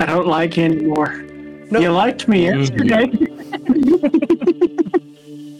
I 0.00 0.06
don't 0.06 0.26
like 0.26 0.56
you 0.56 0.64
anymore. 0.64 1.16
No. 1.70 1.80
You 1.80 1.90
liked 1.92 2.28
me 2.28 2.44
yesterday. 2.46 3.06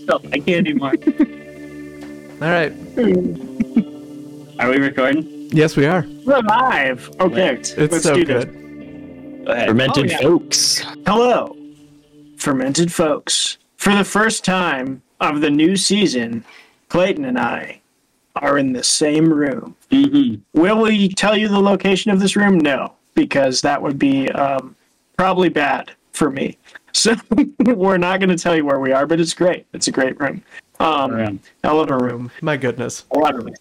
don't 0.07 0.25
like 0.31 0.47
it 0.49 0.59
anymore. 0.67 0.95
All 2.41 2.49
right. 2.51 2.73
Are 4.61 4.71
we 4.71 4.79
recording? 4.79 5.49
Yes, 5.51 5.77
we 5.77 5.87
are. 5.87 6.07
We're 6.25 6.41
live. 6.41 7.11
Okay, 7.21 7.55
It's 7.57 7.77
let's 7.77 8.03
so 8.03 8.15
do 8.15 8.25
good. 8.25 8.49
this. 8.49 9.47
Go 9.47 9.53
ahead. 9.53 9.69
Fermented 9.69 10.05
Oh, 10.07 10.09
yeah. 10.11 10.19
folks. 10.21 10.79
Hello, 11.07 11.57
fermented 12.37 12.93
folks. 12.93 13.59
For 13.77 13.95
the 13.95 14.05
first 14.05 14.45
time 14.45 15.03
of 15.21 15.41
the 15.41 15.51
new 15.51 15.77
season, 15.77 16.45
Clayton 16.89 17.25
and 17.25 17.39
I 17.39 17.81
are 18.37 18.59
in 18.59 18.73
the 18.73 18.85
same 18.85 19.33
room. 19.33 19.75
Mm-hmm. 19.91 20.43
Will 20.61 20.81
we 20.83 21.09
tell 21.09 21.37
you 21.37 21.49
the 21.49 21.61
location 21.61 22.11
of 22.11 22.21
this 22.21 22.37
room? 22.37 22.59
No, 22.59 22.93
because 23.19 23.61
that 23.63 23.83
would 23.83 23.99
be 23.99 24.31
um, 24.31 24.77
probably 25.17 25.49
bad 25.49 25.91
for 26.13 26.31
me. 26.31 26.57
So 26.95 27.15
we're 27.61 27.99
not 27.99 28.19
going 28.19 28.31
to 28.31 28.37
tell 28.37 28.57
you 28.57 28.65
where 28.65 28.81
we 28.81 28.91
are, 28.91 29.07
but 29.07 29.21
it's 29.21 29.35
great. 29.35 29.67
It's 29.73 29.87
a 29.87 29.93
great 29.93 30.19
room. 30.19 30.43
Um, 30.81 31.13
Room. 31.13 31.41
hell 31.63 31.79
of 31.79 31.91
a 31.91 31.97
room. 31.97 32.33
My 32.41 32.57
goodness. 32.57 33.05
A 33.13 33.19
lot 33.19 33.37
of 33.39 33.47
it. 33.47 33.61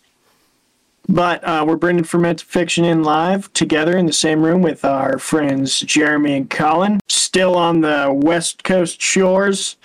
But 1.07 1.43
uh, 1.43 1.63
we're 1.67 1.75
bringing 1.75 2.03
Fermented 2.03 2.47
Fiction 2.47 2.83
in 2.83 3.03
live 3.03 3.51
together 3.53 3.95
in 3.97 4.07
the 4.07 4.13
same 4.13 4.41
room 4.41 4.63
with 4.63 4.83
our 4.85 5.19
friends 5.19 5.81
Jeremy 5.81 6.35
and 6.37 6.49
Colin, 6.49 6.99
still 7.09 7.55
on 7.55 7.81
the 7.81 8.11
West 8.11 8.63
Coast 8.63 8.99
shores, 8.99 9.75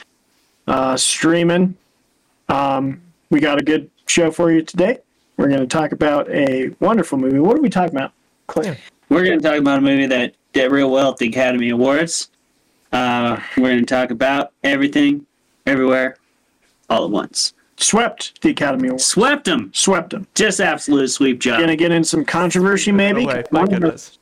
uh, 0.66 0.96
streaming. 0.96 1.76
Um, 2.48 3.02
we 3.28 3.40
got 3.40 3.60
a 3.60 3.64
good 3.64 3.90
show 4.06 4.30
for 4.30 4.50
you 4.50 4.62
today. 4.62 4.98
We're 5.36 5.48
going 5.48 5.60
to 5.60 5.66
talk 5.66 5.92
about 5.92 6.30
a 6.30 6.70
wonderful 6.80 7.18
movie. 7.18 7.40
What 7.40 7.58
are 7.58 7.60
we 7.60 7.68
talking 7.68 7.96
about? 7.96 8.12
Clay? 8.46 8.78
We're 9.12 9.24
going 9.24 9.38
to 9.38 9.46
talk 9.46 9.58
about 9.58 9.78
a 9.78 9.82
movie 9.82 10.06
that 10.06 10.34
did 10.54 10.72
real 10.72 10.90
well 10.90 11.10
at 11.10 11.18
the 11.18 11.28
Academy 11.28 11.68
Awards. 11.68 12.30
Uh, 12.92 13.38
we're 13.58 13.68
going 13.68 13.80
to 13.80 13.86
talk 13.86 14.10
about 14.10 14.52
everything, 14.64 15.26
everywhere, 15.66 16.16
all 16.88 17.04
at 17.04 17.10
once. 17.10 17.52
Swept 17.76 18.40
the 18.40 18.50
Academy 18.50 18.88
Awards. 18.88 19.04
Swept 19.04 19.44
them. 19.44 19.70
Swept 19.74 20.10
them. 20.10 20.26
Just 20.34 20.60
absolute 20.60 21.08
sweep 21.08 21.40
job. 21.40 21.58
Going 21.58 21.68
to 21.68 21.76
get 21.76 21.90
in 21.92 22.04
some 22.04 22.24
controversy, 22.24 22.90
maybe. 22.90 23.26
No. 23.26 23.42
My 23.50 23.60
One 23.64 23.74
of 23.74 23.74
us- 23.74 23.80
goodness. 23.80 24.18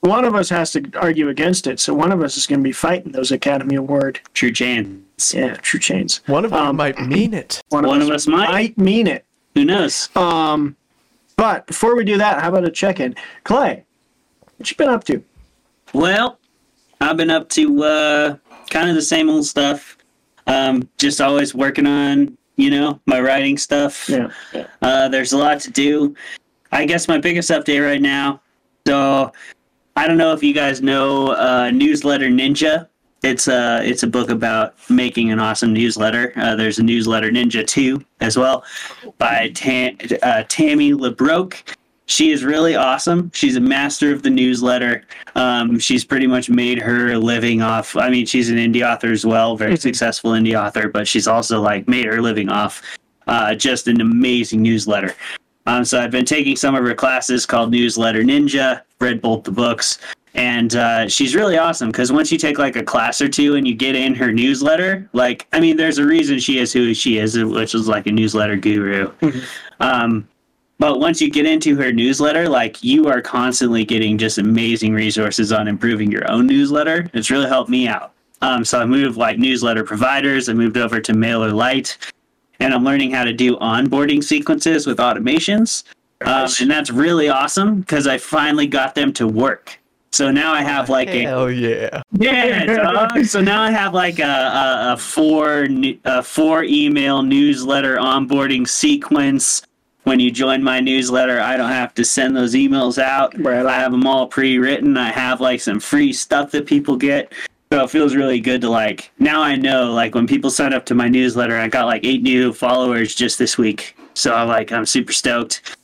one 0.00 0.24
of 0.26 0.34
us 0.34 0.50
has 0.50 0.72
to 0.72 0.84
argue 1.00 1.30
against 1.30 1.66
it, 1.66 1.80
so 1.80 1.94
one 1.94 2.12
of 2.12 2.22
us 2.22 2.36
is 2.36 2.46
going 2.46 2.60
to 2.60 2.64
be 2.64 2.72
fighting 2.72 3.12
those 3.12 3.32
Academy 3.32 3.76
Award. 3.76 4.20
True 4.34 4.52
chains. 4.52 5.32
Yeah, 5.34 5.54
true 5.54 5.80
chains. 5.80 6.20
One 6.26 6.44
of 6.44 6.50
you 6.52 6.58
Um, 6.58 6.76
might 6.76 6.98
mean 7.00 7.32
it. 7.32 7.62
One, 7.70 7.86
One 7.86 8.02
of 8.02 8.10
us 8.10 8.26
might. 8.26 8.50
might 8.50 8.78
mean 8.78 9.06
it. 9.06 9.24
Who 9.54 9.64
knows? 9.64 10.14
Um, 10.14 10.76
but 11.36 11.66
before 11.66 11.96
we 11.96 12.04
do 12.04 12.18
that, 12.18 12.40
how 12.42 12.50
about 12.50 12.64
a 12.66 12.70
check-in? 12.70 13.14
Clay, 13.44 13.84
what 14.60 14.70
you 14.70 14.76
been 14.76 14.90
up 14.90 15.04
to? 15.04 15.24
Well, 15.94 16.38
I've 17.00 17.16
been 17.16 17.30
up 17.30 17.48
to 17.50 17.82
uh, 17.82 18.36
kind 18.68 18.90
of 18.90 18.94
the 18.94 19.02
same 19.02 19.30
old 19.30 19.46
stuff. 19.46 19.96
Um, 20.46 20.86
just 20.98 21.22
always 21.22 21.54
working 21.54 21.86
on, 21.86 22.36
you 22.56 22.68
know, 22.68 23.00
my 23.06 23.20
writing 23.20 23.56
stuff. 23.56 24.06
Yeah. 24.08 24.30
Uh, 24.82 25.08
there's 25.08 25.32
a 25.32 25.38
lot 25.38 25.60
to 25.60 25.70
do. 25.70 26.14
I 26.72 26.84
guess 26.84 27.08
my 27.08 27.16
biggest 27.16 27.50
update 27.50 27.84
right 27.84 28.02
now. 28.02 28.42
So, 28.86 29.32
I 29.96 30.06
don't 30.06 30.18
know 30.18 30.32
if 30.32 30.42
you 30.42 30.52
guys 30.52 30.82
know 30.82 31.28
uh, 31.28 31.70
Newsletter 31.70 32.28
Ninja. 32.28 32.88
It's 33.22 33.48
a 33.48 33.80
it's 33.82 34.02
a 34.02 34.06
book 34.06 34.30
about 34.30 34.74
making 34.88 35.30
an 35.30 35.38
awesome 35.38 35.72
newsletter. 35.72 36.32
Uh, 36.36 36.54
there's 36.56 36.78
a 36.78 36.82
Newsletter 36.82 37.30
Ninja 37.30 37.66
2 37.66 38.02
as 38.20 38.36
well 38.36 38.64
by 39.18 39.50
Tam, 39.54 39.96
uh, 40.22 40.44
Tammi 40.48 40.92
Labrecque. 40.94 41.76
She 42.10 42.32
is 42.32 42.42
really 42.42 42.74
awesome. 42.74 43.30
She's 43.32 43.54
a 43.54 43.60
master 43.60 44.12
of 44.12 44.24
the 44.24 44.30
newsletter. 44.30 45.04
Um, 45.36 45.78
she's 45.78 46.04
pretty 46.04 46.26
much 46.26 46.50
made 46.50 46.80
her 46.80 47.16
living 47.16 47.62
off. 47.62 47.96
I 47.96 48.10
mean, 48.10 48.26
she's 48.26 48.50
an 48.50 48.56
indie 48.56 48.84
author 48.84 49.12
as 49.12 49.24
well, 49.24 49.56
very 49.56 49.76
successful 49.76 50.32
indie 50.32 50.60
author, 50.60 50.88
but 50.88 51.06
she's 51.06 51.28
also 51.28 51.60
like 51.60 51.86
made 51.86 52.06
her 52.06 52.20
living 52.20 52.48
off 52.48 52.82
uh, 53.28 53.54
just 53.54 53.86
an 53.86 54.00
amazing 54.00 54.60
newsletter. 54.60 55.14
Um, 55.66 55.84
so 55.84 56.00
I've 56.00 56.10
been 56.10 56.24
taking 56.24 56.56
some 56.56 56.74
of 56.74 56.82
her 56.82 56.94
classes 56.96 57.46
called 57.46 57.70
Newsletter 57.70 58.22
Ninja, 58.22 58.82
read 58.98 59.22
both 59.22 59.44
the 59.44 59.52
books, 59.52 59.98
and 60.34 60.74
uh, 60.74 61.08
she's 61.08 61.36
really 61.36 61.58
awesome 61.58 61.90
because 61.90 62.10
once 62.10 62.32
you 62.32 62.38
take 62.38 62.58
like 62.58 62.74
a 62.74 62.82
class 62.82 63.20
or 63.20 63.28
two 63.28 63.54
and 63.54 63.68
you 63.68 63.74
get 63.76 63.94
in 63.94 64.16
her 64.16 64.32
newsletter, 64.32 65.08
like 65.12 65.46
I 65.52 65.60
mean, 65.60 65.76
there's 65.76 65.98
a 65.98 66.04
reason 66.04 66.40
she 66.40 66.58
is 66.58 66.72
who 66.72 66.92
she 66.92 67.18
is, 67.18 67.38
which 67.38 67.72
is 67.72 67.86
like 67.86 68.08
a 68.08 68.12
newsletter 68.12 68.56
guru. 68.56 69.12
Um, 69.78 70.28
but 70.80 70.98
once 70.98 71.20
you 71.20 71.30
get 71.30 71.44
into 71.44 71.76
her 71.76 71.92
newsletter, 71.92 72.48
like 72.48 72.82
you 72.82 73.06
are 73.06 73.20
constantly 73.20 73.84
getting 73.84 74.16
just 74.16 74.38
amazing 74.38 74.94
resources 74.94 75.52
on 75.52 75.68
improving 75.68 76.10
your 76.10 76.28
own 76.30 76.46
newsletter. 76.46 77.08
It's 77.12 77.30
really 77.30 77.48
helped 77.48 77.68
me 77.68 77.86
out. 77.86 78.12
Um, 78.40 78.64
so 78.64 78.80
I 78.80 78.86
moved 78.86 79.18
like 79.18 79.38
newsletter 79.38 79.84
providers. 79.84 80.48
I 80.48 80.54
moved 80.54 80.78
over 80.78 80.98
to 80.98 81.12
MailerLite, 81.12 81.98
and 82.60 82.72
I'm 82.72 82.82
learning 82.82 83.10
how 83.10 83.24
to 83.24 83.32
do 83.34 83.58
onboarding 83.58 84.24
sequences 84.24 84.86
with 84.86 84.96
automations. 84.96 85.84
Um, 86.22 86.48
and 86.60 86.70
that's 86.70 86.90
really 86.90 87.28
awesome 87.28 87.80
because 87.80 88.06
I 88.06 88.16
finally 88.16 88.66
got 88.66 88.94
them 88.94 89.12
to 89.14 89.28
work. 89.28 89.78
So 90.12 90.30
now 90.30 90.52
I 90.52 90.62
have 90.62 90.88
like 90.88 91.08
a 91.08 91.22
Hell 91.22 91.50
yeah. 91.50 92.02
yeah, 92.12 92.64
dog. 92.64 93.24
So 93.26 93.42
now 93.42 93.62
I 93.62 93.70
have 93.70 93.92
like 93.92 94.18
a, 94.18 94.22
a, 94.22 94.92
a 94.94 94.96
four 94.96 95.68
a 96.04 96.22
four 96.22 96.64
email 96.64 97.22
newsletter 97.22 97.96
onboarding 97.96 98.66
sequence. 98.66 99.62
When 100.04 100.18
you 100.18 100.30
join 100.30 100.62
my 100.62 100.80
newsletter, 100.80 101.40
I 101.40 101.56
don't 101.56 101.70
have 101.70 101.94
to 101.94 102.04
send 102.04 102.34
those 102.34 102.54
emails 102.54 103.00
out. 103.00 103.38
Right. 103.38 103.64
I 103.64 103.78
have 103.78 103.92
them 103.92 104.06
all 104.06 104.26
pre-written. 104.26 104.96
I 104.96 105.12
have 105.12 105.40
like 105.40 105.60
some 105.60 105.78
free 105.78 106.12
stuff 106.12 106.50
that 106.52 106.66
people 106.66 106.96
get. 106.96 107.32
So 107.72 107.84
it 107.84 107.90
feels 107.90 108.16
really 108.16 108.40
good 108.40 108.60
to 108.62 108.68
like 108.68 109.12
now 109.20 109.42
I 109.42 109.54
know 109.54 109.92
like 109.92 110.14
when 110.14 110.26
people 110.26 110.50
sign 110.50 110.72
up 110.72 110.84
to 110.86 110.94
my 110.94 111.06
newsletter, 111.06 111.56
I 111.56 111.68
got 111.68 111.86
like 111.86 112.04
eight 112.04 112.22
new 112.22 112.52
followers 112.52 113.14
just 113.14 113.38
this 113.38 113.56
week. 113.56 113.96
So 114.14 114.34
I'm 114.34 114.48
like 114.48 114.72
I'm 114.72 114.86
super 114.86 115.12
stoked 115.12 115.76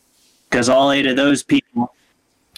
because 0.51 0.69
all 0.69 0.91
eight 0.91 1.07
of 1.07 1.17
those 1.17 1.43
people 1.45 1.95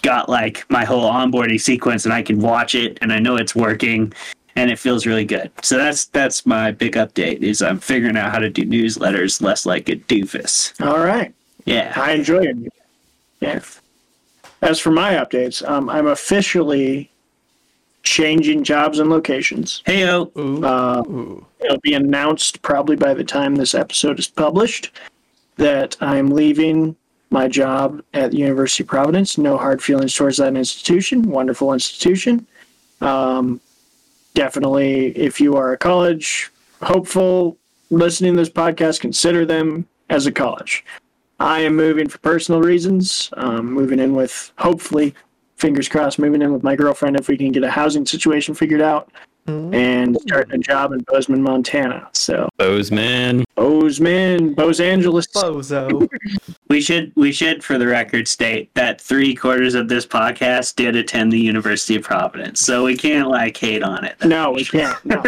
got 0.01 0.29
like 0.29 0.65
my 0.69 0.85
whole 0.85 1.11
onboarding 1.11 1.61
sequence 1.61 2.05
and 2.05 2.13
I 2.13 2.23
can 2.23 2.39
watch 2.39 2.73
it 2.73 2.97
and 3.01 3.13
I 3.13 3.19
know 3.19 3.35
it's 3.35 3.53
working 3.53 4.13
and 4.55 4.71
it 4.71 4.79
feels 4.79 5.05
really 5.05 5.25
good. 5.25 5.51
So 5.61 5.77
that's 5.77 6.05
that's 6.05 6.45
my 6.45 6.71
big 6.71 6.93
update 6.93 7.41
is 7.41 7.61
I'm 7.61 7.79
figuring 7.79 8.17
out 8.17 8.31
how 8.31 8.39
to 8.39 8.49
do 8.49 8.63
newsletters 8.63 9.41
less 9.41 9.65
like 9.65 9.89
a 9.89 9.95
doofus. 9.95 10.73
All 10.85 10.99
right. 10.99 11.33
Yeah. 11.65 11.93
I 11.95 12.13
enjoy 12.13 12.43
it. 12.43 12.57
Yeah. 13.39 13.61
As 14.61 14.79
for 14.79 14.91
my 14.91 15.13
updates, 15.13 15.67
um, 15.67 15.89
I'm 15.89 16.07
officially 16.07 17.09
changing 18.03 18.63
jobs 18.63 18.99
and 18.99 19.09
locations. 19.09 19.83
Heyo. 19.85 20.35
Ooh. 20.37 20.63
Uh, 20.63 21.43
it'll 21.63 21.79
be 21.79 21.93
announced 21.93 22.61
probably 22.61 22.95
by 22.95 23.13
the 23.13 23.23
time 23.23 23.55
this 23.55 23.75
episode 23.75 24.19
is 24.19 24.27
published 24.27 24.91
that 25.57 25.95
I'm 26.01 26.29
leaving 26.29 26.95
my 27.29 27.47
job 27.47 28.01
at 28.13 28.31
the 28.31 28.37
University 28.37 28.83
of 28.83 28.87
Providence. 28.87 29.37
No 29.37 29.57
hard 29.57 29.81
feelings 29.83 30.15
towards 30.15 30.37
that 30.37 30.55
institution. 30.55 31.29
Wonderful 31.29 31.73
institution. 31.73 32.47
Um, 33.01 33.61
definitely, 34.33 35.17
if 35.17 35.39
you 35.39 35.55
are 35.55 35.73
a 35.73 35.77
college 35.77 36.51
hopeful 36.81 37.57
listening 37.89 38.33
to 38.33 38.39
this 38.39 38.49
podcast, 38.49 38.99
consider 38.99 39.45
them 39.45 39.87
as 40.09 40.25
a 40.25 40.31
college. 40.31 40.83
I 41.39 41.61
am 41.61 41.75
moving 41.75 42.07
for 42.09 42.17
personal 42.19 42.61
reasons. 42.61 43.29
Um, 43.37 43.71
moving 43.71 43.99
in 43.99 44.13
with, 44.13 44.51
hopefully, 44.57 45.13
fingers 45.57 45.87
crossed, 45.87 46.19
moving 46.19 46.41
in 46.41 46.51
with 46.53 46.63
my 46.63 46.75
girlfriend 46.75 47.17
if 47.19 47.27
we 47.27 47.37
can 47.37 47.51
get 47.51 47.63
a 47.63 47.69
housing 47.71 48.05
situation 48.05 48.53
figured 48.55 48.81
out 48.81 49.09
and 49.47 50.15
starting 50.21 50.53
a 50.53 50.57
job 50.59 50.91
in 50.91 50.99
Bozeman, 51.07 51.41
Montana. 51.41 52.07
So 52.13 52.47
Bozeman. 52.57 53.45
Bozeman, 53.55 54.53
Bose 54.53 54.79
Angeles. 54.79 55.25
Bozo. 55.27 56.07
We 56.67 56.81
should 56.81 57.11
we 57.15 57.31
should 57.31 57.63
for 57.63 57.79
the 57.79 57.87
record 57.87 58.27
state 58.27 58.71
that 58.75 59.01
three 59.01 59.33
quarters 59.33 59.73
of 59.73 59.87
this 59.89 60.05
podcast 60.05 60.75
did 60.75 60.95
attend 60.95 61.31
the 61.31 61.39
University 61.39 61.95
of 61.95 62.03
Providence. 62.03 62.59
So 62.59 62.83
we 62.85 62.95
can't 62.95 63.27
like 63.27 63.57
hate 63.57 63.81
on 63.81 64.05
it. 64.05 64.23
No, 64.23 64.51
we 64.51 64.65
can't. 64.65 65.03
No. 65.03 65.23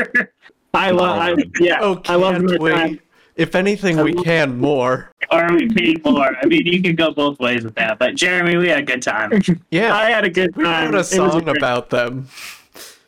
I 0.76 0.92
love. 0.92 1.20
I, 1.20 1.36
yeah, 1.60 1.80
Oh, 1.82 2.00
I 2.06 2.14
love 2.16 2.36
can't 2.36 2.50
my 2.52 2.58
we? 2.60 2.72
time. 2.72 3.00
If 3.36 3.56
anything, 3.56 3.98
we 4.04 4.14
can 4.14 4.58
more. 4.58 5.12
or 5.32 5.54
we 5.54 5.68
paid 5.70 6.04
more. 6.04 6.36
I 6.42 6.46
mean 6.46 6.66
you 6.66 6.82
can 6.82 6.96
go 6.96 7.12
both 7.12 7.40
ways 7.40 7.64
with 7.64 7.76
that. 7.76 7.98
But 7.98 8.16
Jeremy, 8.16 8.58
we 8.58 8.68
had 8.68 8.80
a 8.80 8.84
good 8.84 9.02
time. 9.02 9.42
Yeah. 9.72 9.96
I 9.96 10.10
had 10.12 10.26
a 10.26 10.30
good 10.30 10.56
we 10.56 10.64
time. 10.64 10.86
wrote 10.86 10.96
a 10.96 10.98
It 10.98 11.00
was 11.00 11.10
song 11.34 11.44
great- 11.44 11.58
about 11.58 11.90
them 11.90 12.28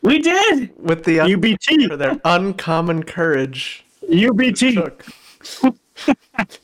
We 0.02 0.18
did. 0.20 0.70
with 0.78 1.04
the 1.04 1.20
un- 1.20 1.88
for 1.88 1.96
their 1.96 2.20
uncommon 2.24 3.02
courage. 3.04 3.84
UBT. 4.10 4.90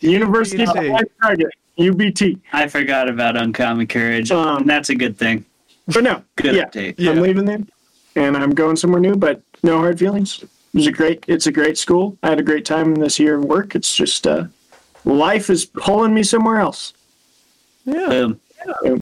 University 0.00 0.62
of 0.64 0.70
UBT. 0.70 0.90
Life 0.90 1.04
Target. 1.22 1.48
UBT. 1.78 2.40
I 2.52 2.66
forgot 2.68 3.08
about 3.08 3.36
Uncommon 3.36 3.86
Courage. 3.86 4.30
Um, 4.30 4.58
and 4.62 4.68
that's 4.70 4.90
a 4.90 4.94
good 4.94 5.16
thing. 5.16 5.44
But 5.86 6.04
no, 6.04 6.22
Good 6.36 6.54
yeah, 6.56 6.64
update. 6.64 6.94
Yeah. 6.98 7.12
I'm 7.12 7.20
leaving 7.20 7.44
them, 7.46 7.68
and 8.16 8.36
I'm 8.36 8.50
going 8.50 8.76
somewhere 8.76 9.00
new. 9.00 9.16
But 9.16 9.40
no 9.62 9.78
hard 9.78 9.98
feelings. 9.98 10.44
It 10.72 10.76
was 10.76 10.86
a 10.86 10.92
great. 10.92 11.24
It's 11.26 11.46
a 11.46 11.52
great 11.52 11.76
school. 11.78 12.16
I 12.22 12.28
had 12.30 12.38
a 12.38 12.44
great 12.44 12.64
time 12.64 12.94
this 12.94 13.18
year 13.18 13.36
of 13.38 13.44
work. 13.44 13.74
It's 13.74 13.94
just 13.94 14.26
uh, 14.26 14.44
life 15.04 15.50
is 15.50 15.64
pulling 15.66 16.14
me 16.14 16.22
somewhere 16.22 16.58
else. 16.60 16.92
Yeah. 17.84 18.08
Boom. 18.08 18.40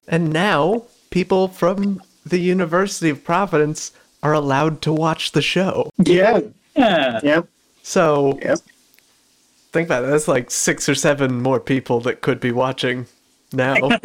And 0.08 0.32
now 0.32 0.84
people 1.10 1.48
from 1.48 2.00
the 2.24 2.38
University 2.38 3.10
of 3.10 3.22
Providence 3.24 3.92
are 4.22 4.32
allowed 4.32 4.80
to 4.82 4.92
watch 4.92 5.32
the 5.32 5.42
show. 5.42 5.90
Yeah. 5.98 6.40
Yeah. 6.76 7.20
Yep. 7.22 7.48
So 7.82 8.38
Yep. 8.42 8.58
think 9.72 9.88
about 9.88 10.04
it. 10.04 10.08
That's 10.08 10.28
like 10.28 10.50
six 10.50 10.88
or 10.88 10.94
seven 10.94 11.42
more 11.42 11.60
people 11.60 12.00
that 12.00 12.20
could 12.20 12.40
be 12.40 12.52
watching 12.52 13.06
now. 13.52 13.76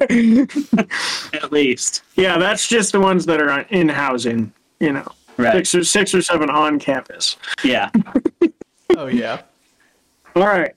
At 0.00 1.50
least. 1.50 2.02
Yeah, 2.16 2.38
that's 2.38 2.66
just 2.68 2.92
the 2.92 3.00
ones 3.00 3.26
that 3.26 3.40
are 3.40 3.60
in 3.70 3.88
housing, 3.88 4.52
you 4.80 4.92
know. 4.92 5.06
Right. 5.38 5.52
Six 5.52 5.74
or 5.74 5.84
six 5.84 6.14
or 6.14 6.20
seven 6.20 6.50
on 6.50 6.78
campus. 6.78 7.36
Yeah. 7.62 7.90
oh 8.96 9.06
yeah. 9.06 9.42
All 10.34 10.46
right. 10.46 10.74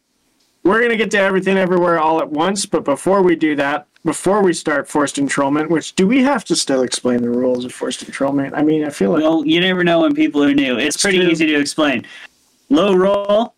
We're 0.64 0.78
going 0.78 0.92
to 0.92 0.98
get 0.98 1.10
to 1.12 1.18
everything 1.18 1.58
everywhere 1.58 2.00
all 2.00 2.20
at 2.20 2.30
once, 2.30 2.68
but 2.68 2.86
before 2.86 3.24
we 3.24 3.36
do 3.36 3.56
that, 3.56 3.88
before 4.06 4.44
we 4.44 4.54
start 4.54 4.88
forced 4.88 5.18
enrollment, 5.18 5.70
which 5.72 5.96
do 5.96 6.06
we 6.08 6.22
have 6.24 6.44
to 6.46 6.56
still 6.56 6.84
explain 6.84 7.22
the 7.22 7.30
rules 7.30 7.66
of 7.66 7.74
forced 7.74 8.08
enrollment? 8.08 8.54
I 8.54 8.62
mean, 8.64 8.86
I 8.86 8.90
feel 8.90 9.12
like 9.12 9.24
Well, 9.24 9.46
you 9.46 9.60
never 9.60 9.84
know 9.84 10.02
when 10.02 10.14
people 10.14 10.44
are 10.44 10.54
new. 10.54 10.78
It's 10.78 11.02
pretty 11.02 11.18
easy 11.20 11.48
to 11.48 11.60
explain. 11.60 12.06
Low 12.70 12.94
roll, 12.94 13.56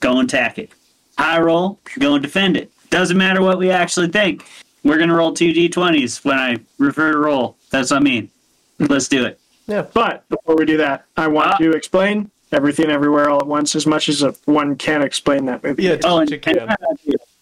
go 0.00 0.18
and 0.18 0.28
tack 0.28 0.58
it. 0.58 0.72
High 1.18 1.40
roll, 1.40 1.78
go 1.98 2.14
and 2.14 2.22
defend 2.22 2.56
it. 2.56 2.72
Doesn't 2.90 3.16
matter 3.16 3.40
what 3.40 3.58
we 3.58 3.70
actually 3.70 4.08
think. 4.08 4.44
We're 4.82 4.98
gonna 4.98 5.14
roll 5.14 5.32
two 5.32 5.52
d20s 5.52 6.24
when 6.24 6.38
I 6.38 6.58
refer 6.78 7.12
to 7.12 7.18
roll. 7.18 7.56
That's 7.70 7.90
what 7.90 8.00
I 8.00 8.00
mean. 8.00 8.30
Let's 8.78 9.08
do 9.08 9.24
it. 9.24 9.40
Yeah. 9.66 9.82
But 9.92 10.28
before 10.28 10.56
we 10.56 10.64
do 10.64 10.76
that, 10.78 11.04
I 11.16 11.26
want 11.28 11.52
Ah. 11.54 11.56
to 11.58 11.70
explain 11.72 12.30
everything 12.52 12.90
everywhere 12.90 13.28
all 13.30 13.40
at 13.40 13.46
once 13.46 13.74
as 13.74 13.86
much 13.86 14.08
as 14.08 14.22
a, 14.22 14.34
one 14.44 14.76
can 14.76 15.02
explain 15.02 15.46
that 15.46 15.64
movie. 15.64 15.84
Yeah. 15.84 15.96
Oh, 16.04 16.18
and, 16.18 16.30
you 16.30 16.38
can. 16.38 16.58
and 16.58 16.76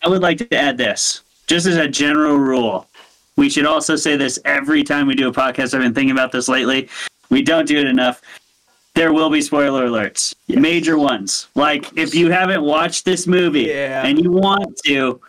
I 0.03 0.09
would 0.09 0.23
like 0.23 0.39
to 0.39 0.55
add 0.55 0.79
this, 0.79 1.23
just 1.47 1.67
as 1.67 1.77
a 1.77 1.89
general 1.89 2.37
rule. 2.37 2.87
We 3.37 3.49
should 3.51 3.67
also 3.67 3.97
say 3.97 4.17
this 4.17 4.39
every 4.45 4.83
time 4.85 5.07
we 5.07 5.15
do 5.15 5.29
a 5.29 5.33
podcast. 5.33 5.75
I've 5.75 5.81
been 5.81 5.95
thinking 5.95 6.11
about 6.13 6.33
this 6.33 6.49
lately. 6.49 6.89
We 7.31 7.43
don't 7.43 7.67
do 7.67 7.79
it 7.79 7.87
enough. 7.87 8.21
There 8.95 9.13
will 9.13 9.31
be 9.31 9.41
spoiler 9.41 9.87
alerts, 9.89 10.35
major 10.49 10.99
ones. 10.99 11.49
Like 11.55 11.97
if 11.97 12.15
you 12.15 12.31
haven't 12.31 12.63
watched 12.63 13.05
this 13.07 13.27
movie 13.27 13.63
Yeah. 13.69 14.05
and 14.07 14.23
you 14.23 14.31
want 14.31 14.77
to, 14.87 15.21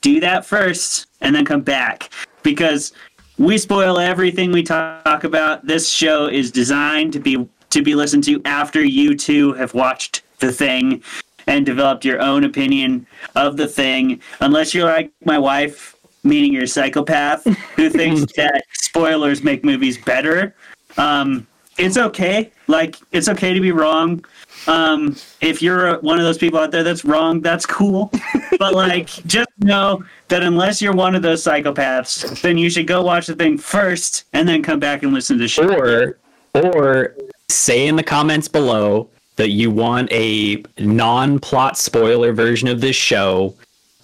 do 0.00 0.18
that 0.18 0.44
first 0.44 1.06
and 1.20 1.32
then 1.32 1.44
come 1.44 1.60
back 1.60 2.10
because 2.42 2.92
we 3.42 3.58
spoil 3.58 3.98
everything 3.98 4.52
we 4.52 4.62
talk 4.62 5.24
about. 5.24 5.66
This 5.66 5.90
show 5.90 6.26
is 6.26 6.52
designed 6.52 7.12
to 7.14 7.18
be 7.18 7.48
to 7.70 7.82
be 7.82 7.94
listened 7.94 8.22
to 8.24 8.40
after 8.44 8.84
you 8.84 9.16
two 9.16 9.52
have 9.54 9.74
watched 9.74 10.22
the 10.38 10.52
thing 10.52 11.02
and 11.48 11.66
developed 11.66 12.04
your 12.04 12.20
own 12.20 12.44
opinion 12.44 13.04
of 13.34 13.56
the 13.56 13.66
thing. 13.66 14.20
Unless 14.40 14.74
you're 14.74 14.84
like 14.84 15.10
my 15.24 15.38
wife, 15.38 15.96
meaning 16.22 16.52
you're 16.52 16.64
a 16.64 16.68
psychopath 16.68 17.44
who 17.74 17.90
thinks 17.90 18.30
that 18.36 18.62
spoilers 18.74 19.42
make 19.42 19.64
movies 19.64 19.98
better. 19.98 20.54
Um, 20.96 21.46
it's 21.82 21.96
okay. 21.96 22.52
Like 22.68 22.96
it's 23.10 23.28
okay 23.28 23.52
to 23.52 23.60
be 23.60 23.72
wrong. 23.72 24.24
Um, 24.66 25.16
if 25.40 25.60
you're 25.60 25.98
one 26.00 26.18
of 26.18 26.24
those 26.24 26.38
people 26.38 26.60
out 26.60 26.70
there 26.70 26.84
that's 26.84 27.04
wrong, 27.04 27.40
that's 27.40 27.66
cool. 27.66 28.12
but 28.58 28.74
like, 28.74 29.08
just 29.26 29.48
know 29.58 30.04
that 30.28 30.42
unless 30.42 30.80
you're 30.80 30.94
one 30.94 31.14
of 31.14 31.22
those 31.22 31.42
psychopaths, 31.42 32.40
then 32.42 32.56
you 32.56 32.70
should 32.70 32.86
go 32.86 33.02
watch 33.02 33.26
the 33.26 33.34
thing 33.34 33.58
first 33.58 34.24
and 34.32 34.48
then 34.48 34.62
come 34.62 34.78
back 34.78 35.02
and 35.02 35.12
listen 35.12 35.36
to 35.36 35.42
the 35.42 35.48
show. 35.48 35.68
or 35.68 36.18
or 36.54 37.16
say 37.48 37.86
in 37.86 37.96
the 37.96 38.02
comments 38.02 38.46
below 38.46 39.08
that 39.36 39.50
you 39.50 39.70
want 39.70 40.10
a 40.12 40.62
non-plot 40.78 41.76
spoiler 41.76 42.32
version 42.32 42.68
of 42.68 42.80
this 42.80 42.96
show 42.96 43.54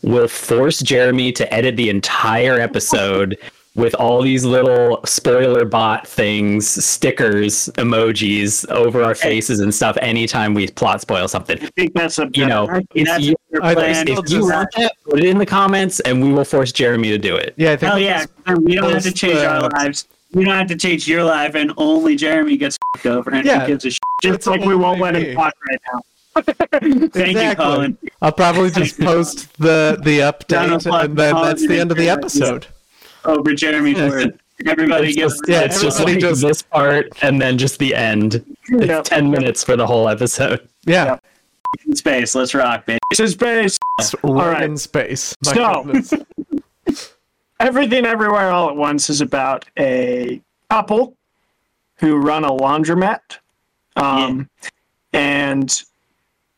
we'll 0.03 0.29
force 0.29 0.81
jeremy 0.81 1.31
to 1.33 1.53
edit 1.53 1.77
the 1.77 1.91
entire 1.91 2.59
episode 2.59 3.37
with 3.79 3.95
all 3.95 4.21
these 4.23 4.45
little 4.45 5.01
spoiler 5.05 5.65
bot 5.65 6.07
things 6.07 6.67
stickers 6.85 7.69
emojis 7.77 8.69
over 8.71 9.03
our 9.03 9.15
faces 9.15 9.61
and 9.61 9.73
stuff 9.75 9.97
anytime 10.03 10.53
we 10.53 10.67
plot 10.69 11.01
spoil 11.01 11.29
something 11.29 11.57
I 11.63 11.67
think 11.77 11.95
that's 11.95 12.19
a 12.19 12.29
you 12.35 12.45
know 12.47 12.69
it's 12.95 13.09
That's 13.09 13.25
you, 13.25 13.37
your 13.51 13.63
I 13.63 13.75
plan. 13.75 14.09
if 14.09 14.31
you 14.31 14.43
want 14.43 14.69
that 14.77 14.93
put 15.09 15.21
it 15.21 15.27
in 15.27 15.39
the 15.39 15.47
comments 15.47 16.01
and 16.01 16.23
we 16.23 16.33
will 16.33 16.45
force 16.45 16.73
jeremy 16.73 17.09
to 17.11 17.19
do 17.19 17.37
it 17.37 17.55
Yeah. 17.57 17.73
I 17.73 17.77
think 17.77 17.91
Hell 17.93 17.99
yeah! 18.01 18.27
We 18.57 18.75
don't 18.75 18.93
have 18.93 19.03
to 19.05 19.13
change 19.13 19.39
our 19.39 19.65
uh, 19.65 19.69
lives. 19.79 20.09
We 20.35 20.45
don't 20.45 20.57
have 20.57 20.67
to 20.69 20.77
change 20.77 21.09
your 21.09 21.25
life, 21.25 21.55
and 21.55 21.73
only 21.79 22.15
Jeremy 22.17 22.57
gets 22.59 22.77
f***ed 22.97 23.09
over, 23.17 23.31
and 23.31 23.47
Yeah. 23.47 23.61
he 23.63 23.69
gives 23.69 23.85
a 23.87 23.91
shit. 23.91 24.01
just 24.23 24.47
like 24.47 24.61
we 24.61 24.75
won't 24.75 25.01
let 25.01 25.15
only 25.17 25.31
him 25.31 25.37
talk 25.37 25.55
right 25.71 25.81
now. 25.91 26.01
Thank 27.09 27.39
you, 27.39 27.55
Colin. 27.57 27.97
I'll 28.21 28.33
probably 28.33 28.71
just 28.71 28.99
post 29.11 29.51
the 29.59 29.99
the 30.03 30.19
update, 30.21 30.87
and 31.05 31.17
then 31.17 31.35
that's 31.35 31.67
the 31.67 31.79
end 31.81 31.91
of 31.91 31.97
the 31.97 32.09
episode. 32.11 32.67
Over 33.25 33.55
Jeremy's 33.55 33.97
word. 33.97 34.39
Everybody 34.67 35.13
gets 35.13 35.35
just, 35.35 35.45
yeah, 35.49 35.61
it's 35.61 35.81
just 35.81 36.01
everybody 36.01 36.25
like 36.27 36.31
just- 36.33 36.43
this 36.43 36.63
part 36.63 37.07
and 37.23 37.41
then 37.41 37.59
just 37.59 37.79
the 37.79 37.95
end 37.95 38.45
it's 38.69 38.87
Yeah. 38.87 39.03
10 39.03 39.31
minutes 39.31 39.63
for 39.63 39.77
the 39.77 39.87
whole 39.87 40.09
episode 40.09 40.69
Yeah. 40.85 41.19
in 41.87 41.95
space. 41.95 42.35
Let's 42.35 42.55
rock, 42.55 42.85
baby. 42.87 42.99
This 43.11 43.21
is 43.21 43.33
space. 43.33 43.79
It's 44.01 44.15
right 44.23 44.53
right. 44.53 44.63
in 44.63 44.77
space. 44.77 45.37
My 45.45 45.53
So- 45.55 46.25
Everything 47.61 48.05
Everywhere 48.07 48.51
All 48.51 48.69
at 48.71 48.77
Once 48.77 49.11
is 49.11 49.21
about 49.21 49.65
a 49.79 50.41
couple 50.71 51.17
who 51.97 52.17
run 52.17 52.45
a 52.45 52.51
laundromat. 52.51 53.21
Um, 53.97 54.49
and 55.13 55.83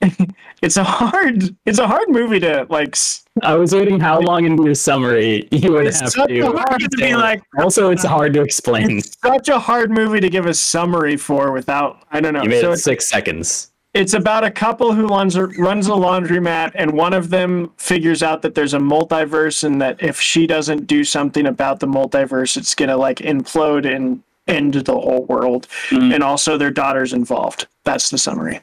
it's 0.62 0.77
a 0.77 0.85
hard 0.85 1.55
it's 1.67 1.79
a 1.79 1.87
hard 1.87 2.09
movie 2.09 2.39
to 2.41 2.67
like 2.69 2.97
i 3.43 3.55
was 3.55 3.75
waiting 3.75 3.99
how 4.01 4.21
long 4.21 4.45
into 4.45 4.65
your 4.65 4.75
summary 4.75 5.49
you 5.51 5.73
would 5.73 5.87
have 5.87 6.12
to. 6.12 6.53
hard- 6.53 6.81
to 6.81 6.89
be 6.97 7.15
like- 7.15 7.43
also, 7.59 7.91
it's 7.91 8.05
hard 8.05 8.33
to 8.35 8.43
explain. 8.43 8.99
it's 8.99 9.17
such 9.23 9.49
a 9.49 9.59
hard 9.59 9.91
movie 9.91 10.21
to 10.21 10.29
give 10.29 10.47
a 10.47 10.55
summary 10.55 11.17
for 11.17 11.53
without 11.53 12.03
I 12.11 12.21
don't 12.21 12.35
know. 12.35 12.43
You 12.43 12.49
made 12.51 12.61
So 12.61 12.73
it 12.73 12.79
six 12.79 13.09
seconds. 13.09 13.71
it's 13.95 14.15
about 14.15 14.45
a 14.45 14.51
couple 14.51 14.93
who 14.93 15.07
runs 15.07 15.37
a, 15.37 15.47
runs 15.47 15.87
a 15.89 15.91
laundromat 15.93 16.73
and 16.75 16.93
one 16.93 17.12
of 17.12 17.31
them 17.31 17.73
figures 17.77 18.23
out 18.23 18.43
that 18.43 18.55
there's 18.55 18.75
a 18.75 18.79
multiverse 18.79 19.65
and 19.65 19.81
that 19.81 20.03
if 20.03 20.21
she 20.21 20.47
doesn't 20.47 20.87
do 20.87 21.03
something 21.05 21.47
about 21.47 21.81
the 21.81 21.87
multiverse 21.87 22.57
it's 22.57 22.75
going 22.75 22.89
to 22.89 22.97
like 22.97 23.19
implode 23.19 23.85
and 23.93 24.23
end 24.47 24.75
the 24.75 24.93
whole 24.93 25.25
world 25.27 25.67
Mhm. 25.91 26.15
and 26.15 26.23
also 26.25 26.57
their 26.59 26.71
daughter's 26.73 27.12
involved. 27.12 27.67
That's 27.85 28.11
the 28.11 28.19
summary. 28.19 28.61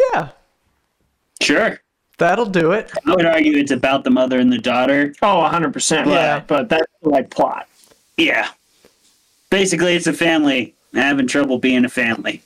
Yeah. 0.00 0.28
Sure. 1.42 1.80
That'll 2.18 2.46
do 2.46 2.72
it. 2.72 2.90
I 3.06 3.14
would 3.14 3.24
argue 3.24 3.56
it's 3.56 3.70
about 3.70 4.04
the 4.04 4.10
mother 4.10 4.38
and 4.38 4.52
the 4.52 4.58
daughter. 4.58 5.14
Oh, 5.22 5.48
100%. 5.50 6.06
Yeah. 6.06 6.42
But 6.46 6.68
that's 6.68 6.92
like 7.02 7.30
plot. 7.30 7.66
Yeah. 8.16 8.48
Basically, 9.48 9.94
it's 9.94 10.06
a 10.06 10.12
family 10.12 10.74
having 10.92 11.26
trouble 11.26 11.58
being 11.58 11.84
a 11.84 11.88
family. 11.88 12.42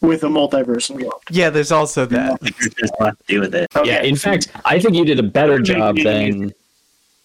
with 0.00 0.22
a 0.24 0.28
multiverse 0.28 0.90
involved. 0.90 1.28
Yeah, 1.30 1.50
there's 1.50 1.72
also 1.72 2.06
that. 2.06 2.40
There's 2.40 2.90
a 2.98 3.02
lot 3.02 3.18
to 3.18 3.24
do 3.26 3.40
with 3.40 3.54
it. 3.54 3.68
Yeah, 3.84 4.02
in 4.02 4.16
fact, 4.16 4.48
I 4.64 4.78
think 4.78 4.94
you 4.94 5.04
did 5.04 5.18
a 5.18 5.22
better 5.22 5.58
job 5.58 5.96
than 5.96 6.52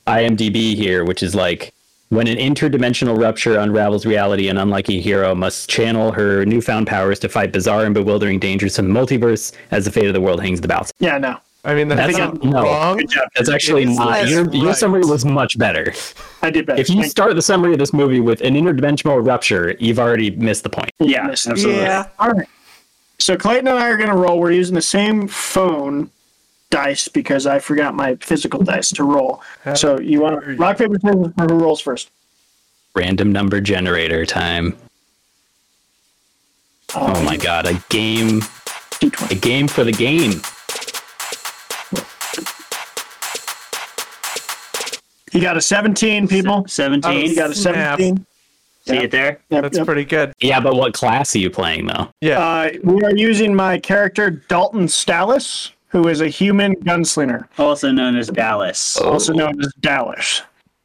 IMDb 0.08 0.76
here, 0.76 1.06
which 1.06 1.24
is 1.24 1.36
like 1.36 1.74
when 2.12 2.28
an 2.28 2.36
interdimensional 2.36 3.18
rupture 3.18 3.58
unravels 3.58 4.06
reality, 4.06 4.50
an 4.50 4.58
unlucky 4.58 5.00
hero 5.00 5.34
must 5.34 5.70
channel 5.70 6.12
her 6.12 6.46
newfound 6.46 6.86
powers 6.86 7.18
to 7.20 7.30
fight 7.30 7.54
bizarre 7.54 7.86
and 7.86 7.94
bewildering 7.94 8.38
dangers 8.38 8.76
from 8.76 8.94
the 8.94 9.00
multiverse 9.00 9.54
as 9.72 9.86
the 9.86 9.92
fate 9.92 10.08
of 10.08 10.14
the 10.14 10.20
world 10.20 10.42
hangs 10.42 10.60
in 10.60 10.62
the 10.62 10.68
balance. 10.68 10.92
Yeah, 11.00 11.18
no. 11.18 11.38
I 11.64 11.74
mean, 11.74 11.88
that's 11.88 12.18
That's 12.18 12.18
not 12.18 12.44
no. 12.44 12.64
wrong. 12.64 12.98
Good 12.98 13.12
job. 13.12 13.30
That's 13.36 13.50
actually 13.50 13.84
It's 13.84 13.98
not 13.98 14.10
less 14.10 14.30
your, 14.30 14.54
your 14.54 14.74
summary 14.74 15.06
was 15.06 15.24
much 15.24 15.58
better. 15.58 15.94
I 16.42 16.50
did 16.50 16.66
better. 16.66 16.82
If 16.82 16.90
you 16.90 17.00
Thank 17.00 17.12
start 17.12 17.34
the 17.36 17.42
summary 17.42 17.72
of 17.72 17.80
this 17.80 17.94
movie 17.94 18.20
with 18.20 18.42
an 18.42 18.56
interdimensional 18.56 19.26
rupture, 19.26 19.78
you've 19.80 20.00
already 20.00 20.32
missed 20.32 20.64
the 20.64 20.70
point. 20.70 20.92
Yeah, 21.00 21.30
absolutely. 21.30 21.76
Yeah. 21.76 22.10
All 22.20 22.32
right. 22.32 22.48
So 23.20 23.38
Clayton 23.38 23.70
and 23.70 23.80
I 23.80 23.90
are 23.90 23.96
going 23.96 24.10
to 24.10 24.18
roll. 24.18 24.38
We're 24.38 24.52
using 24.52 24.76
the 24.76 24.82
same 24.82 25.30
phone 25.30 26.12
dice 26.72 27.08
because 27.08 27.46
I 27.46 27.60
forgot 27.60 27.94
my 27.94 28.16
physical 28.16 28.64
dice 28.64 28.90
to 28.94 29.04
roll. 29.04 29.44
So 29.76 30.00
you 30.00 30.22
want 30.22 30.44
to 30.44 30.56
rock 30.56 30.78
paper 30.80 30.98
scissors 31.00 31.32
for 31.38 31.44
who 31.46 31.60
rolls 31.60 31.80
first? 31.80 32.10
Random 32.96 33.32
number 33.32 33.62
generator 33.62 34.26
time. 34.26 34.76
Oh 36.96 37.24
my 37.24 37.38
god, 37.38 37.68
a 37.68 37.74
game 37.90 38.40
a 38.40 39.06
D20. 39.06 39.42
game 39.42 39.68
for 39.68 39.84
the 39.84 39.92
game. 39.92 40.42
You 45.32 45.40
got 45.40 45.56
a 45.56 45.62
17, 45.62 46.28
people. 46.28 46.66
17. 46.68 47.30
You 47.30 47.36
got 47.36 47.52
a 47.52 47.56
Snap. 47.56 48.00
17. 48.00 48.26
See 48.86 48.98
it 48.98 49.12
there? 49.12 49.40
Yep, 49.50 49.62
That's 49.64 49.78
yep. 49.78 49.86
pretty 49.86 50.06
good. 50.06 50.34
Yeah, 50.40 50.60
but 50.60 50.76
what 50.76 50.94
class 50.94 51.36
are 51.36 51.40
you 51.40 51.50
playing 51.50 51.86
though? 51.88 52.10
Yeah. 52.20 52.40
Uh, 52.40 52.72
we 52.84 53.02
are 53.04 53.16
using 53.16 53.54
my 53.56 53.78
character 53.78 54.30
Dalton 54.32 54.88
Stallis, 54.88 55.72
who 55.92 56.08
is 56.08 56.22
a 56.22 56.28
human 56.28 56.76
gunslinger, 56.78 57.48
Also 57.58 57.92
known 57.92 58.16
as 58.18 58.28
Dallas. 58.30 58.98
also 58.98 59.34
known 59.34 59.60
as 59.62 59.72
Dallas. 59.80 60.42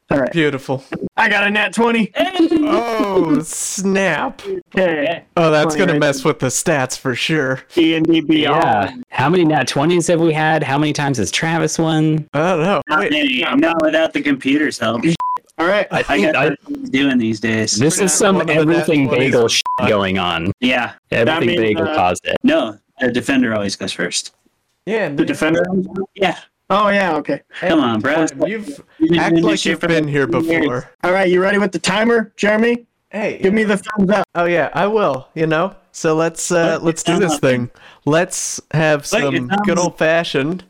All 0.09 0.19
right. 0.19 0.31
Beautiful. 0.31 0.85
I 1.17 1.27
got 1.27 1.45
a 1.45 1.49
nat 1.49 1.73
20. 1.73 2.13
Oh, 2.15 3.41
snap. 3.41 4.41
Okay. 4.73 5.23
Oh, 5.35 5.51
that's 5.51 5.75
going 5.75 5.89
to 5.89 5.99
mess 5.99 6.23
with 6.23 6.39
the 6.39 6.47
stats 6.47 6.97
for 6.97 7.13
sure. 7.13 7.61
D&D 7.73 8.21
Beyond. 8.21 8.63
Yeah. 8.63 8.95
How 9.09 9.27
many 9.29 9.43
nat 9.43 9.67
20s 9.67 10.07
have 10.07 10.21
we 10.21 10.31
had? 10.31 10.63
How 10.63 10.77
many 10.77 10.93
times 10.93 11.17
has 11.17 11.29
Travis 11.29 11.77
won? 11.77 12.27
I 12.33 12.39
don't 12.39 12.63
know. 12.63 12.81
Not 12.87 12.99
Wait, 12.99 13.11
many. 13.11 13.41
Not 13.59 13.81
without 13.81 14.13
the 14.13 14.21
computer's 14.21 14.77
help. 14.77 15.03
All 15.57 15.67
right. 15.67 15.87
I 15.91 15.99
I 15.99 16.03
think 16.03 16.31
got 16.31 16.35
I, 16.37 16.49
what 16.49 16.91
doing 16.91 17.17
these 17.17 17.39
days. 17.41 17.75
this 17.77 17.99
is 17.99 18.13
some 18.13 18.35
have 18.37 18.47
one 18.47 18.57
of 18.59 18.65
the 18.67 18.71
everything 18.73 19.09
bagel 19.09 19.47
shit 19.49 19.63
going 19.89 20.17
on. 20.19 20.53
Yeah. 20.61 20.93
Everything 21.11 21.47
means, 21.47 21.59
bagel 21.59 21.87
uh, 21.87 21.95
caused 21.95 22.25
it. 22.25 22.37
No, 22.43 22.77
the 23.01 23.11
defender 23.11 23.53
always 23.53 23.75
goes 23.75 23.91
first. 23.91 24.33
Yeah, 24.87 25.09
The 25.09 25.25
defender. 25.25 25.63
Yeah. 26.15 26.39
Oh 26.69 26.89
yeah. 26.89 27.15
Okay. 27.17 27.41
Come 27.59 27.79
on, 27.79 27.99
bro. 28.01 28.25
You've 28.45 28.83
You've 28.99 29.17
act 29.19 29.35
like 29.37 29.63
you've 29.65 29.79
for 29.79 29.87
been 29.87 30.07
here 30.07 30.25
15 30.27 30.43
years. 30.49 30.61
before. 30.63 30.91
All 31.03 31.11
right. 31.13 31.29
You 31.29 31.41
ready 31.41 31.57
with 31.57 31.71
the 31.71 31.79
timer, 31.79 32.33
Jeremy? 32.35 32.85
Hey, 33.09 33.39
Give 33.41 33.53
me 33.53 33.63
the 33.63 33.77
thumbs 33.77 34.09
up. 34.11 34.27
Oh 34.35 34.45
yeah, 34.45 34.69
I 34.73 34.87
will. 34.87 35.29
You 35.33 35.47
know. 35.47 35.75
So 35.93 36.13
let's 36.15 36.51
uh, 36.51 36.79
let's 36.81 37.03
do 37.03 37.19
this 37.19 37.35
up. 37.35 37.41
thing. 37.41 37.71
Let's 38.05 38.59
have 38.71 39.05
some 39.05 39.47
good 39.65 39.79
old 39.79 39.97
fashioned. 39.97 40.65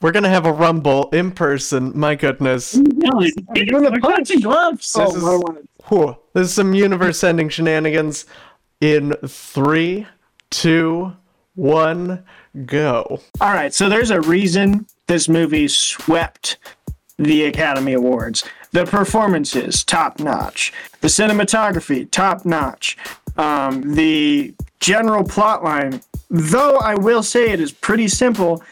We're 0.00 0.12
gonna 0.12 0.28
have 0.28 0.46
a 0.46 0.52
rumble 0.52 1.08
in 1.10 1.30
person. 1.32 1.92
My 1.96 2.14
goodness. 2.16 2.74
No, 2.76 3.20
it's 3.20 3.36
You're 3.54 3.66
doing 3.66 3.82
the 3.84 3.90
we're 3.92 4.00
punch. 4.00 4.28
touching 4.28 4.40
gloves. 4.42 4.92
This 4.92 5.14
is- 5.14 5.22
Whew. 5.88 6.16
This 6.34 6.48
is 6.48 6.52
some 6.54 6.74
universe-ending 6.74 7.48
shenanigans. 7.48 8.26
In 8.80 9.14
three, 9.26 10.06
two, 10.50 11.14
one, 11.54 12.24
go. 12.66 13.20
All 13.40 13.52
right. 13.52 13.72
So 13.72 13.88
there's 13.88 14.10
a 14.10 14.20
reason 14.20 14.86
this 15.06 15.28
movie 15.28 15.68
swept 15.68 16.58
the 17.18 17.44
Academy 17.44 17.94
Awards. 17.94 18.44
The 18.72 18.84
performances, 18.84 19.82
top 19.82 20.20
notch. 20.20 20.72
The 21.00 21.08
cinematography, 21.08 22.10
top 22.10 22.44
notch. 22.44 22.96
Um, 23.36 23.94
the 23.94 24.54
general 24.80 25.24
plotline, 25.24 26.02
though 26.28 26.76
I 26.76 26.94
will 26.94 27.22
say 27.22 27.50
it 27.50 27.60
is 27.60 27.72
pretty 27.72 28.08
simple, 28.08 28.62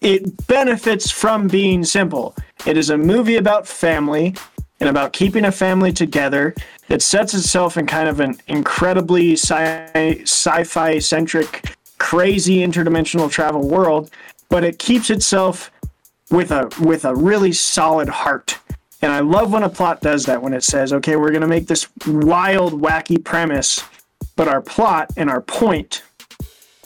it 0.00 0.46
benefits 0.46 1.10
from 1.10 1.48
being 1.48 1.84
simple. 1.84 2.34
It 2.66 2.76
is 2.76 2.90
a 2.90 2.96
movie 2.96 3.36
about 3.36 3.66
family 3.66 4.34
and 4.80 4.88
about 4.88 5.12
keeping 5.12 5.44
a 5.44 5.52
family 5.52 5.92
together 5.92 6.54
that 6.88 7.02
sets 7.02 7.34
itself 7.34 7.76
in 7.76 7.86
kind 7.86 8.08
of 8.08 8.20
an 8.20 8.36
incredibly 8.48 9.34
sci- 9.34 10.22
sci-fi 10.22 10.98
centric, 10.98 11.76
crazy 12.00 12.58
interdimensional 12.58 13.30
travel 13.30 13.68
world, 13.68 14.10
but 14.48 14.64
it 14.64 14.80
keeps 14.80 15.10
itself 15.10 15.70
with 16.30 16.50
a 16.50 16.68
with 16.80 17.04
a 17.04 17.14
really 17.14 17.52
solid 17.52 18.08
heart. 18.08 18.58
And 19.02 19.12
I 19.12 19.20
love 19.20 19.52
when 19.52 19.62
a 19.62 19.68
plot 19.68 20.00
does 20.00 20.26
that 20.26 20.42
when 20.42 20.52
it 20.52 20.64
says, 20.64 20.92
"Okay, 20.92 21.14
we're 21.14 21.30
going 21.30 21.42
to 21.42 21.46
make 21.46 21.68
this 21.68 21.86
wild, 22.06 22.80
wacky 22.80 23.22
premise, 23.22 23.84
but 24.34 24.48
our 24.48 24.60
plot 24.60 25.12
and 25.16 25.30
our 25.30 25.40
point 25.40 26.02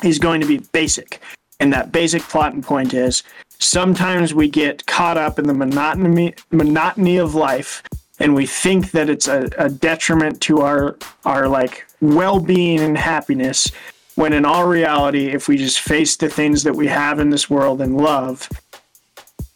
is 0.03 0.19
going 0.19 0.43
to 0.43 0.47
be 0.47 0.59
basic." 0.73 1.21
And 1.61 1.73
that 1.73 1.93
basic 1.93 2.23
plot 2.23 2.53
and 2.53 2.63
point 2.63 2.93
is 2.93 3.23
sometimes 3.59 4.35
we 4.35 4.49
get 4.49 4.85
caught 4.87 5.17
up 5.17 5.39
in 5.39 5.47
the 5.47 5.55
monotony 5.55 6.35
monotony 6.51 7.17
of 7.17 7.35
life 7.35 7.83
and 8.19 8.35
we 8.35 8.47
think 8.47 8.91
that 8.93 9.09
it's 9.09 9.29
a, 9.29 9.49
a 9.59 9.69
detriment 9.69 10.41
to 10.43 10.61
our 10.61 10.97
our 11.25 11.49
like 11.49 11.87
well-being 12.01 12.81
and 12.81 12.99
happiness 12.99 13.71
when 14.17 14.33
in 14.33 14.45
all 14.45 14.67
reality 14.67 15.29
if 15.29 15.49
we 15.49 15.57
just 15.57 15.81
face 15.81 16.17
the 16.17 16.29
things 16.29 16.63
that 16.63 16.75
we 16.75 16.87
have 16.87 17.19
in 17.19 17.31
this 17.31 17.49
world 17.51 17.81
and 17.81 17.97
love 17.97 18.49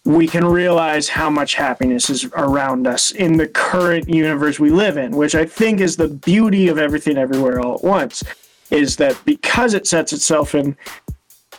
we 0.05 0.27
can 0.27 0.45
realize 0.45 1.09
how 1.09 1.29
much 1.29 1.55
happiness 1.55 2.09
is 2.09 2.25
around 2.37 2.87
us 2.87 3.11
in 3.11 3.37
the 3.37 3.47
current 3.47 4.09
universe 4.09 4.59
we 4.59 4.71
live 4.71 4.97
in 4.97 5.17
which 5.17 5.35
i 5.35 5.45
think 5.45 5.81
is 5.81 5.97
the 5.97 6.09
beauty 6.09 6.69
of 6.69 6.79
everything 6.79 7.17
everywhere 7.17 7.61
all 7.61 7.75
at 7.75 7.85
once 7.85 8.23
is 8.71 8.97
that 8.97 9.17
because 9.25 9.75
it 9.75 9.87
sets 9.87 10.13
itself 10.13 10.55
in 10.55 10.77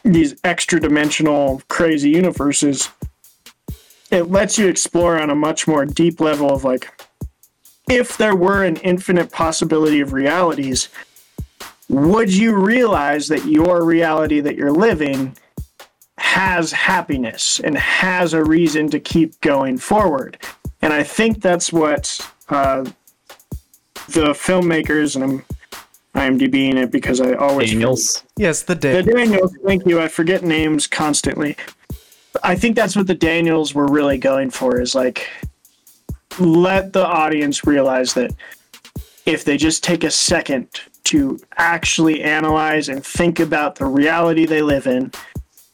these 0.04 0.36
extra 0.44 0.80
dimensional 0.80 1.62
crazy 1.68 2.10
universes 2.10 2.90
it 4.12 4.24
lets 4.24 4.58
you 4.58 4.68
explore 4.68 5.20
on 5.20 5.30
a 5.30 5.36
much 5.36 5.68
more 5.68 5.86
deep 5.86 6.20
level 6.20 6.52
of 6.52 6.64
like 6.64 7.04
if 7.90 8.18
there 8.18 8.36
were 8.36 8.64
an 8.64 8.78
infinite 8.78 9.32
possibility 9.32 10.00
of 10.00 10.14
realities 10.14 10.90
would 11.90 12.34
you 12.34 12.56
realize 12.56 13.28
that 13.28 13.46
your 13.46 13.84
reality 13.84 14.40
that 14.40 14.56
you're 14.56 14.72
living 14.72 15.36
has 16.18 16.72
happiness 16.72 17.60
and 17.60 17.78
has 17.78 18.34
a 18.34 18.44
reason 18.44 18.90
to 18.90 19.00
keep 19.00 19.40
going 19.42 19.78
forward 19.78 20.38
and 20.82 20.94
i 20.94 21.04
think 21.04 21.42
that's 21.42 21.74
what 21.74 22.20
uh, 22.50 22.84
the 24.10 24.32
filmmakers 24.34 25.16
and 25.16 25.44
i'm 26.14 26.38
imdbing 26.38 26.76
it 26.76 26.92
because 26.92 27.20
i 27.22 27.34
always 27.34 27.72
Daniels. 27.72 28.24
Yes, 28.36 28.64
the 28.64 28.76
the. 28.76 29.04
Daniels, 29.04 29.56
thank 29.66 29.86
you. 29.86 30.00
I 30.02 30.08
forget 30.08 30.44
names 30.44 30.88
constantly. 30.88 31.56
I 32.44 32.56
think 32.56 32.76
that's 32.76 32.96
what 32.96 33.08
the 33.08 33.16
Daniels 33.16 33.74
were 33.74 33.88
really 33.88 34.18
going 34.18 34.50
for 34.50 34.80
is 34.80 34.96
like 34.96 35.28
let 36.40 36.94
the 36.94 37.06
audience 37.06 37.66
realize 37.66 38.14
that 38.14 38.32
if 39.26 39.44
they 39.44 39.58
just 39.58 39.84
take 39.84 40.04
a 40.04 40.12
second 40.12 40.68
to 41.06 41.40
actually 41.58 42.22
analyze 42.22 42.90
and 42.90 43.06
think 43.06 43.40
about 43.40 43.76
the 43.76 43.86
reality 43.86 44.46
they 44.46 44.62
live 44.62 44.88
in, 44.88 45.12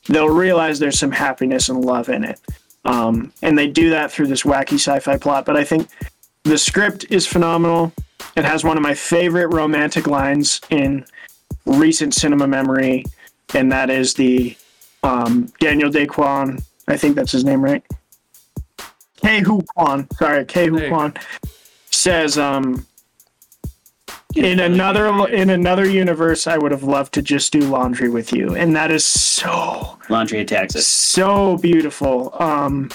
they'll 0.07 0.29
realize 0.29 0.79
there's 0.79 0.99
some 0.99 1.11
happiness 1.11 1.69
and 1.69 1.83
love 1.83 2.09
in 2.09 2.23
it. 2.23 2.39
Um, 2.85 3.33
and 3.41 3.57
they 3.57 3.67
do 3.67 3.89
that 3.89 4.11
through 4.11 4.27
this 4.27 4.43
wacky 4.43 4.75
sci-fi 4.75 5.17
plot. 5.17 5.45
But 5.45 5.57
I 5.57 5.63
think 5.63 5.89
the 6.43 6.57
script 6.57 7.05
is 7.09 7.25
phenomenal. 7.25 7.91
It 8.35 8.45
has 8.45 8.63
one 8.63 8.77
of 8.77 8.83
my 8.83 8.93
favorite 8.93 9.47
romantic 9.47 10.07
lines 10.07 10.61
in 10.69 11.05
recent 11.65 12.13
cinema 12.13 12.47
memory, 12.47 13.05
and 13.53 13.71
that 13.71 13.89
is 13.89 14.13
the 14.13 14.55
um, 15.03 15.51
Daniel 15.59 15.89
Daquan. 15.89 16.63
I 16.87 16.97
think 16.97 17.15
that's 17.15 17.31
his 17.31 17.43
name, 17.43 17.63
right? 17.63 17.83
Ke 19.17 19.43
Huy 19.43 19.65
Quan. 19.75 20.07
Sorry, 20.17 20.45
Ke 20.45 20.69
Huy 20.69 20.81
Hey. 20.81 20.89
Quan 20.89 21.13
says, 21.89 22.37
um, 22.37 22.85
in 24.35 24.59
another 24.59 25.07
in 25.29 25.49
another 25.49 25.87
universe, 25.89 26.45
I 26.47 26.57
would 26.57 26.71
have 26.71 26.83
loved 26.83 27.13
to 27.13 27.21
just 27.21 27.53
do 27.53 27.61
laundry 27.61 28.09
with 28.09 28.33
you, 28.33 28.55
and 28.55 28.75
that 28.75 28.91
is 28.91 29.05
so 29.05 29.97
Laundry 30.09 30.39
attacks 30.39 30.75
us. 30.75 30.85
so 30.85 31.57
beautiful. 31.57 32.35
Um, 32.41 32.89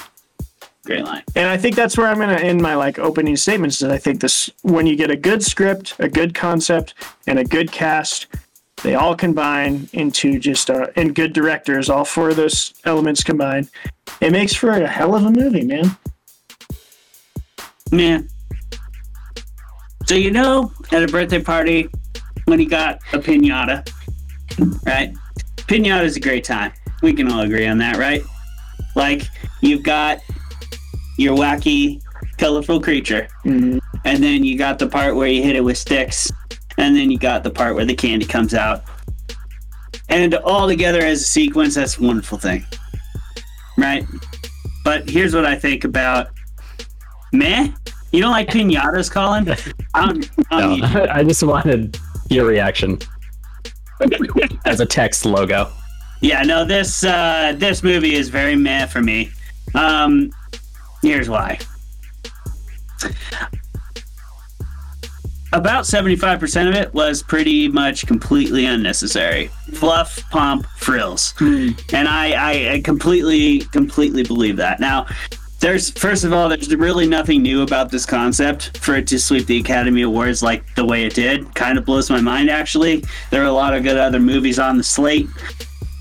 Great 0.84 1.04
line. 1.04 1.22
and 1.36 1.48
I 1.48 1.56
think 1.56 1.76
that's 1.76 1.96
where 1.98 2.06
I'm 2.08 2.16
going 2.16 2.36
to 2.36 2.42
end 2.42 2.60
my 2.60 2.74
like 2.74 2.98
opening 2.98 3.36
statements. 3.36 3.82
Is 3.82 3.88
I 3.90 3.98
think 3.98 4.20
this 4.20 4.50
when 4.62 4.86
you 4.86 4.96
get 4.96 5.10
a 5.10 5.16
good 5.16 5.42
script, 5.42 5.94
a 5.98 6.08
good 6.08 6.34
concept, 6.34 6.94
and 7.26 7.38
a 7.38 7.44
good 7.44 7.70
cast, 7.72 8.26
they 8.82 8.94
all 8.94 9.14
combine 9.14 9.88
into 9.92 10.38
just 10.38 10.68
a 10.70 10.92
and 10.96 11.14
good 11.14 11.32
directors. 11.32 11.88
All 11.90 12.04
four 12.04 12.30
of 12.30 12.36
those 12.36 12.74
elements 12.84 13.22
combined, 13.22 13.70
it 14.20 14.30
makes 14.32 14.54
for 14.54 14.70
a 14.70 14.86
hell 14.86 15.14
of 15.14 15.24
a 15.24 15.30
movie, 15.30 15.64
man. 15.64 15.96
Man. 17.90 18.28
So 20.10 20.16
you 20.16 20.32
know, 20.32 20.72
at 20.90 21.04
a 21.04 21.06
birthday 21.06 21.40
party, 21.40 21.88
when 22.46 22.58
he 22.58 22.66
got 22.66 22.98
a 23.12 23.18
pinata, 23.20 23.88
right? 24.84 25.14
Pinata 25.68 26.02
is 26.02 26.16
a 26.16 26.20
great 26.20 26.42
time. 26.42 26.72
We 27.00 27.12
can 27.12 27.30
all 27.30 27.42
agree 27.42 27.64
on 27.68 27.78
that, 27.78 27.96
right? 27.96 28.20
Like 28.96 29.22
you've 29.60 29.84
got 29.84 30.18
your 31.16 31.36
wacky, 31.36 32.02
colorful 32.38 32.80
creature, 32.80 33.28
Mhm. 33.46 33.78
and 34.04 34.20
then 34.20 34.42
you 34.42 34.58
got 34.58 34.80
the 34.80 34.88
part 34.88 35.14
where 35.14 35.28
you 35.28 35.44
hit 35.44 35.54
it 35.54 35.62
with 35.62 35.78
sticks, 35.78 36.28
and 36.76 36.96
then 36.96 37.12
you 37.12 37.16
got 37.16 37.44
the 37.44 37.50
part 37.50 37.76
where 37.76 37.84
the 37.84 37.94
candy 37.94 38.26
comes 38.26 38.52
out, 38.52 38.82
and 40.08 40.34
all 40.34 40.66
together 40.66 41.02
as 41.02 41.20
a 41.20 41.24
sequence. 41.24 41.76
That's 41.76 41.98
a 41.98 42.02
wonderful 42.02 42.38
thing, 42.38 42.64
right? 43.78 44.04
But 44.84 45.08
here's 45.08 45.36
what 45.36 45.46
I 45.46 45.54
think 45.54 45.84
about 45.84 46.30
meh. 47.32 47.68
You 48.12 48.20
don't 48.20 48.32
like 48.32 48.48
pinatas, 48.48 49.10
Colin? 49.10 49.48
I 49.94 50.06
don't, 50.06 50.30
I 50.50 50.60
don't 50.60 50.80
No, 50.80 51.06
I 51.10 51.22
just 51.22 51.42
wanted 51.42 51.98
your 52.28 52.46
reaction 52.46 52.98
as 54.64 54.80
a 54.80 54.86
text 54.86 55.24
logo. 55.24 55.70
Yeah, 56.20 56.42
no, 56.42 56.64
this 56.64 57.02
uh, 57.04 57.54
this 57.56 57.82
movie 57.82 58.14
is 58.14 58.28
very 58.28 58.56
meh 58.56 58.86
for 58.86 59.00
me. 59.00 59.30
Um, 59.74 60.30
here's 61.02 61.28
why. 61.28 61.58
About 65.52 65.82
75% 65.82 66.68
of 66.68 66.74
it 66.76 66.94
was 66.94 67.24
pretty 67.24 67.66
much 67.66 68.06
completely 68.06 68.66
unnecessary. 68.66 69.48
Fluff, 69.72 70.22
pomp, 70.30 70.64
frills. 70.76 71.34
And 71.40 71.76
I, 71.92 72.32
I, 72.32 72.72
I 72.74 72.80
completely, 72.82 73.60
completely 73.72 74.22
believe 74.22 74.56
that. 74.58 74.78
Now, 74.78 75.06
there's, 75.60 75.90
first 75.90 76.24
of 76.24 76.32
all, 76.32 76.48
there's 76.48 76.74
really 76.74 77.06
nothing 77.06 77.42
new 77.42 77.62
about 77.62 77.90
this 77.90 78.06
concept 78.06 78.78
for 78.78 78.96
it 78.96 79.06
to 79.08 79.18
sweep 79.18 79.46
the 79.46 79.60
Academy 79.60 80.02
Awards 80.02 80.42
like 80.42 80.74
the 80.74 80.84
way 80.84 81.04
it 81.04 81.14
did. 81.14 81.54
Kind 81.54 81.78
of 81.78 81.84
blows 81.84 82.10
my 82.10 82.20
mind, 82.20 82.50
actually. 82.50 83.04
There 83.30 83.42
are 83.42 83.46
a 83.46 83.52
lot 83.52 83.74
of 83.74 83.82
good 83.82 83.98
other 83.98 84.18
movies 84.18 84.58
on 84.58 84.78
the 84.78 84.82
slate. 84.82 85.28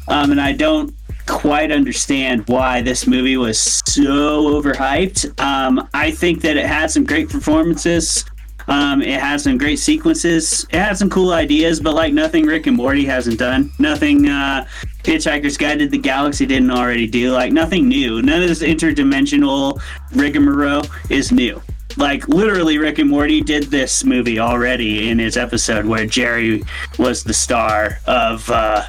Um, 0.07 0.31
and 0.31 0.41
I 0.41 0.53
don't 0.53 0.93
quite 1.27 1.71
understand 1.71 2.47
why 2.47 2.81
this 2.81 3.05
movie 3.05 3.37
was 3.37 3.59
so 3.61 4.61
overhyped. 4.61 5.39
Um, 5.39 5.87
I 5.93 6.11
think 6.11 6.41
that 6.41 6.57
it 6.57 6.65
had 6.65 6.89
some 6.89 7.03
great 7.03 7.29
performances. 7.29 8.25
Um, 8.67 9.01
it 9.01 9.19
has 9.19 9.43
some 9.43 9.57
great 9.57 9.79
sequences. 9.79 10.65
It 10.71 10.77
had 10.77 10.97
some 10.97 11.09
cool 11.09 11.33
ideas, 11.33 11.79
but 11.79 11.95
like 11.95 12.13
nothing 12.13 12.45
Rick 12.45 12.67
and 12.67 12.77
Morty 12.77 13.05
hasn't 13.05 13.39
done. 13.39 13.71
Nothing 13.79 14.29
uh, 14.29 14.65
Hitchhiker's 15.03 15.57
Guide 15.57 15.79
to 15.79 15.87
the 15.87 15.97
Galaxy 15.97 16.45
didn't 16.45 16.71
already 16.71 17.07
do. 17.07 17.31
Like 17.31 17.51
nothing 17.53 17.87
new. 17.87 18.21
None 18.21 18.41
of 18.41 18.47
this 18.49 18.61
interdimensional 18.61 19.81
rigmarole 20.13 20.83
is 21.09 21.31
new. 21.31 21.61
like 21.97 22.27
literally 22.27 22.77
Rick 22.77 22.99
and 22.99 23.09
Morty 23.09 23.41
did 23.41 23.63
this 23.63 24.03
movie 24.03 24.39
already 24.39 25.09
in 25.09 25.17
his 25.19 25.37
episode 25.37 25.85
where 25.85 26.05
Jerry 26.05 26.63
was 26.97 27.23
the 27.23 27.33
star 27.33 27.99
of 28.05 28.49
uh, 28.49 28.85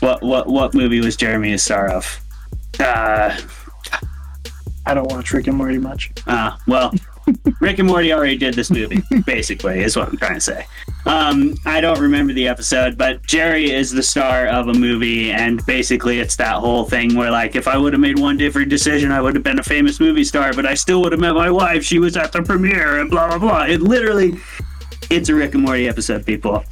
what 0.00 0.22
what 0.22 0.46
what 0.48 0.74
movie 0.74 1.00
was 1.00 1.16
Jeremy 1.16 1.52
a 1.54 1.58
star 1.58 1.88
of? 1.90 2.20
Uh, 2.78 3.38
I 4.86 4.92
don't 4.94 5.10
watch 5.10 5.32
Rick 5.32 5.46
and 5.46 5.56
Morty 5.56 5.78
much. 5.78 6.10
uh 6.26 6.56
well, 6.66 6.92
Rick 7.60 7.78
and 7.78 7.88
Morty 7.88 8.12
already 8.12 8.38
did 8.38 8.54
this 8.54 8.70
movie, 8.70 9.02
basically, 9.26 9.82
is 9.82 9.96
what 9.96 10.08
I'm 10.08 10.16
trying 10.16 10.34
to 10.34 10.40
say. 10.40 10.66
Um, 11.04 11.54
I 11.66 11.80
don't 11.80 12.00
remember 12.00 12.32
the 12.32 12.48
episode, 12.48 12.96
but 12.96 13.22
Jerry 13.26 13.70
is 13.70 13.90
the 13.90 14.02
star 14.02 14.46
of 14.46 14.68
a 14.68 14.72
movie, 14.72 15.30
and 15.30 15.64
basically, 15.66 16.20
it's 16.20 16.36
that 16.36 16.54
whole 16.54 16.84
thing 16.84 17.14
where, 17.14 17.30
like, 17.30 17.54
if 17.54 17.68
I 17.68 17.76
would 17.76 17.92
have 17.92 18.00
made 18.00 18.18
one 18.18 18.38
different 18.38 18.70
decision, 18.70 19.12
I 19.12 19.20
would 19.20 19.34
have 19.34 19.44
been 19.44 19.58
a 19.58 19.62
famous 19.64 20.00
movie 20.00 20.24
star, 20.24 20.52
but 20.54 20.64
I 20.64 20.74
still 20.74 21.02
would 21.02 21.12
have 21.12 21.20
met 21.20 21.34
my 21.34 21.50
wife. 21.50 21.84
She 21.84 21.98
was 21.98 22.16
at 22.16 22.32
the 22.32 22.42
premiere, 22.42 23.00
and 23.00 23.10
blah, 23.10 23.28
blah, 23.28 23.38
blah. 23.38 23.64
It 23.64 23.82
literally, 23.82 24.38
it's 25.10 25.28
a 25.28 25.34
Rick 25.34 25.54
and 25.54 25.64
Morty 25.64 25.86
episode, 25.86 26.24
people. 26.24 26.64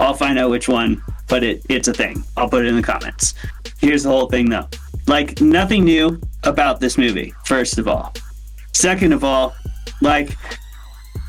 I'll 0.00 0.14
find 0.14 0.38
out 0.38 0.50
which 0.50 0.68
one, 0.68 1.02
but 1.28 1.44
it, 1.44 1.62
it's 1.68 1.88
a 1.88 1.94
thing. 1.94 2.24
I'll 2.36 2.48
put 2.48 2.64
it 2.64 2.68
in 2.68 2.76
the 2.76 2.82
comments. 2.82 3.34
Here's 3.80 4.02
the 4.02 4.10
whole 4.10 4.28
thing, 4.28 4.50
though. 4.50 4.68
Like, 5.06 5.40
nothing 5.40 5.84
new 5.84 6.20
about 6.42 6.80
this 6.80 6.98
movie, 6.98 7.32
first 7.44 7.78
of 7.78 7.86
all. 7.86 8.12
Second 8.72 9.12
of 9.12 9.22
all, 9.22 9.54
like 10.00 10.36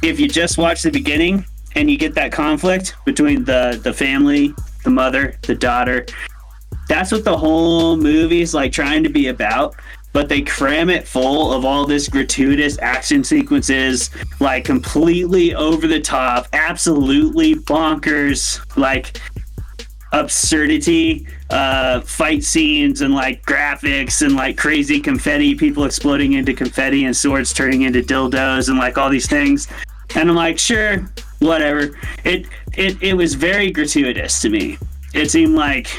if 0.04 0.20
you 0.20 0.28
just 0.28 0.58
watch 0.58 0.82
the 0.82 0.92
beginning 0.92 1.46
and 1.76 1.90
you 1.90 1.98
get 1.98 2.14
that 2.16 2.32
conflict 2.32 2.96
between 3.06 3.44
the 3.44 3.80
the 3.84 3.94
family 3.94 4.54
the 4.84 4.90
mother 4.90 5.38
the 5.44 5.56
daughter 5.56 6.06
that's 6.88 7.12
what 7.12 7.24
the 7.24 7.38
whole 7.38 7.98
movie's 7.98 8.54
like 8.54 8.72
trying 8.72 9.04
to 9.04 9.10
be 9.10 9.28
about. 9.28 9.76
But 10.14 10.30
they 10.30 10.42
cram 10.42 10.90
it 10.90 11.08
full 11.08 11.54
of 11.54 11.64
all 11.64 11.86
this 11.86 12.08
gratuitous 12.08 12.80
action 12.80 13.24
sequences 13.24 14.10
like 14.40 14.66
completely 14.66 15.54
over 15.54 15.86
the 15.86 16.00
top 16.00 16.48
absolutely 16.54 17.56
bonkers. 17.56 18.60
Like 18.78 19.20
absurdity 20.12 21.28
uh 21.50 22.02
fight 22.02 22.44
scenes 22.44 23.02
and 23.02 23.14
like 23.14 23.46
graphics 23.46 24.26
and 24.26 24.36
like 24.36 24.58
crazy 24.58 25.00
confetti 25.00 25.54
people 25.54 25.84
exploding 25.84 26.34
into 26.34 26.54
confetti 26.54 27.06
and 27.06 27.16
swords 27.16 27.54
turning 27.54 27.82
into 27.82 28.02
dildos 28.02 28.70
and 28.70 28.78
like 28.78 28.98
all 28.98 29.10
these 29.10 29.28
things. 29.28 29.68
And 30.16 30.30
i'm 30.30 30.36
like 30.36 30.58
sure 30.58 31.06
whatever. 31.40 31.98
It 32.24 32.48
it, 32.74 33.02
it 33.02 33.14
was 33.16 33.34
very 33.34 33.72
gratuitous 33.72 34.42
to 34.42 34.50
me. 34.50 34.78
It 35.14 35.30
seemed 35.30 35.56
like 35.56 35.90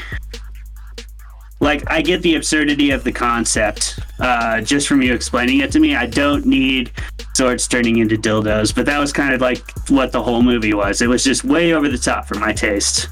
like 1.61 1.83
i 1.91 2.01
get 2.01 2.21
the 2.21 2.35
absurdity 2.35 2.91
of 2.91 3.03
the 3.03 3.11
concept 3.11 3.99
uh 4.19 4.61
just 4.61 4.87
from 4.87 5.01
you 5.01 5.13
explaining 5.13 5.59
it 5.59 5.71
to 5.73 5.79
me. 5.79 5.95
I 5.95 6.07
don't 6.07 6.45
need 6.45 6.91
swords 7.35 7.67
turning 7.67 7.97
into 7.97 8.15
dildos 8.15 8.73
but 8.73 8.85
that 8.87 8.97
was 8.97 9.13
kind 9.13 9.33
of 9.33 9.41
like 9.41 9.63
what 9.89 10.11
the 10.11 10.21
whole 10.21 10.41
movie 10.41 10.73
was. 10.73 11.01
It 11.01 11.07
was 11.07 11.23
just 11.23 11.43
way 11.43 11.73
over 11.73 11.87
the 11.89 11.97
top 11.97 12.27
for 12.27 12.35
my 12.35 12.53
taste 12.53 13.07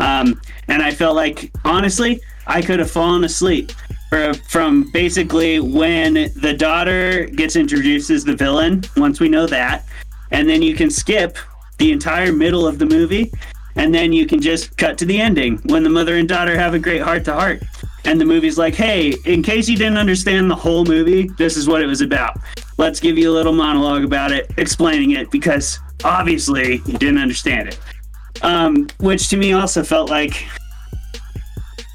um, 0.00 0.40
and 0.68 0.82
I 0.82 0.90
felt 0.90 1.14
like, 1.14 1.50
honestly, 1.64 2.20
I 2.46 2.62
could 2.62 2.78
have 2.78 2.90
fallen 2.90 3.22
asleep 3.24 3.72
for, 4.08 4.34
from 4.34 4.90
basically 4.90 5.60
when 5.60 6.14
the 6.36 6.54
daughter 6.56 7.26
gets 7.26 7.54
introduced 7.54 8.10
as 8.10 8.24
the 8.24 8.34
villain, 8.34 8.82
once 8.96 9.20
we 9.20 9.28
know 9.28 9.46
that. 9.46 9.84
And 10.30 10.48
then 10.48 10.62
you 10.62 10.74
can 10.74 10.90
skip 10.90 11.36
the 11.78 11.92
entire 11.92 12.32
middle 12.32 12.66
of 12.66 12.78
the 12.78 12.86
movie. 12.86 13.30
And 13.76 13.94
then 13.94 14.12
you 14.12 14.26
can 14.26 14.40
just 14.40 14.76
cut 14.76 14.98
to 14.98 15.04
the 15.04 15.20
ending 15.20 15.58
when 15.66 15.84
the 15.84 15.90
mother 15.90 16.16
and 16.16 16.28
daughter 16.28 16.58
have 16.58 16.74
a 16.74 16.78
great 16.78 17.02
heart 17.02 17.24
to 17.26 17.34
heart. 17.34 17.62
And 18.04 18.20
the 18.20 18.24
movie's 18.24 18.58
like, 18.58 18.74
hey, 18.74 19.14
in 19.26 19.42
case 19.42 19.68
you 19.68 19.76
didn't 19.76 19.98
understand 19.98 20.50
the 20.50 20.56
whole 20.56 20.84
movie, 20.84 21.28
this 21.38 21.56
is 21.56 21.68
what 21.68 21.82
it 21.82 21.86
was 21.86 22.00
about. 22.00 22.38
Let's 22.78 22.98
give 22.98 23.18
you 23.18 23.30
a 23.30 23.34
little 23.34 23.52
monologue 23.52 24.04
about 24.04 24.32
it, 24.32 24.50
explaining 24.56 25.12
it, 25.12 25.30
because 25.30 25.78
obviously 26.02 26.76
you 26.86 26.98
didn't 26.98 27.18
understand 27.18 27.68
it 27.68 27.78
um, 28.42 28.88
which 28.98 29.28
to 29.28 29.36
me 29.36 29.52
also 29.52 29.82
felt 29.82 30.10
like 30.10 30.46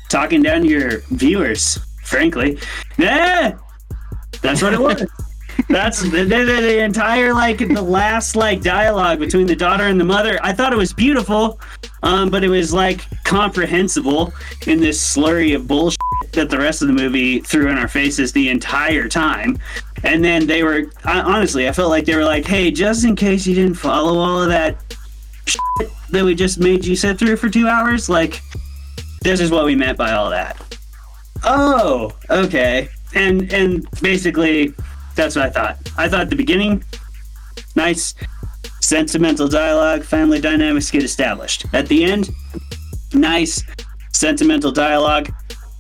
talking 0.10 0.42
down 0.42 0.62
to 0.62 0.68
your 0.68 1.00
viewers. 1.12 1.80
Frankly, 2.04 2.60
yeah, 2.98 3.58
that's 4.42 4.62
what 4.62 4.74
it 4.74 4.80
was. 4.80 5.06
that's 5.70 6.02
the, 6.02 6.24
the, 6.24 6.44
the 6.46 6.84
entire 6.84 7.34
like 7.34 7.58
the 7.58 7.82
last 7.82 8.36
like 8.36 8.62
dialogue 8.62 9.20
between 9.20 9.48
the 9.48 9.56
daughter 9.56 9.86
and 9.86 10.00
the 10.00 10.06
mother. 10.06 10.38
I 10.44 10.54
thought 10.54 10.74
it 10.74 10.78
was 10.78 10.94
beautiful, 10.94 11.60
um, 12.04 12.30
but 12.30 12.44
it 12.44 12.50
was 12.50 12.74
like 12.74 13.02
comprehensible 13.24 14.34
in 14.68 14.80
this 14.80 15.02
slurry 15.02 15.56
of 15.56 15.68
bullshit 15.68 15.98
that 16.34 16.50
the 16.50 16.58
rest 16.58 16.82
of 16.82 16.90
the 16.90 16.94
movie 16.94 17.40
threw 17.40 17.70
in 17.70 17.78
our 17.78 17.88
faces 17.88 18.32
the 18.34 18.50
entire 18.50 19.08
time. 19.08 19.58
And 20.04 20.24
then 20.24 20.46
they 20.46 20.64
were 20.64 20.92
I, 21.04 21.22
honestly, 21.22 21.68
I 21.68 21.72
felt 21.72 21.90
like 21.90 22.06
they 22.06 22.16
were 22.16 22.26
like, 22.26 22.46
"Hey, 22.46 22.70
just 22.70 23.04
in 23.04 23.16
case 23.16 23.48
you 23.48 23.56
didn't 23.56 23.76
follow 23.76 24.20
all 24.20 24.44
of 24.44 24.50
that 24.50 24.78
shit 25.46 25.90
that 26.10 26.24
we 26.24 26.36
just 26.36 26.60
made 26.60 26.86
you 26.86 26.96
sit 26.96 27.18
through 27.20 27.38
for 27.38 27.50
two 27.50 27.68
hours, 27.68 28.10
like 28.10 28.42
this 29.22 29.40
is 29.40 29.52
what 29.52 29.66
we 29.66 29.76
meant 29.76 29.98
by 29.98 30.14
all 30.14 30.30
that. 30.30 30.78
Oh, 31.44 32.12
okay. 32.30 32.90
And 33.14 33.52
and 33.54 33.88
basically 34.02 34.74
that's 35.16 35.36
what 35.36 35.46
I 35.46 35.50
thought. 35.50 35.78
I 35.98 36.10
thought 36.10 36.30
the 36.30 36.36
beginning, 36.36 36.84
nice 37.76 38.14
sentimental 38.82 39.48
dialogue, 39.48 40.04
family 40.04 40.40
dynamics 40.40 40.92
get 40.92 41.04
established. 41.04 41.66
At 41.74 41.88
the 41.88 42.04
end, 42.04 42.30
nice 43.14 43.64
sentimental 44.12 44.72
dialogue, 44.72 45.30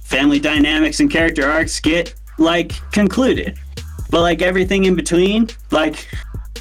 family 0.04 0.40
dynamics 0.40 1.00
and 1.00 1.10
character 1.10 1.50
arcs 1.50 1.80
get 1.80 2.16
like 2.38 2.72
concluded. 2.92 3.58
But 4.10 4.22
like 4.22 4.42
everything 4.42 4.86
in 4.86 4.96
between, 4.96 5.50
like 5.72 6.08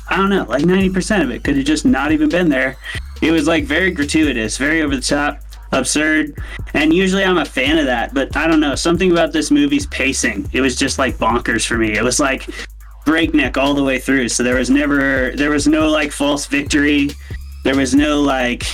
I 0.09 0.17
don't 0.17 0.31
know, 0.31 0.45
like 0.45 0.65
90% 0.65 1.23
of 1.23 1.31
it 1.31 1.45
could 1.45 1.57
have 1.57 1.65
just 1.65 1.85
not 1.85 2.13
even 2.13 2.29
been 2.29 2.49
there. 2.49 2.77
It 3.23 3.31
was 3.31 3.47
like 3.47 3.65
very 3.65 3.91
gratuitous, 3.91 4.57
very 4.57 4.83
over 4.83 4.97
the 4.97 5.03
top, 5.03 5.41
absurd. 5.73 6.37
And 6.75 6.93
usually 6.93 7.25
I'm 7.25 7.39
a 7.39 7.45
fan 7.45 7.79
of 7.79 7.87
that, 7.87 8.15
but 8.15 8.37
I 8.37 8.47
don't 8.47 8.61
know, 8.61 8.75
something 8.75 9.13
about 9.13 9.33
this 9.33 9.51
movie's 9.51 9.87
pacing. 9.87 10.49
It 10.53 10.61
was 10.61 10.77
just 10.77 10.99
like 10.99 11.17
bonkers 11.17 11.67
for 11.67 11.79
me. 11.79 11.97
It 11.97 12.03
was 12.03 12.21
like 12.21 12.49
breakneck 13.05 13.57
all 13.57 13.75
the 13.75 13.85
way 13.85 13.99
through. 13.99 14.29
So 14.29 14.43
there 14.43 14.57
was 14.57 14.71
never, 14.71 15.33
there 15.37 15.51
was 15.51 15.67
no 15.67 15.89
like 15.89 16.13
false 16.13 16.47
victory. 16.47 17.11
There 17.65 17.77
was 17.77 17.95
no 17.95 18.21
like 18.21 18.65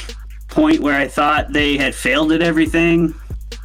point 0.49 0.81
where 0.81 0.97
I 0.97 1.07
thought 1.07 1.53
they 1.53 1.77
had 1.77 1.95
failed 1.95 2.33
at 2.33 2.43
everything. 2.43 3.15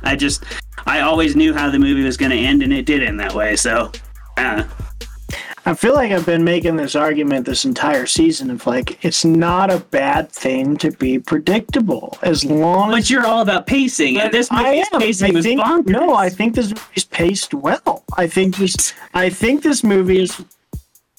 I 0.03 0.15
just, 0.15 0.43
I 0.85 1.01
always 1.01 1.35
knew 1.35 1.53
how 1.53 1.69
the 1.69 1.79
movie 1.79 2.03
was 2.03 2.17
going 2.17 2.31
to 2.31 2.37
end, 2.37 2.61
and 2.61 2.71
it 2.71 2.85
did 2.85 3.01
end 3.01 3.19
that 3.19 3.33
way. 3.33 3.55
So, 3.55 3.91
uh, 4.37 4.63
I 5.67 5.73
feel 5.73 5.95
like 5.95 6.11
I've 6.11 6.25
been 6.25 6.43
making 6.43 6.75
this 6.75 6.95
argument 6.95 7.45
this 7.45 7.65
entire 7.65 8.05
season 8.05 8.51
of 8.51 8.67
like 8.67 9.03
it's 9.03 9.25
not 9.25 9.71
a 9.71 9.79
bad 9.79 10.31
thing 10.31 10.77
to 10.77 10.91
be 10.91 11.17
predictable 11.17 12.17
as 12.21 12.45
long 12.45 12.93
as 12.93 13.09
you're 13.09 13.25
all 13.25 13.41
about 13.41 13.65
pacing, 13.65 14.19
and 14.19 14.31
this 14.31 14.51
I 14.51 14.85
am. 14.91 14.99
pacing 14.99 15.37
I 15.37 15.41
think, 15.41 15.61
bonkers. 15.61 15.87
no, 15.87 16.13
I 16.13 16.29
think 16.29 16.55
this 16.55 16.69
movie's 16.69 17.05
paced 17.05 17.53
well. 17.53 18.03
I 18.15 18.27
think 18.27 18.57
this. 18.57 18.93
I 19.13 19.29
think 19.29 19.63
this 19.63 19.83
movie 19.83 20.19
is. 20.19 20.43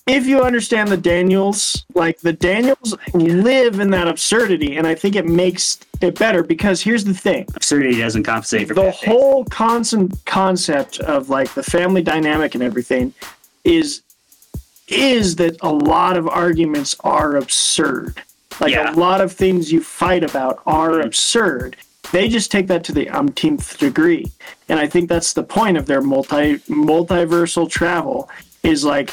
If 0.06 0.28
you 0.28 0.42
understand 0.42 0.88
the 0.90 0.96
Daniels, 0.96 1.84
like 1.94 2.20
the 2.20 2.32
Daniels 2.32 2.96
live 3.12 3.80
in 3.80 3.90
that 3.90 4.06
absurdity, 4.06 4.76
and 4.76 4.86
I 4.86 4.94
think 4.94 5.16
it 5.16 5.26
makes 5.26 5.80
it 6.00 6.16
better 6.16 6.44
because 6.44 6.80
here's 6.80 7.02
the 7.02 7.14
thing: 7.14 7.46
absurdity 7.56 7.98
doesn't 7.98 8.22
compensate 8.22 8.68
for 8.68 8.74
the 8.74 8.92
whole 8.92 9.44
concept 9.46 10.24
concept 10.24 11.00
of 11.00 11.28
like 11.28 11.52
the 11.54 11.64
family 11.64 12.02
dynamic 12.02 12.54
and 12.54 12.62
everything 12.62 13.12
is 13.64 14.02
is 14.88 15.36
that 15.36 15.56
a 15.62 15.72
lot 15.72 16.16
of 16.16 16.28
arguments 16.28 16.96
are 17.00 17.36
absurd. 17.36 18.22
Like 18.60 18.72
Yeah. 18.72 18.94
a 18.94 18.96
lot 18.96 19.20
of 19.20 19.32
things 19.32 19.72
you 19.72 19.82
fight 19.82 20.22
about 20.24 20.60
are 20.66 21.00
absurd. 21.00 21.76
They 22.12 22.28
just 22.28 22.52
take 22.52 22.68
that 22.68 22.84
to 22.84 22.92
the 22.92 23.08
umpteenth 23.10 23.78
degree, 23.78 24.30
and 24.68 24.78
I 24.78 24.86
think 24.86 25.08
that's 25.08 25.32
the 25.32 25.42
point 25.42 25.76
of 25.76 25.86
their 25.86 26.00
multi 26.00 26.58
multiversal 26.70 27.68
travel. 27.68 28.30
Is 28.62 28.84
like, 28.84 29.12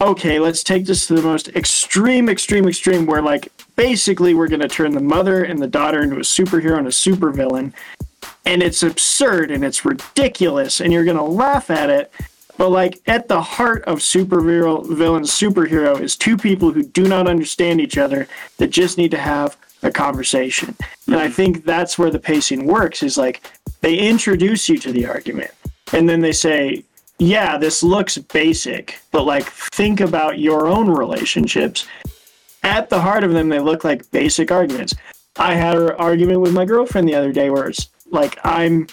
okay, 0.00 0.38
let's 0.38 0.62
take 0.62 0.86
this 0.86 1.06
to 1.08 1.14
the 1.14 1.22
most 1.22 1.48
extreme, 1.48 2.28
extreme, 2.28 2.68
extreme, 2.68 3.06
where 3.06 3.22
like 3.22 3.50
basically 3.74 4.34
we're 4.34 4.48
going 4.48 4.60
to 4.60 4.68
turn 4.68 4.92
the 4.92 5.00
mother 5.00 5.42
and 5.42 5.58
the 5.60 5.66
daughter 5.66 6.00
into 6.00 6.16
a 6.16 6.20
superhero 6.20 6.78
and 6.78 6.86
a 6.86 6.90
supervillain, 6.90 7.72
and 8.46 8.62
it's 8.62 8.84
absurd 8.84 9.50
and 9.50 9.64
it's 9.64 9.84
ridiculous, 9.84 10.80
and 10.80 10.92
you're 10.92 11.04
going 11.04 11.16
to 11.16 11.22
laugh 11.24 11.70
at 11.70 11.90
it. 11.90 12.12
But 12.58 12.70
like 12.70 13.00
at 13.06 13.28
the 13.28 13.40
heart 13.40 13.84
of 13.84 14.00
superhero 14.00 14.86
villain 14.86 15.22
superhero 15.22 15.98
is 15.98 16.16
two 16.16 16.36
people 16.36 16.72
who 16.72 16.82
do 16.82 17.08
not 17.08 17.28
understand 17.28 17.80
each 17.80 17.96
other 17.96 18.28
that 18.58 18.68
just 18.68 18.98
need 18.98 19.12
to 19.12 19.18
have 19.18 19.56
a 19.82 19.90
conversation. 19.90 20.76
And 21.06 21.16
I 21.16 21.28
hmm. 21.28 21.32
think 21.32 21.64
that's 21.64 21.98
where 21.98 22.10
the 22.10 22.18
pacing 22.18 22.66
works 22.66 23.02
is 23.02 23.16
like 23.16 23.48
they 23.80 23.96
introduce 23.96 24.68
you 24.68 24.76
to 24.78 24.92
the 24.92 25.06
argument 25.06 25.52
and 25.92 26.08
then 26.08 26.20
they 26.20 26.32
say, 26.32 26.84
"Yeah, 27.18 27.56
this 27.56 27.82
looks 27.82 28.18
basic, 28.18 28.98
but 29.12 29.24
like 29.24 29.46
think 29.46 30.00
about 30.00 30.40
your 30.40 30.66
own 30.66 30.90
relationships." 30.90 31.86
At 32.64 32.90
the 32.90 33.00
heart 33.00 33.22
of 33.22 33.32
them 33.32 33.48
they 33.48 33.60
look 33.60 33.84
like 33.84 34.10
basic 34.10 34.50
arguments. 34.50 34.94
I 35.36 35.54
had 35.54 35.76
an 35.76 35.92
argument 35.92 36.40
with 36.40 36.52
my 36.52 36.64
girlfriend 36.64 37.08
the 37.08 37.14
other 37.14 37.30
day 37.30 37.50
where 37.50 37.68
it's 37.68 37.88
like 38.10 38.36
I'm 38.42 38.88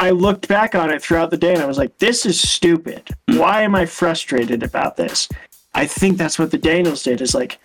I 0.00 0.10
looked 0.10 0.48
back 0.48 0.74
on 0.74 0.90
it 0.90 1.02
throughout 1.02 1.30
the 1.30 1.36
day 1.36 1.52
and 1.52 1.62
I 1.62 1.66
was 1.66 1.76
like, 1.76 1.98
this 1.98 2.24
is 2.24 2.40
stupid. 2.40 3.10
Why 3.26 3.60
am 3.60 3.74
I 3.74 3.84
frustrated 3.84 4.62
about 4.62 4.96
this? 4.96 5.28
I 5.74 5.86
think 5.86 6.16
that's 6.16 6.38
what 6.38 6.50
the 6.50 6.56
Daniels 6.56 7.02
did. 7.02 7.20
Is 7.20 7.34
like 7.34 7.58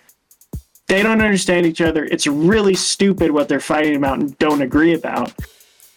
they 0.86 1.02
don't 1.02 1.22
understand 1.22 1.64
each 1.64 1.80
other. 1.80 2.04
It's 2.04 2.26
really 2.26 2.74
stupid 2.74 3.30
what 3.30 3.48
they're 3.48 3.58
fighting 3.58 3.96
about 3.96 4.18
and 4.18 4.38
don't 4.38 4.60
agree 4.60 4.92
about. 4.92 5.32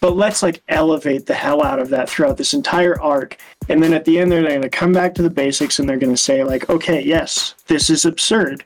But 0.00 0.16
let's 0.16 0.42
like 0.42 0.62
elevate 0.68 1.26
the 1.26 1.34
hell 1.34 1.62
out 1.62 1.78
of 1.78 1.90
that 1.90 2.08
throughout 2.08 2.38
this 2.38 2.54
entire 2.54 2.98
arc. 3.02 3.36
And 3.68 3.82
then 3.82 3.92
at 3.92 4.06
the 4.06 4.18
end, 4.18 4.32
they're 4.32 4.42
going 4.42 4.62
to 4.62 4.70
come 4.70 4.94
back 4.94 5.14
to 5.16 5.22
the 5.22 5.28
basics 5.28 5.78
and 5.78 5.86
they're 5.86 5.98
going 5.98 6.14
to 6.14 6.20
say, 6.20 6.42
like, 6.42 6.70
okay, 6.70 7.02
yes, 7.02 7.54
this 7.66 7.90
is 7.90 8.06
absurd. 8.06 8.64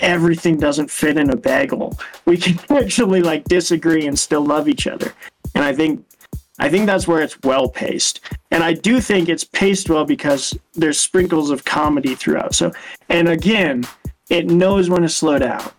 Everything 0.00 0.58
doesn't 0.58 0.90
fit 0.90 1.16
in 1.16 1.30
a 1.30 1.36
bagel. 1.36 1.96
We 2.24 2.38
can 2.38 2.58
actually 2.76 3.22
like 3.22 3.44
disagree 3.44 4.08
and 4.08 4.18
still 4.18 4.44
love 4.44 4.68
each 4.68 4.88
other. 4.88 5.12
And 5.54 5.64
I 5.64 5.72
think 5.72 6.04
I 6.58 6.68
think 6.68 6.86
that's 6.86 7.06
where 7.06 7.20
it's 7.22 7.38
well 7.42 7.68
paced. 7.68 8.20
And 8.50 8.62
I 8.64 8.72
do 8.72 9.00
think 9.00 9.28
it's 9.28 9.44
paced 9.44 9.88
well 9.90 10.04
because 10.04 10.56
there's 10.74 10.98
sprinkles 10.98 11.50
of 11.50 11.64
comedy 11.64 12.14
throughout. 12.14 12.54
So, 12.54 12.72
and 13.08 13.28
again, 13.28 13.84
it 14.28 14.46
knows 14.46 14.90
when 14.90 15.02
to 15.02 15.08
slow 15.08 15.38
down. 15.38 15.70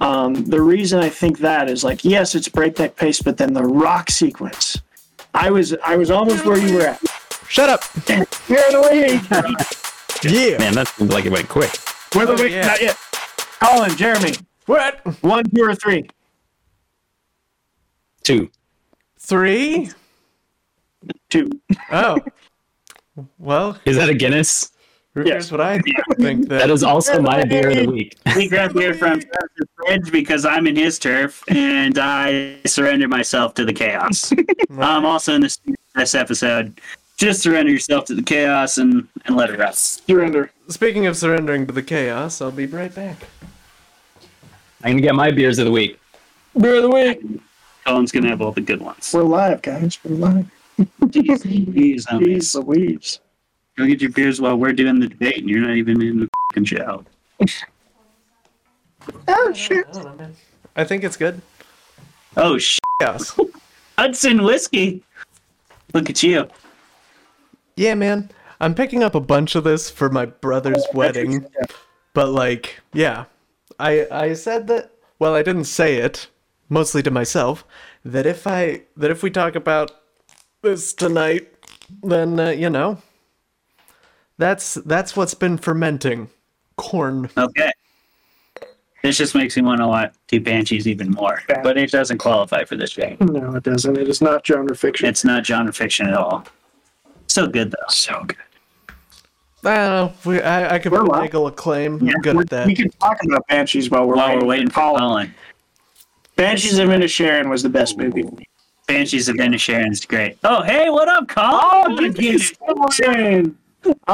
Um, 0.00 0.34
the 0.46 0.60
reason 0.60 0.98
I 1.00 1.08
think 1.08 1.38
that 1.38 1.68
is 1.70 1.84
like, 1.84 2.04
yes, 2.04 2.34
it's 2.34 2.48
breakneck 2.48 2.96
pace, 2.96 3.20
but 3.22 3.36
then 3.36 3.52
the 3.52 3.62
rock 3.62 4.10
sequence. 4.10 4.80
I 5.34 5.50
was 5.50 5.74
I 5.84 5.96
was 5.96 6.10
almost 6.10 6.44
where 6.44 6.56
you 6.58 6.74
were 6.76 6.82
at. 6.86 7.00
Shut 7.48 7.68
up. 7.68 7.82
You're 8.48 8.64
in 8.66 8.72
the 8.72 8.80
lead. 10.22 10.32
Yeah. 10.32 10.58
Man, 10.58 10.74
that 10.74 10.88
seems 10.88 11.12
like 11.12 11.26
it 11.26 11.32
went 11.32 11.48
quick. 11.48 11.70
Wait, 12.14 12.28
wait, 12.28 12.38
Oh, 12.38 12.42
wait, 12.42 12.52
yeah. 12.52 12.66
not 12.66 12.80
yet. 12.80 12.96
Colin, 13.60 13.94
Jeremy, 13.96 14.34
What? 14.66 15.00
one, 15.22 15.44
two, 15.44 15.62
or 15.64 15.74
three. 15.74 16.08
Two. 18.22 18.50
Three? 19.18 19.90
Two. 21.34 21.50
Oh. 21.90 22.16
Well, 23.40 23.76
Is 23.84 23.96
that 23.96 24.08
a 24.08 24.14
Guinness? 24.14 24.70
here's 25.14 25.26
Yes. 25.26 25.50
what 25.50 25.60
I 25.60 25.80
think 26.16 26.48
That 26.48 26.58
that 26.60 26.70
is 26.70 26.84
also 26.84 27.20
my 27.20 27.44
beer 27.44 27.70
of 27.70 27.76
the 27.76 27.86
week. 27.90 28.16
We 28.36 28.46
grabbed 28.48 28.74
beer 28.74 28.94
from 28.94 29.18
the 29.18 29.66
fridge 29.74 30.12
because 30.12 30.44
I'm 30.44 30.68
in 30.68 30.76
his 30.76 30.96
turf 31.00 31.42
and 31.48 31.98
I 31.98 32.58
surrender 32.66 33.08
myself 33.08 33.54
to 33.54 33.64
the 33.64 33.72
chaos. 33.72 34.32
I'm 34.78 35.04
also 35.04 35.34
in 35.34 35.40
this 35.40 35.58
this 35.96 36.14
episode. 36.14 36.80
Just 37.16 37.42
surrender 37.42 37.72
yourself 37.72 38.04
to 38.06 38.14
the 38.14 38.22
chaos 38.22 38.78
and, 38.78 39.08
and 39.26 39.34
let 39.36 39.50
it 39.50 39.58
rest. 39.58 40.06
Surrender. 40.06 40.52
Speaking 40.68 41.06
of 41.06 41.16
surrendering 41.16 41.66
to 41.66 41.72
the 41.72 41.82
chaos, 41.82 42.40
I'll 42.40 42.52
be 42.52 42.66
right 42.66 42.94
back. 42.94 43.16
I'm 44.84 44.92
gonna 44.92 45.02
get 45.02 45.16
my 45.16 45.32
beers 45.32 45.58
of 45.58 45.64
the 45.64 45.72
week. 45.72 45.98
Beer 46.56 46.76
of 46.76 46.82
the 46.84 46.90
week. 46.90 47.18
Colin's 47.84 48.12
gonna 48.12 48.28
have 48.28 48.40
all 48.40 48.52
the 48.52 48.60
good 48.60 48.80
ones. 48.80 49.10
We're 49.12 49.22
live, 49.24 49.62
guys. 49.62 49.98
We're 50.04 50.14
live. 50.16 50.46
Jeez, 50.78 52.06
oh, 52.10 52.18
man. 52.18 52.28
Jeez 52.28 52.66
Louise. 52.66 53.20
Go 53.76 53.86
get 53.86 54.00
your 54.00 54.10
beers 54.10 54.40
while 54.40 54.56
we're 54.56 54.72
doing 54.72 55.00
the 55.00 55.08
debate 55.08 55.38
and 55.38 55.48
you're 55.48 55.60
not 55.60 55.76
even 55.76 56.00
in 56.02 56.20
the 56.20 56.28
fucking 56.50 56.64
show. 56.64 57.04
Oh, 59.28 59.52
shit. 59.52 59.86
I 59.88 59.92
don't 59.92 60.04
know, 60.04 60.14
man. 60.14 60.34
I 60.76 60.84
think 60.84 61.04
it's 61.04 61.16
good. 61.16 61.40
Oh, 62.36 62.58
sh! 62.58 62.78
Chaos. 63.00 63.38
Hudson 63.98 64.42
whiskey. 64.42 65.02
Look 65.92 66.10
at 66.10 66.22
you. 66.22 66.48
Yeah, 67.76 67.94
man. 67.94 68.30
I'm 68.60 68.74
picking 68.74 69.02
up 69.02 69.14
a 69.14 69.20
bunch 69.20 69.54
of 69.54 69.64
this 69.64 69.90
for 69.90 70.08
my 70.08 70.26
brother's 70.26 70.84
wedding. 70.94 71.46
But 72.12 72.30
like, 72.30 72.80
yeah. 72.92 73.24
I 73.78 74.06
I 74.10 74.32
said 74.34 74.66
that 74.68 74.92
well, 75.18 75.34
I 75.34 75.42
didn't 75.42 75.64
say 75.64 75.96
it, 75.96 76.28
mostly 76.68 77.02
to 77.02 77.10
myself, 77.10 77.64
that 78.04 78.26
if 78.26 78.46
I 78.46 78.82
that 78.96 79.10
if 79.10 79.22
we 79.22 79.30
talk 79.30 79.54
about 79.54 79.92
this 80.64 80.92
tonight, 80.92 81.52
then 82.02 82.40
uh, 82.40 82.50
you 82.50 82.68
know, 82.70 82.98
that's 84.38 84.74
that's 84.74 85.16
what's 85.16 85.34
been 85.34 85.58
fermenting. 85.58 86.28
Corn. 86.76 87.30
Okay. 87.36 87.70
This 89.02 89.18
just 89.18 89.34
makes 89.34 89.54
me 89.56 89.62
want 89.62 89.80
to 89.80 89.86
watch 89.86 90.14
Two 90.28 90.40
Banshees 90.40 90.88
even 90.88 91.10
more. 91.10 91.42
But 91.62 91.76
it 91.76 91.90
doesn't 91.90 92.18
qualify 92.18 92.64
for 92.64 92.74
this 92.74 92.96
game. 92.96 93.18
No, 93.20 93.54
it 93.54 93.62
doesn't. 93.62 93.96
It 93.98 94.08
is 94.08 94.20
not 94.22 94.44
genre 94.46 94.74
fiction. 94.74 95.06
It's 95.06 95.24
not 95.24 95.46
genre 95.46 95.72
fiction 95.72 96.08
at 96.08 96.14
all. 96.14 96.44
So 97.28 97.46
good 97.46 97.70
though. 97.70 97.88
so 97.88 98.24
good. 98.26 98.36
I 99.66 99.76
don't 99.76 99.86
know. 99.90 100.12
We, 100.30 100.40
I, 100.42 100.74
I 100.74 100.78
could 100.78 100.92
We're 100.92 101.04
finagle 101.04 101.48
a 101.48 101.52
claim. 101.52 101.94
I'm 102.00 102.20
good 102.22 102.36
at 102.38 102.50
that. 102.50 102.66
We 102.66 102.74
can 102.74 102.90
talk 102.90 103.18
about 103.24 103.46
Banshees 103.48 103.88
while 103.90 104.06
we're 104.06 104.16
While 104.16 104.28
waiting. 104.28 104.40
we're 104.40 104.48
waiting 104.48 104.68
for 104.68 104.74
Colin. 104.98 105.34
Banshees 106.36 106.78
of 106.78 106.88
Inisherin 106.88 107.48
was 107.48 107.62
the 107.62 107.68
best 107.68 107.96
movie. 107.96 108.24
Banshees 108.86 109.28
of 109.28 109.36
Inisherin 109.36 109.90
is 109.92 110.04
great. 110.04 110.38
Oh, 110.44 110.62
hey, 110.62 110.90
what 110.90 111.08
up, 111.08 111.26
Colin? 111.28 111.60
Oh, 111.62 111.96
Banshees! 111.96 112.52
All 112.60 112.74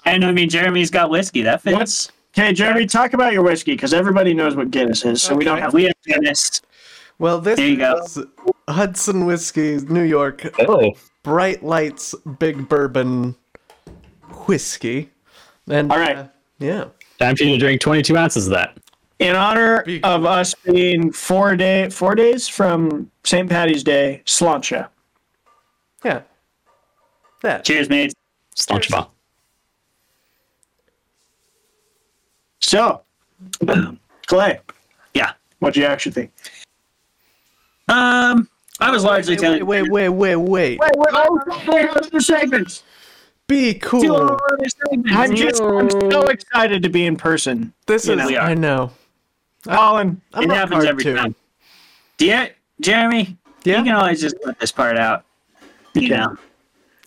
And 0.06 0.26
I 0.26 0.32
mean, 0.32 0.50
Jeremy's 0.50 0.90
got 0.90 1.10
whiskey. 1.10 1.42
That 1.44 1.62
fits. 1.62 2.12
Okay, 2.36 2.52
Jeremy, 2.52 2.86
talk 2.86 3.14
about 3.14 3.32
your 3.32 3.44
whiskey 3.44 3.74
because 3.74 3.94
everybody 3.94 4.34
knows 4.34 4.56
what 4.56 4.72
Guinness 4.72 5.06
is, 5.06 5.22
so 5.22 5.36
we 5.36 5.46
don't 5.46 5.60
have. 5.60 5.74
We 5.74 5.84
have 5.84 5.94
Guinness. 6.06 6.62
Well, 7.20 7.40
this 7.40 7.58
There 7.58 7.68
you 7.68 7.78
go. 7.78 7.98
is 8.04 8.20
Hudson 8.68 9.26
Whiskey, 9.26 9.78
New 9.78 10.02
York, 10.04 10.50
Oh, 10.68 10.94
Bright 11.22 11.64
Lights 11.64 12.16
Big 12.40 12.68
Bourbon 12.68 13.36
Whiskey. 14.48 15.12
And 15.70 15.92
All 15.92 16.00
right. 16.00 16.18
uh, 16.18 16.28
yeah. 16.60 16.86
time 17.20 17.36
for 17.36 17.44
you 17.44 17.52
to 17.52 17.58
drink 17.60 17.80
22 17.82 18.18
ounces 18.18 18.48
of 18.48 18.54
that. 18.54 18.78
In 19.20 19.36
honor 19.36 19.84
Be- 19.84 20.04
of 20.04 20.26
us 20.26 20.54
being 20.54 21.12
four 21.12 21.56
day 21.56 21.90
four 21.90 22.16
days 22.16 22.48
from 22.48 23.10
St. 23.24 23.50
Patty's 23.50 23.84
Day, 23.84 24.22
sláinte. 24.26 24.88
Yeah. 26.04 26.22
That. 27.42 27.64
Cheers, 27.64 27.90
mates. 27.90 28.14
Staunch 28.56 28.90
ball. 28.90 29.12
So, 32.62 33.02
Clay, 34.28 34.60
Yeah. 35.14 35.34
what'd 35.60 35.76
you 35.76 35.86
actually 35.86 36.14
think? 36.14 36.32
Um, 37.88 38.48
I 38.80 38.90
was 38.92 39.04
largely 39.04 39.34
Wait, 39.36 39.42
telling. 39.42 39.66
wait, 39.66 39.90
wait, 39.90 40.10
wait, 40.10 40.36
wait. 40.36 40.80
Wait, 40.80 40.92
wait, 40.96 41.10
oh, 41.14 41.40
wait, 41.68 41.90
other 41.90 42.20
segments. 42.20 42.84
Be 43.48 43.74
cool. 43.76 44.40
I'm 45.12 45.36
just 45.36 45.62
I'm 45.62 45.90
so 45.90 46.28
excited 46.28 46.82
to 46.84 46.90
be 46.90 47.06
in 47.06 47.18
person. 47.18 47.74
This 47.86 48.08
is, 48.08 48.18
know. 48.18 48.38
I 48.38 48.54
know. 48.54 48.92
Colin, 49.66 50.22
I'm 50.34 50.44
It 50.44 50.50
a 50.52 50.56
happens 50.56 50.86
every 50.86 51.04
cartoon. 51.04 51.24
time. 51.24 51.36
Yeah, 52.20 52.44
you, 52.44 52.50
Jeremy? 52.82 53.38
Yeah? 53.64 53.80
You 53.80 53.84
can 53.86 53.96
always 53.96 54.22
just 54.22 54.36
put 54.44 54.60
this 54.60 54.72
part 54.72 54.98
out. 54.98 55.26
You 55.94 56.10
can. 56.10 56.20
know. 56.20 56.38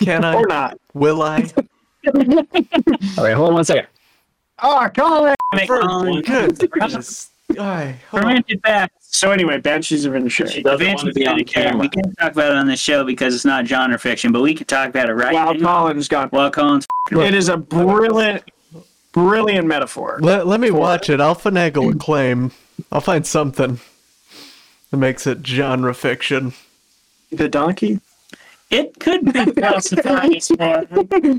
Can 0.01 0.25
I? 0.25 0.35
or 0.35 0.47
not. 0.47 0.79
Will 0.95 1.23
I? 1.23 1.47
All 2.15 3.25
right, 3.25 3.35
hold 3.35 3.49
on 3.49 3.55
one 3.55 3.65
second. 3.65 3.87
Oh, 4.63 4.89
Colin. 4.95 5.35
Make 5.55 5.69
Colin- 5.69 6.23
Good. 6.23 6.71
goodness. 6.71 7.31
Aye, 7.59 7.95
hold 8.11 8.25
on. 8.25 8.89
So 9.01 9.31
anyway, 9.31 9.59
Banshees 9.61 10.05
of 10.05 10.13
Inisherin. 10.15 10.63
doesn't 10.65 10.87
want 10.87 11.01
to 11.01 11.13
be 11.13 11.27
on 11.27 11.43
camera. 11.45 11.81
We 11.81 11.89
can't 11.89 12.17
talk 12.19 12.33
about 12.33 12.53
it 12.53 12.57
on 12.59 12.67
this 12.67 12.81
show 12.81 13.05
because 13.05 13.35
it's 13.35 13.45
not 13.45 13.67
genre 13.67 13.99
fiction, 13.99 14.33
but 14.33 14.43
we 14.43 14.53
can 14.55 14.67
talk 14.67 14.89
about 14.89 15.09
it 15.09 15.15
right 15.15 15.33
Wow, 15.33 15.53
now. 15.53 15.83
Colin's 15.83 16.09
gone. 16.09 16.29
While 16.31 16.51
Colin's 16.51 16.87
It 17.13 17.35
is 17.35 17.49
a 17.49 17.57
brilliant, 17.57 18.43
brilliant 19.17 19.67
metaphor. 19.67 20.19
Let, 20.21 20.47
let 20.47 20.61
me 20.61 20.71
watch 20.71 21.09
it. 21.09 21.21
I'll 21.21 21.35
finagle 21.35 21.93
a 21.95 21.99
claim. 22.07 22.53
I'll 22.93 23.01
find 23.01 23.27
something 23.27 23.81
that 24.91 24.97
makes 24.99 25.27
it 25.27 25.45
genre 25.47 25.95
fiction. 25.95 26.53
The 27.33 27.49
donkey. 27.49 28.01
it 28.71 28.99
could 29.01 29.25
be 29.33 29.53
classified 29.53 30.37
as 30.37 30.49
horror. 30.49 30.87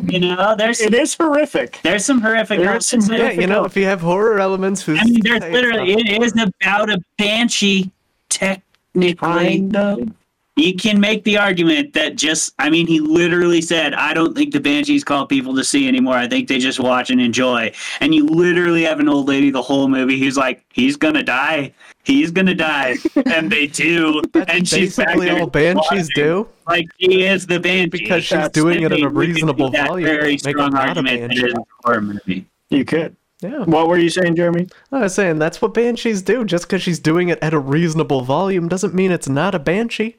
You 0.09 0.19
know, 0.19 0.55
there's 0.57 0.81
It 0.81 0.93
is 0.95 1.13
horrific. 1.13 1.79
there's 1.83 2.03
some 2.03 2.19
horrific 2.19 2.59
There 2.59 2.75
is 2.75 2.87
some 2.87 2.99
elements 3.01 3.13
in 3.33 3.35
Yeah, 3.37 3.41
you 3.41 3.47
know, 3.47 3.63
if 3.65 3.77
you 3.77 3.85
have 3.85 4.01
horror 4.01 4.39
elements, 4.39 4.81
who's 4.81 4.99
I 4.99 5.03
mean, 5.05 5.19
there's 5.21 5.41
literally 5.41 5.93
something. 5.93 6.15
it 6.15 6.23
is 6.23 6.33
about 6.65 6.89
a 6.89 6.99
banshee. 7.17 7.91
Technically, 8.29 9.15
Kind 9.15 9.75
of. 9.75 10.09
You 10.57 10.75
can 10.75 10.99
make 10.99 11.23
the 11.23 11.37
argument 11.37 11.93
that 11.93 12.15
just 12.15 12.53
I 12.59 12.69
mean, 12.69 12.87
he 12.87 12.99
literally 12.99 13.61
said, 13.61 13.93
"I 13.93 14.13
don't 14.13 14.35
think 14.35 14.53
the 14.53 14.59
banshees 14.59 15.03
call 15.03 15.25
people 15.25 15.55
to 15.55 15.63
see 15.63 15.87
anymore. 15.87 16.15
I 16.15 16.27
think 16.27 16.47
they 16.47 16.57
just 16.57 16.79
watch 16.79 17.09
and 17.09 17.21
enjoy." 17.21 17.71
And 18.01 18.13
you 18.13 18.25
literally 18.25 18.83
have 18.83 18.99
an 18.99 19.07
old 19.07 19.27
lady 19.27 19.51
the 19.51 19.61
whole 19.61 19.87
movie 19.87 20.19
who's 20.19 20.37
like, 20.37 20.65
"He's 20.73 20.97
gonna 20.97 21.23
die. 21.23 21.73
He's 22.03 22.31
gonna 22.31 22.55
die," 22.55 22.95
and 23.27 23.51
they 23.51 23.67
do. 23.67 24.21
That's 24.33 24.51
and 24.51 24.67
she's 24.67 24.97
back 24.97 25.07
basically 25.07 25.27
there 25.27 25.41
all 25.41 25.47
banshees 25.47 26.09
do. 26.15 26.47
Like 26.67 26.87
he 26.97 27.25
is 27.25 27.45
the 27.45 27.59
banshee 27.59 27.89
Because 27.89 28.23
she's 28.23 28.37
That's 28.37 28.53
doing 28.53 28.81
it 28.81 28.91
at 28.91 28.93
a 28.93 28.95
thing. 28.95 29.03
You 29.03 29.09
could 29.09 29.17
reasonable 29.17 29.69
volume, 29.69 30.07
Very 30.07 30.31
make 30.31 30.45
it 30.45 30.49
strong 30.49 30.75
argument 30.75 31.21
that 31.21 31.29
banshee. 31.29 31.43
it 31.43 31.47
is 31.49 31.53
a 31.53 31.63
horror 31.83 32.01
movie. 32.01 32.45
You 32.69 32.83
could. 32.83 33.15
Yeah. 33.41 33.65
What 33.65 33.87
were 33.87 33.99
you 33.99 34.09
saying, 34.09 34.35
Jeremy? 34.35 34.67
I 34.91 35.01
was 35.01 35.13
saying 35.13 35.37
that's 35.37 35.61
what 35.61 35.75
banshees 35.75 36.23
do. 36.23 36.43
Just 36.43 36.65
because 36.65 36.81
she's 36.81 36.97
doing 36.97 37.29
it 37.29 37.37
at 37.43 37.53
a 37.53 37.59
reasonable 37.59 38.21
volume 38.21 38.67
doesn't 38.67 38.95
mean 38.95 39.11
it's 39.11 39.29
not 39.29 39.53
a 39.53 39.59
banshee. 39.59 40.17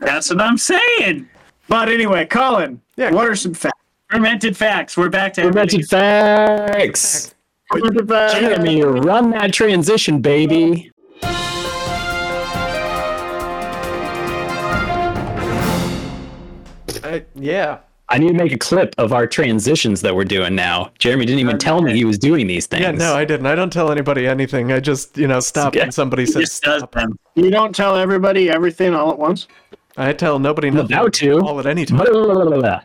That's 0.00 0.30
what 0.30 0.40
I'm 0.40 0.58
saying. 0.58 1.28
But 1.68 1.88
anyway, 1.88 2.26
Colin, 2.26 2.80
Yeah. 2.96 3.10
what 3.12 3.26
are 3.28 3.36
some 3.36 3.54
facts? 3.54 3.78
Fermented 4.08 4.56
facts. 4.56 4.96
We're 4.96 5.08
back 5.08 5.34
to 5.34 5.42
Fermented 5.42 5.88
facts. 5.88 7.34
Jeremy, 7.72 8.82
run 8.82 9.30
that 9.30 9.52
transition, 9.52 10.20
baby. 10.20 10.90
I, 17.04 17.24
yeah. 17.34 17.78
I 18.08 18.18
need 18.18 18.28
to 18.28 18.34
make 18.34 18.52
a 18.52 18.58
clip 18.58 18.92
of 18.98 19.12
our 19.12 19.26
transitions 19.26 20.00
that 20.00 20.14
we're 20.16 20.24
doing 20.24 20.56
now. 20.56 20.90
Jeremy 20.98 21.24
didn't 21.26 21.38
even 21.38 21.58
tell 21.58 21.80
me 21.80 21.92
he 21.94 22.04
was 22.04 22.18
doing 22.18 22.48
these 22.48 22.66
things. 22.66 22.82
Yeah, 22.82 22.90
no, 22.90 23.14
I 23.14 23.24
didn't. 23.24 23.46
I 23.46 23.54
don't 23.54 23.72
tell 23.72 23.92
anybody 23.92 24.26
anything. 24.26 24.72
I 24.72 24.80
just, 24.80 25.16
you 25.16 25.28
know, 25.28 25.38
stop 25.38 25.76
Yeah. 25.76 25.82
when 25.84 25.92
somebody 25.92 26.22
He 26.24 26.26
says 26.32 26.42
just 26.42 26.62
does 26.64 26.78
stop. 26.80 26.92
them. 26.92 27.16
You 27.36 27.50
don't 27.52 27.74
tell 27.74 27.96
everybody 27.96 28.50
everything 28.50 28.94
all 28.94 29.12
at 29.12 29.18
once. 29.18 29.46
I 29.96 30.12
tell 30.12 30.38
nobody 30.38 30.70
nothing 30.70 30.96
About 30.96 31.12
to. 31.14 31.40
all 31.40 31.58
at 31.60 31.66
any 31.66 31.84
time. 31.86 32.00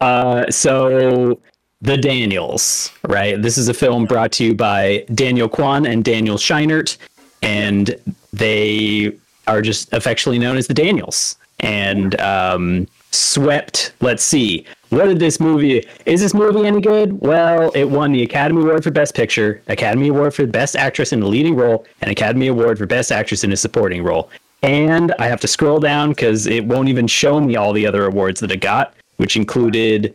Uh, 0.00 0.50
so 0.50 1.40
the 1.80 1.96
Daniels, 1.96 2.90
right? 3.08 3.40
This 3.40 3.56
is 3.56 3.68
a 3.68 3.74
film 3.74 4.04
brought 4.04 4.30
to 4.32 4.44
you 4.44 4.54
by 4.54 5.06
Daniel 5.14 5.48
Kwan 5.48 5.86
and 5.86 6.04
Daniel 6.04 6.36
Scheinert, 6.36 6.98
and 7.42 7.94
they 8.32 9.16
are 9.46 9.62
just 9.62 9.90
affectionately 9.94 10.38
known 10.38 10.56
as 10.58 10.66
the 10.66 10.74
Daniels. 10.74 11.36
And 11.60 12.20
um, 12.20 12.86
swept. 13.10 13.94
Let's 14.00 14.22
see. 14.22 14.66
What 14.90 15.06
did 15.06 15.18
this 15.18 15.40
movie? 15.40 15.86
Is 16.04 16.20
this 16.20 16.34
movie 16.34 16.66
any 16.66 16.80
good? 16.82 17.18
Well, 17.20 17.70
it 17.70 17.84
won 17.84 18.12
the 18.12 18.22
Academy 18.22 18.62
Award 18.62 18.84
for 18.84 18.90
Best 18.90 19.14
Picture, 19.14 19.62
Academy 19.68 20.08
Award 20.08 20.34
for 20.34 20.46
Best 20.46 20.76
Actress 20.76 21.12
in 21.12 21.22
a 21.22 21.26
Leading 21.26 21.56
Role, 21.56 21.86
and 22.02 22.10
Academy 22.10 22.48
Award 22.48 22.78
for 22.78 22.86
Best 22.86 23.10
Actress 23.10 23.42
in 23.44 23.52
a 23.52 23.56
Supporting 23.56 24.02
Role. 24.02 24.28
And 24.66 25.14
I 25.20 25.28
have 25.28 25.40
to 25.42 25.48
scroll 25.48 25.78
down 25.78 26.08
because 26.10 26.48
it 26.48 26.64
won't 26.64 26.88
even 26.88 27.06
show 27.06 27.40
me 27.40 27.54
all 27.54 27.72
the 27.72 27.86
other 27.86 28.04
awards 28.04 28.40
that 28.40 28.50
it 28.50 28.60
got, 28.60 28.94
which 29.16 29.36
included 29.36 30.12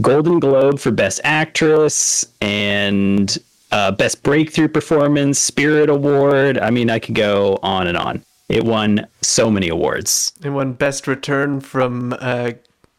Golden 0.00 0.40
Globe 0.40 0.80
for 0.80 0.90
Best 0.90 1.20
Actress 1.22 2.26
and 2.40 3.38
uh, 3.70 3.92
Best 3.92 4.24
Breakthrough 4.24 4.66
Performance, 4.66 5.38
Spirit 5.38 5.88
Award. 5.88 6.58
I 6.58 6.70
mean, 6.70 6.90
I 6.90 6.98
could 6.98 7.14
go 7.14 7.60
on 7.62 7.86
and 7.86 7.96
on. 7.96 8.24
It 8.48 8.64
won 8.64 9.06
so 9.20 9.48
many 9.48 9.68
awards. 9.68 10.32
It 10.42 10.50
won 10.50 10.72
Best 10.72 11.06
Return 11.06 11.60
from 11.60 12.12
uh, 12.18 12.52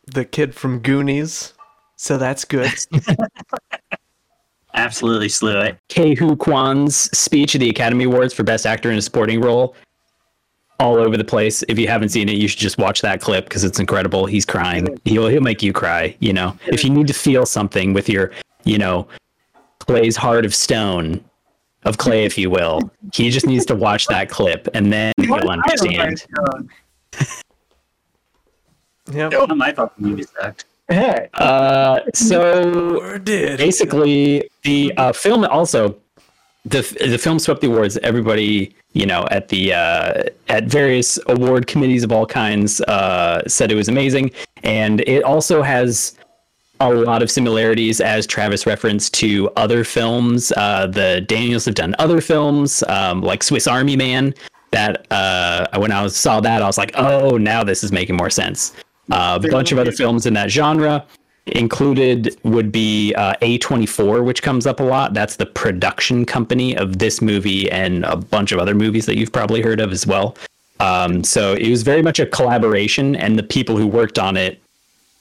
the 0.05 0.23
kid 0.23 0.55
from 0.55 0.79
Goonies, 0.79 1.53
so 1.97 2.17
that's 2.17 2.45
good. 2.45 2.71
Absolutely 4.73 5.29
slew 5.29 5.59
it. 5.59 5.77
Ke 5.89 6.17
Huy 6.17 6.37
Quan's 6.37 6.95
speech 6.95 7.55
at 7.55 7.59
the 7.59 7.69
Academy 7.69 8.05
Awards 8.05 8.33
for 8.33 8.43
Best 8.43 8.65
Actor 8.65 8.89
in 8.89 8.97
a 8.97 9.01
Supporting 9.01 9.41
Role. 9.41 9.75
All 10.79 10.95
over 10.97 11.15
the 11.17 11.23
place. 11.23 11.63
If 11.69 11.77
you 11.79 11.87
haven't 11.87 12.09
seen 12.09 12.27
it, 12.29 12.37
you 12.37 12.47
should 12.47 12.59
just 12.59 12.77
watch 12.77 13.01
that 13.01 13.21
clip 13.21 13.45
because 13.45 13.63
it's 13.63 13.79
incredible. 13.79 14.25
He's 14.25 14.45
crying. 14.45 14.87
He'll 15.05 15.27
he'll 15.27 15.41
make 15.41 15.61
you 15.63 15.71
cry. 15.71 16.15
You 16.19 16.33
know, 16.33 16.57
if 16.67 16.83
you 16.83 16.89
need 16.89 17.07
to 17.07 17.13
feel 17.13 17.45
something 17.45 17.93
with 17.93 18.09
your, 18.09 18.31
you 18.63 18.77
know, 18.77 19.07
Clay's 19.79 20.15
heart 20.17 20.45
of 20.45 20.53
stone, 20.55 21.23
of 21.85 21.97
clay, 21.97 22.25
if 22.25 22.37
you 22.37 22.49
will, 22.49 22.89
he 23.13 23.29
just 23.29 23.45
needs 23.45 23.65
to 23.67 23.75
watch 23.75 24.07
that 24.07 24.29
clip 24.29 24.67
and 24.73 24.91
then 24.91 25.13
he'll 25.19 25.49
understand. 25.49 26.25
yep. 29.11 29.31
Not 29.31 29.57
my 29.57 29.73
fucking 29.73 30.05
movie 30.05 30.23
sucked. 30.23 30.65
Hey, 30.89 31.29
Uh, 31.35 31.99
so 32.13 33.17
did. 33.19 33.57
basically 33.57 34.49
the 34.63 34.91
uh, 34.97 35.13
film 35.13 35.45
also 35.45 35.95
the 36.65 36.81
the 37.09 37.17
film 37.17 37.39
swept 37.39 37.61
the 37.61 37.67
awards 37.67 37.97
everybody 37.97 38.75
you 38.93 39.05
know 39.05 39.27
at 39.31 39.49
the 39.49 39.73
uh, 39.73 40.23
at 40.49 40.65
various 40.65 41.19
award 41.27 41.67
committees 41.67 42.03
of 42.03 42.11
all 42.11 42.25
kinds 42.25 42.81
uh, 42.81 43.43
said 43.47 43.71
it 43.71 43.75
was 43.75 43.89
amazing. 43.89 44.31
And 44.63 45.01
it 45.01 45.23
also 45.23 45.61
has 45.61 46.17
a 46.79 46.91
lot 46.91 47.21
of 47.21 47.29
similarities 47.29 48.01
as 48.01 48.25
travis 48.25 48.65
referenced 48.65 49.13
to 49.15 49.49
other 49.55 49.83
films. 49.83 50.51
Uh, 50.55 50.87
the 50.87 51.21
daniels 51.21 51.65
have 51.65 51.75
done 51.75 51.95
other 51.99 52.21
films 52.21 52.83
um, 52.83 53.21
like 53.21 53.43
swiss 53.43 53.67
army 53.67 53.95
man 53.95 54.33
that 54.71 55.05
uh, 55.11 55.67
when 55.77 55.91
i 55.91 56.01
was, 56.01 56.15
saw 56.15 56.39
that 56.39 56.61
i 56.61 56.65
was 56.65 56.77
like 56.77 56.91
oh 56.95 57.37
now 57.37 57.63
this 57.63 57.83
is 57.83 57.91
making 57.91 58.15
more 58.15 58.29
sense. 58.29 58.73
Uh, 59.11 59.37
a 59.43 59.47
bunch 59.49 59.71
of 59.73 59.77
other 59.77 59.91
films 59.91 60.25
in 60.25 60.33
that 60.33 60.49
genre 60.49 61.05
included 61.45 62.35
would 62.43 62.71
be 62.71 63.13
uh, 63.15 63.35
A24, 63.41 64.23
which 64.23 64.41
comes 64.41 64.65
up 64.65 64.79
a 64.79 64.83
lot. 64.83 65.13
That's 65.13 65.35
the 65.35 65.45
production 65.45 66.25
company 66.25 66.75
of 66.75 66.99
this 66.99 67.21
movie 67.21 67.69
and 67.69 68.05
a 68.05 68.15
bunch 68.15 68.51
of 68.51 68.59
other 68.59 68.73
movies 68.75 69.05
that 69.07 69.17
you've 69.17 69.31
probably 69.31 69.61
heard 69.61 69.79
of 69.79 69.91
as 69.91 70.07
well. 70.07 70.37
Um, 70.79 71.23
so 71.23 71.53
it 71.53 71.69
was 71.69 71.83
very 71.83 72.01
much 72.01 72.19
a 72.19 72.25
collaboration, 72.25 73.15
and 73.15 73.37
the 73.37 73.43
people 73.43 73.77
who 73.77 73.87
worked 73.87 74.19
on 74.19 74.37
it 74.37 74.59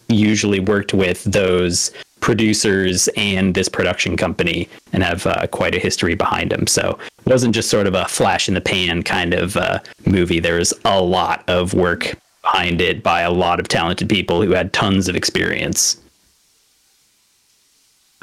usually 0.08 0.60
worked 0.60 0.92
with 0.92 1.24
those 1.24 1.92
producers 2.20 3.08
and 3.16 3.54
this 3.54 3.68
production 3.68 4.16
company 4.16 4.68
and 4.92 5.02
have 5.02 5.26
uh, 5.26 5.46
quite 5.48 5.74
a 5.74 5.78
history 5.78 6.14
behind 6.14 6.50
them. 6.50 6.66
So 6.66 6.98
it 7.24 7.30
wasn't 7.30 7.54
just 7.54 7.68
sort 7.68 7.86
of 7.86 7.94
a 7.94 8.06
flash 8.06 8.48
in 8.48 8.54
the 8.54 8.60
pan 8.60 9.02
kind 9.02 9.34
of 9.34 9.56
uh, 9.56 9.80
movie. 10.06 10.38
There 10.38 10.58
was 10.58 10.72
a 10.84 11.02
lot 11.02 11.42
of 11.48 11.74
work 11.74 12.14
behind 12.42 12.80
it 12.80 13.02
by 13.02 13.22
a 13.22 13.30
lot 13.30 13.60
of 13.60 13.68
talented 13.68 14.08
people 14.08 14.42
who 14.42 14.52
had 14.52 14.72
tons 14.72 15.08
of 15.08 15.16
experience. 15.16 16.00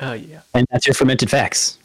Oh 0.01 0.13
yeah, 0.13 0.41
And 0.53 0.65
that's 0.71 0.87
your 0.87 0.93
fermented 0.93 1.29
facts. 1.29 1.77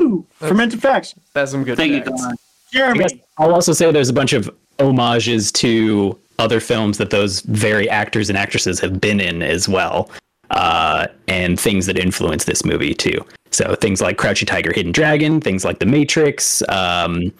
Woo! 0.00 0.24
fermented 0.34 0.80
facts. 0.80 1.14
that's 1.32 1.50
some 1.50 1.64
good 1.64 1.76
Thank 1.76 1.92
you, 1.92 2.02
facts. 2.04 2.22
Don. 2.22 2.32
I 2.32 2.36
Jeremy, 2.72 2.98
guess 3.00 3.12
I'll 3.38 3.54
also 3.54 3.72
say 3.72 3.90
there's 3.90 4.08
a 4.08 4.12
bunch 4.12 4.32
of 4.32 4.50
homages 4.78 5.50
to 5.52 6.18
other 6.38 6.60
films 6.60 6.98
that 6.98 7.10
those 7.10 7.40
very 7.40 7.88
actors 7.88 8.28
and 8.28 8.36
actresses 8.36 8.78
have 8.80 9.00
been 9.00 9.20
in 9.20 9.42
as 9.42 9.68
well, 9.68 10.10
uh, 10.50 11.06
and 11.28 11.58
things 11.58 11.86
that 11.86 11.98
influence 11.98 12.44
this 12.44 12.64
movie 12.64 12.92
too. 12.94 13.24
So 13.52 13.74
things 13.76 14.02
like 14.02 14.18
Crouching 14.18 14.46
Tiger, 14.46 14.72
Hidden 14.72 14.92
Dragon, 14.92 15.40
things 15.40 15.64
like 15.64 15.78
The 15.78 15.86
Matrix, 15.86 16.62
um, 16.68 17.32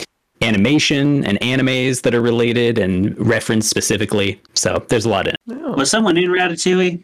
animation 0.42 1.24
and 1.26 1.38
animes 1.40 2.02
that 2.02 2.14
are 2.14 2.20
related 2.22 2.78
and 2.78 3.18
referenced 3.18 3.68
specifically. 3.68 4.40
So 4.54 4.84
there's 4.88 5.04
a 5.04 5.08
lot 5.08 5.26
in 5.26 5.34
it. 5.34 5.76
Was 5.76 5.90
someone 5.90 6.16
in 6.16 6.30
Ratatouille? 6.30 7.02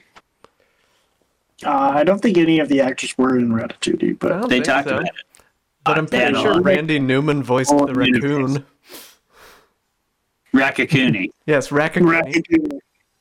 Uh, 1.65 1.93
I 1.95 2.05
don't 2.05 2.21
think 2.21 2.37
any 2.39 2.59
of 2.61 2.69
the 2.69 2.81
actors 2.81 3.17
were 3.19 3.39
in 3.39 3.51
Ratatouille, 3.51 4.11
I 4.11 4.13
but 4.15 4.49
They 4.49 4.61
talked 4.61 4.89
so. 4.89 4.95
about 4.97 5.07
it. 5.07 5.13
But 5.85 5.99
I'm 5.99 6.07
pretty 6.07 6.35
sure. 6.35 6.61
Randy 6.61 6.99
Newman 6.99 7.43
voiced 7.43 7.73
Oh, 7.73 7.87
the 7.87 7.95
raccoon. 7.95 8.65
Raccacoonie. 10.55 11.31
Yes, 11.47 11.73
Raccoon. 11.73 12.05
Ratatouille. 12.05 12.79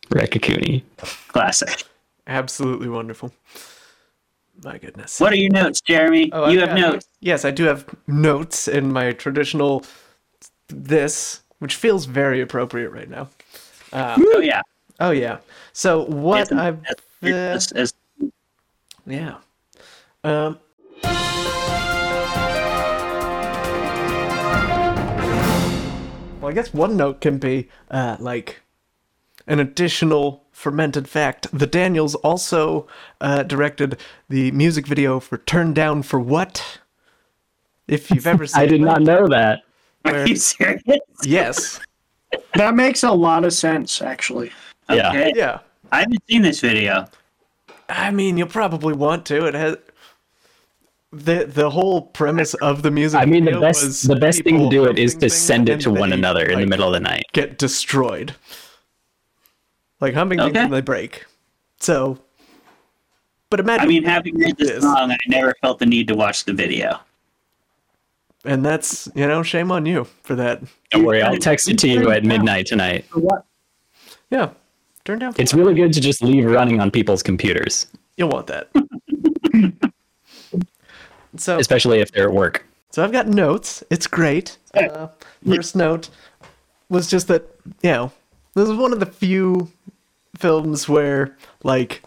Raccacoonie. 0.09 0.83
Classic. 1.29 1.83
Absolutely 2.27 2.89
wonderful. 2.89 3.33
My 4.63 4.77
goodness. 4.77 5.19
What 5.19 5.33
are 5.33 5.37
your 5.37 5.49
notes, 5.51 5.81
Jeremy? 5.81 6.29
Oh, 6.33 6.49
you 6.49 6.61
I've 6.61 6.69
have 6.69 6.77
got- 6.77 6.91
notes. 6.93 7.07
Yes, 7.19 7.45
I 7.45 7.51
do 7.51 7.63
have 7.63 7.85
notes 8.07 8.67
in 8.67 8.91
my 8.91 9.11
traditional 9.13 9.85
this, 10.67 11.41
which 11.59 11.75
feels 11.75 12.05
very 12.05 12.41
appropriate 12.41 12.89
right 12.89 13.09
now. 13.09 13.29
Oh, 13.93 14.39
yeah. 14.39 14.61
Oh 14.99 15.11
yeah. 15.11 15.39
So 15.73 16.03
what 16.05 16.51
I've 16.53 16.79
As- 17.23 17.71
as- 17.71 17.93
yeah. 19.05 19.37
Um. 20.23 20.59
Well, 26.41 26.49
I 26.49 26.53
guess 26.53 26.73
one 26.73 26.97
note 26.97 27.21
can 27.21 27.37
be 27.37 27.69
uh, 27.91 28.17
like 28.19 28.61
an 29.45 29.59
additional 29.59 30.43
fermented 30.51 31.07
fact. 31.07 31.47
The 31.53 31.67
Daniels 31.67 32.15
also 32.15 32.87
uh, 33.19 33.43
directed 33.43 33.99
the 34.27 34.51
music 34.51 34.87
video 34.87 35.19
for 35.19 35.37
"Turn 35.37 35.73
Down 35.73 36.01
for 36.01 36.19
What." 36.19 36.79
If 37.87 38.09
you've 38.09 38.25
ever 38.25 38.47
seen, 38.47 38.61
I 38.61 38.65
did 38.65 38.81
it. 38.81 38.85
not 38.85 39.01
know 39.03 39.27
that. 39.27 39.61
Are 40.05 40.27
you 40.27 40.35
serious? 40.35 40.81
Yes. 41.23 41.79
that 42.55 42.73
makes 42.73 43.03
a 43.03 43.11
lot 43.11 43.45
of 43.45 43.53
sense, 43.53 44.01
actually. 44.01 44.51
Yeah. 44.89 45.29
Yeah. 45.35 45.59
I 45.91 45.99
haven't 45.99 46.23
seen 46.27 46.41
this 46.41 46.59
video. 46.61 47.05
I 47.91 48.11
mean, 48.11 48.37
you'll 48.37 48.47
probably 48.47 48.93
want 48.93 49.25
to. 49.27 49.45
It 49.45 49.53
has 49.53 49.77
the 51.11 51.45
the 51.45 51.69
whole 51.69 52.01
premise 52.03 52.53
of 52.55 52.83
the 52.83 52.91
music. 52.91 53.19
I 53.19 53.25
mean, 53.25 53.45
the 53.45 53.59
best 53.59 54.07
the 54.07 54.15
best 54.15 54.43
thing 54.43 54.59
to 54.59 54.69
do 54.69 54.85
it 54.85 54.97
is 54.97 55.15
to 55.15 55.29
send 55.29 55.67
it 55.69 55.81
to 55.81 55.91
one 55.91 56.09
they, 56.09 56.15
another 56.15 56.45
in 56.45 56.61
the 56.61 56.67
middle 56.67 56.87
of 56.87 56.93
the 56.93 56.99
night. 56.99 57.25
Get 57.33 57.57
destroyed. 57.57 58.35
Like 59.99 60.13
humping 60.13 60.39
things 60.39 60.51
Okay. 60.51 60.63
and 60.63 60.73
they 60.73 60.81
break. 60.81 61.25
So, 61.79 62.17
but 63.49 63.59
imagine. 63.59 63.85
I 63.85 63.87
mean, 63.87 64.03
having 64.03 64.39
heard 64.41 64.57
this 64.57 64.69
Yes. 64.69 64.81
song, 64.83 65.11
I 65.11 65.17
never 65.27 65.53
felt 65.61 65.79
the 65.79 65.85
need 65.85 66.07
to 66.07 66.15
watch 66.15 66.45
the 66.45 66.53
video. 66.53 66.99
and 68.45 68.65
that's 68.65 69.07
you 69.13 69.27
know, 69.27 69.43
shame 69.43 69.71
on 69.71 69.85
you 69.85 70.05
for 70.23 70.33
that. 70.35 70.61
Don't 70.91 71.03
worry, 71.03 71.21
I'll 71.21 71.37
text 71.37 71.69
it 71.69 71.77
to 71.79 71.87
you 71.87 72.09
at 72.09 72.23
midnight 72.23 72.65
tonight. 72.67 73.05
What? 73.13 73.45
Yeah, 74.31 74.51
turn 75.05 75.19
down. 75.19 75.33
It's 75.37 75.53
really 75.53 75.73
good 75.73 75.93
to 75.93 76.01
just 76.01 76.23
leave 76.23 76.45
running 76.45 76.79
on 76.79 76.91
people's 76.91 77.23
computers, 77.23 77.87
You'll 78.17 78.29
want 78.29 78.47
that. 78.47 78.69
so, 81.37 81.57
especially 81.57 81.99
if 81.99 82.11
they're 82.11 82.27
at 82.27 82.33
work. 82.33 82.65
So 82.91 83.03
I've 83.03 83.11
got 83.11 83.27
notes. 83.27 83.83
It's 83.89 84.05
great. 84.05 84.57
Uh, 84.73 85.07
first 85.47 85.75
note 85.75 86.09
was 86.89 87.09
just 87.09 87.27
that, 87.29 87.43
you 87.81 87.89
know, 87.89 88.11
this 88.53 88.67
is 88.67 88.75
one 88.75 88.91
of 88.91 88.99
the 88.99 89.05
few 89.05 89.71
films 90.37 90.89
where, 90.89 91.37
like, 91.63 92.03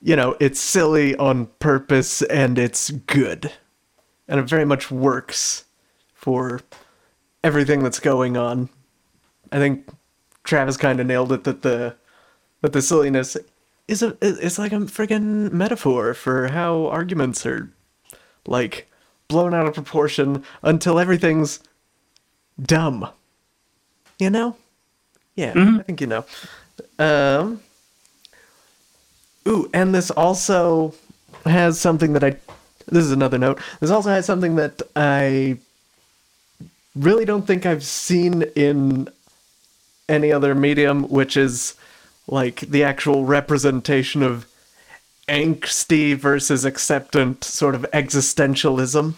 you 0.00 0.14
know, 0.14 0.36
it's 0.38 0.60
silly 0.60 1.16
on 1.16 1.46
purpose 1.58 2.22
and 2.22 2.58
it's 2.58 2.90
good. 2.90 3.50
And 4.28 4.38
it 4.38 4.44
very 4.44 4.64
much 4.64 4.90
works 4.90 5.64
for 6.14 6.60
everything 7.42 7.82
that's 7.82 8.00
going 8.00 8.36
on. 8.36 8.68
I 9.50 9.58
think 9.58 9.88
Travis 10.44 10.76
kind 10.76 11.00
of 11.00 11.06
nailed 11.06 11.32
it 11.32 11.44
that 11.44 11.62
the 11.62 11.96
But 12.60 12.72
the 12.72 12.80
silliness 12.80 13.36
is 13.88 14.02
a 14.02 14.16
is 14.22 14.58
like 14.58 14.72
a 14.72 14.76
friggin' 14.76 15.52
metaphor 15.52 16.14
for 16.14 16.48
how 16.48 16.86
arguments 16.86 17.44
are 17.44 17.70
like 18.46 18.88
blown 19.28 19.52
out 19.52 19.66
of 19.66 19.74
proportion 19.74 20.42
until 20.62 20.98
everything's 20.98 21.60
dumb. 22.58 23.08
You 24.18 24.30
know? 24.30 24.56
Yeah, 25.34 25.52
I 25.56 25.82
think 25.82 26.00
you 26.00 26.06
know. 26.06 26.24
Um 26.98 27.60
Ooh, 29.46 29.68
and 29.74 29.94
this 29.94 30.10
also 30.10 30.94
has 31.44 31.78
something 31.78 32.14
that 32.14 32.24
I 32.24 32.36
this 32.86 33.04
is 33.04 33.12
another 33.12 33.36
note. 33.36 33.60
This 33.80 33.90
also 33.90 34.08
has 34.08 34.24
something 34.24 34.56
that 34.56 34.80
I 34.96 35.58
really 36.96 37.24
don't 37.26 37.46
think 37.46 37.66
I've 37.66 37.84
seen 37.84 38.42
in 38.56 39.08
any 40.08 40.32
other 40.32 40.54
medium, 40.54 41.04
which 41.04 41.36
is 41.36 41.74
like 42.26 42.60
the 42.60 42.82
actual 42.82 43.24
representation 43.24 44.22
of 44.22 44.46
angsty 45.28 46.14
versus 46.14 46.64
acceptant 46.64 47.44
sort 47.44 47.74
of 47.74 47.86
existentialism, 47.92 49.14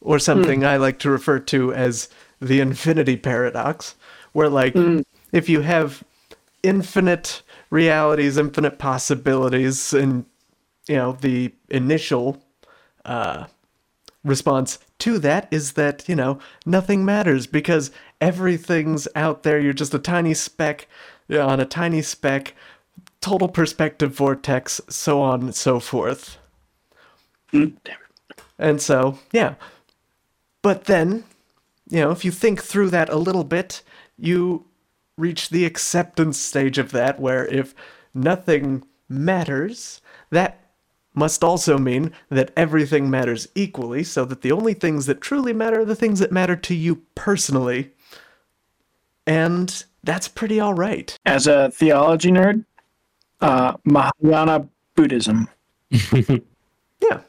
or 0.00 0.18
something 0.18 0.64
I 0.64 0.76
like 0.76 0.98
to 1.00 1.10
refer 1.10 1.38
to 1.40 1.72
as 1.72 2.08
the 2.40 2.60
infinity 2.60 3.16
paradox, 3.16 3.94
where 4.32 4.48
like 4.48 4.74
if 5.32 5.48
you 5.48 5.60
have 5.60 6.02
infinite 6.62 7.42
realities, 7.70 8.36
infinite 8.36 8.78
possibilities, 8.78 9.92
and 9.92 10.24
you 10.88 10.96
know 10.96 11.12
the 11.20 11.52
initial 11.70 12.42
uh, 13.04 13.46
response 14.24 14.78
to 14.98 15.18
that 15.18 15.48
is 15.50 15.74
that, 15.74 16.08
you 16.08 16.16
know, 16.16 16.38
nothing 16.64 17.04
matters 17.04 17.46
because 17.46 17.90
everything's 18.20 19.08
out 19.14 19.42
there. 19.42 19.58
You're 19.58 19.72
just 19.72 19.94
a 19.94 19.98
tiny 19.98 20.34
speck 20.34 20.88
on 21.30 21.60
a 21.60 21.66
tiny 21.66 22.02
speck, 22.02 22.54
total 23.20 23.48
perspective 23.48 24.14
vortex, 24.14 24.80
so 24.88 25.20
on 25.20 25.42
and 25.42 25.54
so 25.54 25.80
forth. 25.80 26.38
Mm. 27.52 27.76
And 28.58 28.80
so, 28.80 29.18
yeah. 29.32 29.54
But 30.62 30.84
then, 30.84 31.24
you 31.88 32.00
know, 32.00 32.10
if 32.10 32.24
you 32.24 32.30
think 32.30 32.62
through 32.62 32.90
that 32.90 33.08
a 33.08 33.16
little 33.16 33.44
bit, 33.44 33.82
you 34.18 34.64
reach 35.16 35.48
the 35.48 35.64
acceptance 35.64 36.38
stage 36.38 36.78
of 36.78 36.92
that 36.92 37.20
where 37.20 37.46
if 37.46 37.74
nothing 38.14 38.84
matters, 39.08 40.00
that 40.30 40.60
must 41.14 41.42
also 41.42 41.78
mean 41.78 42.12
that 42.28 42.52
everything 42.56 43.08
matters 43.08 43.48
equally, 43.54 44.04
so 44.04 44.24
that 44.26 44.42
the 44.42 44.52
only 44.52 44.74
things 44.74 45.06
that 45.06 45.20
truly 45.20 45.52
matter 45.52 45.80
are 45.80 45.84
the 45.84 45.94
things 45.96 46.18
that 46.18 46.30
matter 46.30 46.56
to 46.56 46.74
you 46.74 47.02
personally. 47.14 47.92
And 49.26 49.84
that's 50.04 50.28
pretty 50.28 50.60
alright. 50.60 51.16
As 51.26 51.46
a 51.46 51.70
theology 51.70 52.30
nerd, 52.30 52.64
uh, 53.40 53.74
Mahayana 53.84 54.68
Buddhism. 54.94 55.48
Yeah. 57.02 57.20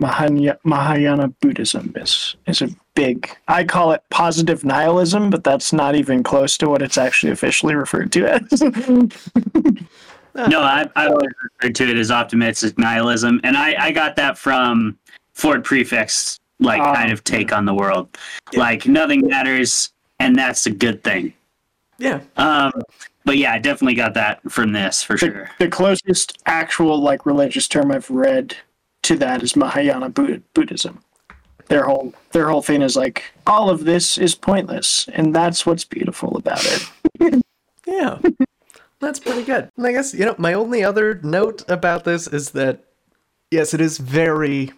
Mahayana, 0.00 0.58
Mahayana 0.64 1.28
Buddhism 1.40 1.92
is 1.94 2.34
is 2.46 2.60
a 2.60 2.68
big. 2.94 3.30
I 3.46 3.62
call 3.62 3.92
it 3.92 4.02
positive 4.10 4.64
nihilism, 4.64 5.30
but 5.30 5.44
that's 5.44 5.72
not 5.72 5.94
even 5.94 6.24
close 6.24 6.58
to 6.58 6.68
what 6.68 6.82
it's 6.82 6.98
actually 6.98 7.30
officially 7.30 7.74
referred 7.76 8.10
to 8.12 8.26
as. 8.26 8.62
No, 10.34 10.60
I, 10.60 10.88
I 10.96 11.06
always 11.06 11.28
referred 11.60 11.74
to 11.74 11.90
it 11.90 11.96
as 11.96 12.10
optimistic 12.10 12.78
nihilism, 12.78 13.40
and 13.42 13.56
I, 13.56 13.74
I 13.86 13.90
got 13.92 14.14
that 14.16 14.38
from 14.38 14.96
Ford 15.34 15.64
Prefect's 15.64 16.38
like 16.60 16.80
Oh. 16.80 16.94
kind 16.94 17.10
of 17.12 17.22
take 17.24 17.52
on 17.52 17.64
the 17.64 17.74
world. 17.74 18.16
Like 18.54 18.86
nothing 18.86 19.26
matters, 19.26 19.92
and 20.20 20.36
that's 20.36 20.66
a 20.66 20.70
good 20.70 21.02
thing. 21.02 21.34
Yeah. 21.98 22.20
Um, 22.36 22.72
but 23.24 23.36
yeah, 23.36 23.52
I 23.52 23.58
definitely 23.58 23.94
got 23.94 24.14
that 24.14 24.40
from 24.50 24.72
this 24.72 25.02
for 25.02 25.14
the, 25.14 25.18
sure. 25.18 25.50
the 25.58 25.68
closest 25.68 26.38
actual 26.46 27.00
like 27.00 27.26
religious 27.26 27.66
term 27.66 27.90
I've 27.90 28.08
read 28.10 28.56
to 29.02 29.16
that 29.16 29.42
is 29.42 29.56
Mahayana 29.56 30.10
Buddha, 30.10 30.40
Buddhism. 30.54 31.02
Their 31.68 31.84
whole 31.84 32.14
their 32.32 32.48
whole 32.48 32.62
thing 32.62 32.82
is 32.82 32.96
like 32.96 33.24
all 33.46 33.70
of 33.70 33.84
this 33.84 34.18
is 34.18 34.34
pointless, 34.34 35.08
and 35.12 35.34
that's 35.34 35.64
what's 35.66 35.84
beautiful 35.84 36.36
about 36.36 36.64
it. 36.64 37.42
Yeah. 37.86 38.18
That's 39.00 39.18
pretty 39.18 39.42
good. 39.42 39.70
And 39.76 39.86
I 39.86 39.92
guess, 39.92 40.14
you 40.14 40.24
know, 40.24 40.34
my 40.38 40.52
only 40.52 40.84
other 40.84 41.20
note 41.22 41.68
about 41.68 42.04
this 42.04 42.26
is 42.26 42.50
that, 42.50 42.84
yes, 43.50 43.74
it 43.74 43.80
is 43.80 43.98
very 43.98 44.72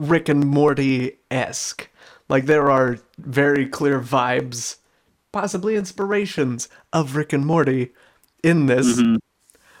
Rick 0.00 0.28
and 0.28 0.44
Morty 0.44 1.18
esque. 1.30 1.88
Like, 2.28 2.46
there 2.46 2.70
are 2.70 2.98
very 3.18 3.66
clear 3.66 4.00
vibes, 4.00 4.76
possibly 5.32 5.76
inspirations 5.76 6.68
of 6.92 7.16
Rick 7.16 7.32
and 7.32 7.44
Morty 7.46 7.90
in 8.42 8.66
this, 8.66 9.00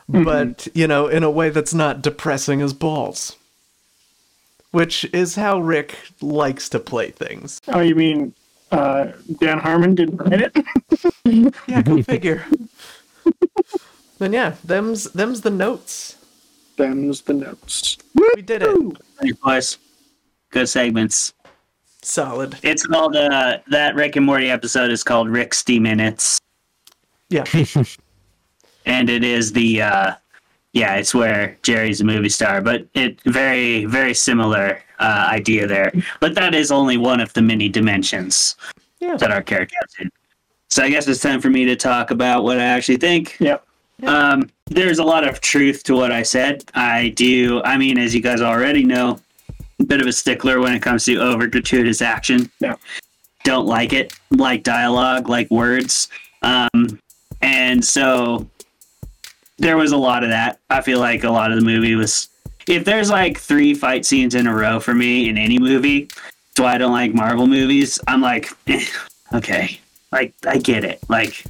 but, 0.08 0.68
you 0.74 0.86
know, 0.86 1.06
in 1.06 1.22
a 1.22 1.30
way 1.30 1.50
that's 1.50 1.74
not 1.74 2.02
depressing 2.02 2.60
as 2.60 2.72
balls. 2.72 3.36
Which 4.70 5.04
is 5.12 5.36
how 5.36 5.60
Rick 5.60 5.96
likes 6.20 6.68
to 6.70 6.80
play 6.80 7.10
things. 7.10 7.60
Oh, 7.68 7.80
you 7.80 7.94
mean 7.94 8.34
uh, 8.72 9.12
Dan 9.38 9.58
Harmon 9.60 9.94
didn't 9.94 10.16
write 10.16 10.40
it? 10.40 10.56
Yeah, 11.66 11.80
go 11.82 12.02
figure. 12.14 12.44
then 14.18 14.32
yeah, 14.32 14.56
them's 14.64 15.04
them's 15.12 15.40
the 15.40 15.50
notes. 15.50 16.16
Them's 16.76 17.22
the 17.22 17.34
notes. 17.34 17.96
We 18.14 18.42
did 18.42 18.62
it. 18.62 18.98
Your 19.22 19.36
boys, 19.42 19.78
good 20.50 20.68
segments. 20.68 21.32
Solid. 22.04 22.56
It's 22.62 22.86
called 22.86 23.16
uh, 23.16 23.58
that 23.68 23.94
Rick 23.94 24.16
and 24.16 24.26
Morty 24.26 24.50
episode 24.50 24.90
is 24.90 25.02
called 25.02 25.28
Rixty 25.28 25.80
Minutes, 25.80 26.38
Yeah. 27.30 27.44
and 28.86 29.08
it 29.08 29.24
is 29.24 29.52
the 29.52 29.82
uh, 29.82 30.14
yeah, 30.72 30.96
it's 30.96 31.14
where 31.14 31.56
Jerry's 31.62 32.00
a 32.00 32.04
movie 32.04 32.28
star, 32.28 32.60
but 32.60 32.86
it 32.94 33.20
very 33.22 33.86
very 33.86 34.12
similar 34.14 34.80
uh, 34.98 35.28
idea 35.30 35.66
there. 35.66 35.92
But 36.20 36.34
that 36.34 36.54
is 36.54 36.70
only 36.70 36.96
one 36.98 37.20
of 37.20 37.32
the 37.32 37.42
many 37.42 37.68
dimensions 37.68 38.56
Yeah. 39.00 39.16
that 39.16 39.30
our 39.30 39.42
characters 39.42 39.94
in. 39.98 40.10
So 40.70 40.82
I 40.82 40.90
guess 40.90 41.06
it's 41.08 41.20
time 41.20 41.40
for 41.40 41.50
me 41.50 41.64
to 41.66 41.76
talk 41.76 42.10
about 42.10 42.44
what 42.44 42.58
I 42.58 42.64
actually 42.64 42.96
think. 42.96 43.36
Yep. 43.38 43.64
Um, 44.04 44.50
there's 44.66 44.98
a 44.98 45.04
lot 45.04 45.26
of 45.26 45.40
truth 45.40 45.84
to 45.84 45.94
what 45.94 46.10
I 46.10 46.22
said. 46.24 46.64
I 46.74 47.10
do. 47.10 47.62
I 47.64 47.78
mean, 47.78 47.96
as 47.96 48.12
you 48.14 48.20
guys 48.20 48.40
already 48.40 48.82
know, 48.82 49.12
a 49.12 49.23
bit 49.84 50.00
of 50.00 50.06
a 50.06 50.12
stickler 50.12 50.60
when 50.60 50.74
it 50.74 50.82
comes 50.82 51.04
to 51.04 51.16
over 51.16 51.46
gratuitous 51.46 52.02
action. 52.02 52.50
Yeah. 52.60 52.76
Don't 53.44 53.66
like 53.66 53.92
it. 53.92 54.18
Like 54.30 54.62
dialogue, 54.62 55.28
like 55.28 55.50
words. 55.50 56.08
Um, 56.42 56.98
and 57.42 57.84
so 57.84 58.48
there 59.58 59.76
was 59.76 59.92
a 59.92 59.96
lot 59.96 60.22
of 60.22 60.30
that. 60.30 60.60
I 60.70 60.80
feel 60.80 60.98
like 60.98 61.24
a 61.24 61.30
lot 61.30 61.50
of 61.50 61.58
the 61.58 61.64
movie 61.64 61.94
was. 61.94 62.28
If 62.66 62.84
there's 62.84 63.10
like 63.10 63.38
three 63.38 63.74
fight 63.74 64.06
scenes 64.06 64.34
in 64.34 64.46
a 64.46 64.54
row 64.54 64.80
for 64.80 64.94
me 64.94 65.28
in 65.28 65.36
any 65.36 65.58
movie, 65.58 66.04
that's 66.04 66.60
why 66.60 66.74
I 66.74 66.78
don't 66.78 66.92
like 66.92 67.12
Marvel 67.12 67.46
movies. 67.46 68.00
I'm 68.06 68.22
like, 68.22 68.50
eh, 68.68 68.84
okay, 69.34 69.78
like 70.10 70.32
I 70.46 70.56
get 70.56 70.84
it. 70.84 71.00
Like, 71.08 71.44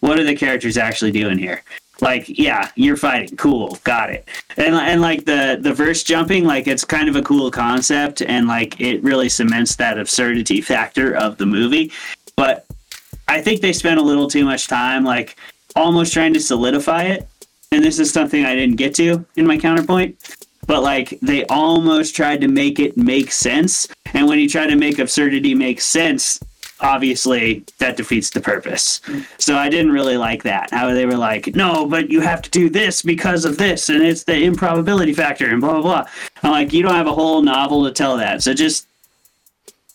what 0.00 0.18
are 0.18 0.24
the 0.24 0.36
characters 0.36 0.76
actually 0.76 1.12
doing 1.12 1.38
here? 1.38 1.62
Like, 2.02 2.26
yeah, 2.28 2.70
you're 2.74 2.96
fighting, 2.96 3.36
cool, 3.36 3.78
got 3.84 4.10
it. 4.10 4.28
And 4.56 4.74
and 4.74 5.00
like 5.00 5.24
the 5.24 5.58
the 5.60 5.72
verse 5.72 6.02
jumping, 6.02 6.44
like 6.44 6.66
it's 6.66 6.84
kind 6.84 7.08
of 7.08 7.16
a 7.16 7.22
cool 7.22 7.50
concept, 7.50 8.22
and 8.22 8.46
like 8.48 8.80
it 8.80 9.02
really 9.02 9.28
cements 9.28 9.76
that 9.76 9.98
absurdity 9.98 10.60
factor 10.72 11.14
of 11.14 11.36
the 11.38 11.46
movie. 11.46 11.92
But 12.36 12.66
I 13.28 13.40
think 13.40 13.60
they 13.60 13.72
spent 13.72 14.00
a 14.00 14.02
little 14.02 14.28
too 14.28 14.44
much 14.44 14.66
time, 14.66 15.04
like 15.04 15.36
almost 15.76 16.12
trying 16.12 16.34
to 16.34 16.40
solidify 16.40 17.04
it. 17.04 17.28
And 17.72 17.84
this 17.84 18.00
is 18.00 18.10
something 18.10 18.44
I 18.44 18.56
didn't 18.56 18.76
get 18.76 18.94
to 18.96 19.24
in 19.36 19.46
my 19.46 19.56
counterpoint 19.56 20.16
but 20.70 20.84
like 20.84 21.18
they 21.20 21.44
almost 21.46 22.14
tried 22.14 22.40
to 22.40 22.46
make 22.46 22.78
it 22.78 22.96
make 22.96 23.32
sense 23.32 23.88
and 24.14 24.28
when 24.28 24.38
you 24.38 24.48
try 24.48 24.68
to 24.68 24.76
make 24.76 25.00
absurdity 25.00 25.52
make 25.52 25.80
sense 25.80 26.38
obviously 26.80 27.64
that 27.78 27.96
defeats 27.96 28.30
the 28.30 28.40
purpose. 28.40 29.00
So 29.38 29.56
i 29.56 29.68
didn't 29.68 29.92
really 29.92 30.16
like 30.16 30.42
that. 30.44 30.70
How 30.70 30.92
they 30.92 31.06
were 31.06 31.16
like 31.16 31.54
no 31.54 31.86
but 31.86 32.10
you 32.10 32.20
have 32.20 32.42
to 32.42 32.50
do 32.50 32.68
this 32.68 33.02
because 33.02 33.44
of 33.44 33.58
this 33.58 33.88
and 33.88 34.02
it's 34.02 34.24
the 34.24 34.42
improbability 34.44 35.12
factor 35.12 35.48
and 35.50 35.60
blah 35.60 35.72
blah 35.72 35.82
blah. 35.82 36.06
I'm 36.42 36.50
like 36.52 36.72
you 36.72 36.82
don't 36.82 36.94
have 36.94 37.06
a 37.06 37.14
whole 37.14 37.42
novel 37.42 37.84
to 37.84 37.92
tell 37.92 38.16
that 38.16 38.42
so 38.42 38.54
just 38.54 38.86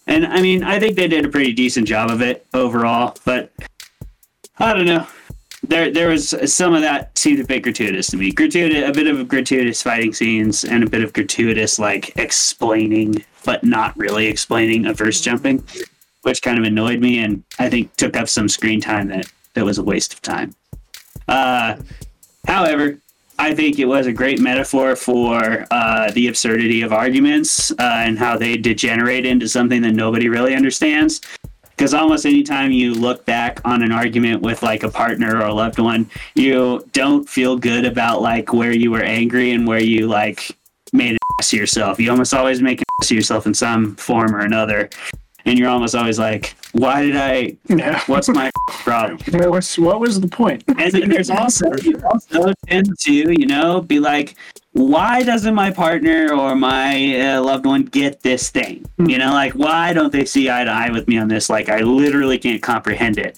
and 0.08 0.26
i 0.28 0.42
mean 0.42 0.64
i 0.64 0.80
think 0.80 0.96
they 0.96 1.08
did 1.08 1.26
a 1.26 1.30
pretty 1.30 1.54
decent 1.54 1.88
job 1.88 2.10
of 2.12 2.22
it 2.22 2.46
overall 2.54 3.16
but 3.26 3.52
i 4.60 4.74
don't 4.74 4.86
know. 4.86 5.08
There 5.68 5.92
there 5.92 6.10
was 6.10 6.36
some 6.54 6.74
of 6.74 6.82
that 6.82 7.18
seemed 7.18 7.40
a 7.40 7.44
bit 7.44 7.64
gratuitous 7.64 8.08
to 8.08 8.18
me. 8.18 8.32
Gratuitous, 8.32 8.88
a 8.88 8.92
bit 8.92 9.08
of 9.08 9.28
gratuitous 9.28 9.82
fighting 9.82 10.14
scenes 10.14 10.64
and 10.64 10.84
a 10.84 10.90
bit 10.90 11.04
of 11.04 11.14
gratuitous 11.14 11.80
like 11.80 12.16
explaining, 12.18 13.26
but 13.46 13.64
not 13.64 13.98
really 13.98 14.28
explaining 14.28 14.86
of 14.86 14.98
verse 14.98 15.22
jumping, 15.22 15.64
which 16.26 16.42
kind 16.42 16.58
of 16.58 16.66
annoyed 16.66 17.00
me 17.00 17.20
and 17.20 17.44
I 17.60 17.70
think 17.70 17.96
took 17.96 18.18
up 18.18 18.28
some 18.28 18.50
screen 18.50 18.82
time 18.82 19.08
that 19.10 19.32
that 19.54 19.64
was 19.64 19.78
a 19.78 19.84
waste 19.84 20.14
of 20.14 20.22
time. 20.22 20.56
Uh, 21.28 21.78
however, 22.48 23.00
I 23.38 23.54
think 23.54 23.80
it 23.80 23.86
was 23.86 24.08
a 24.08 24.14
great 24.14 24.40
metaphor 24.40 24.96
for 24.96 25.66
uh, 25.70 26.12
the 26.12 26.28
absurdity 26.28 26.82
of 26.82 26.94
arguments 26.94 27.72
uh, 27.72 27.76
and 28.06 28.18
how 28.18 28.38
they 28.38 28.58
degenerate 28.58 29.26
into 29.26 29.48
something 29.48 29.82
that 29.82 29.92
nobody 29.92 30.30
really 30.30 30.56
understands. 30.56 31.22
because 31.76 31.94
almost 31.94 32.26
anytime 32.26 32.72
you 32.72 32.94
look 32.94 33.26
back 33.26 33.60
on 33.66 33.84
an 33.84 33.92
argument 33.92 34.42
with 34.42 34.64
like 34.64 34.84
a 34.84 34.90
partner 34.90 35.38
or 35.38 35.48
a 35.48 35.54
loved 35.54 35.80
one, 35.80 36.10
you 36.34 36.88
don't 36.94 37.28
feel 37.28 37.58
good 37.58 37.86
about 37.86 38.22
like 38.22 38.54
where 38.54 38.72
you 38.72 38.92
were 38.92 39.04
angry 39.04 39.52
and 39.52 39.68
where 39.68 39.82
you 39.84 40.08
like 40.08 40.58
made 40.94 41.12
an 41.12 41.18
ass 41.40 41.52
of 41.52 41.60
yourself. 41.60 42.00
You 42.00 42.10
almost 42.12 42.34
always 42.34 42.62
make 42.62 42.80
an 42.80 42.86
ass 43.02 43.12
of 43.12 43.16
yourself 43.18 43.46
in 43.46 43.54
some 43.54 43.96
form 43.98 44.34
or 44.34 44.40
another, 44.40 44.90
and 45.46 45.58
you're 45.58 45.70
almost 45.70 45.96
always 45.96 46.20
like, 46.20 46.56
"Why 46.74 47.04
did 47.04 47.16
I? 47.16 47.56
Yeah. 47.68 48.02
What's 48.08 48.30
my 48.30 48.52
problem?" 48.68 49.20
What 49.32 49.52
was, 49.52 49.80
what 49.80 50.00
was 50.00 50.20
the 50.20 50.28
point? 50.28 50.64
And 50.68 50.92
then 50.92 51.10
there's 51.10 51.30
also 51.30 51.72
you 51.84 52.02
also 52.04 52.54
tend 52.68 52.98
to 53.00 53.14
you 53.14 53.46
know 53.46 53.82
be 53.82 54.00
like, 54.00 54.36
why 54.76 55.24
doesn't 55.24 55.56
my 55.56 55.72
partner 55.72 56.34
or 56.34 56.54
my 56.54 57.20
uh, 57.22 57.42
loved 57.42 57.66
one 57.66 57.86
get 57.86 58.22
this 58.22 58.50
thing? 58.50 58.86
You 58.98 59.18
know, 59.18 59.32
like 59.32 59.54
why 59.54 59.94
don't 59.94 60.12
they 60.12 60.26
see 60.26 60.50
eye 60.50 60.66
to 60.66 60.72
eye 60.72 60.92
with 60.92 61.08
me 61.08 61.18
on 61.18 61.30
this? 61.30 61.50
Like 61.50 61.70
I 61.70 61.80
literally 61.80 62.38
can't 62.38 62.62
comprehend 62.62 63.18
it. 63.18 63.38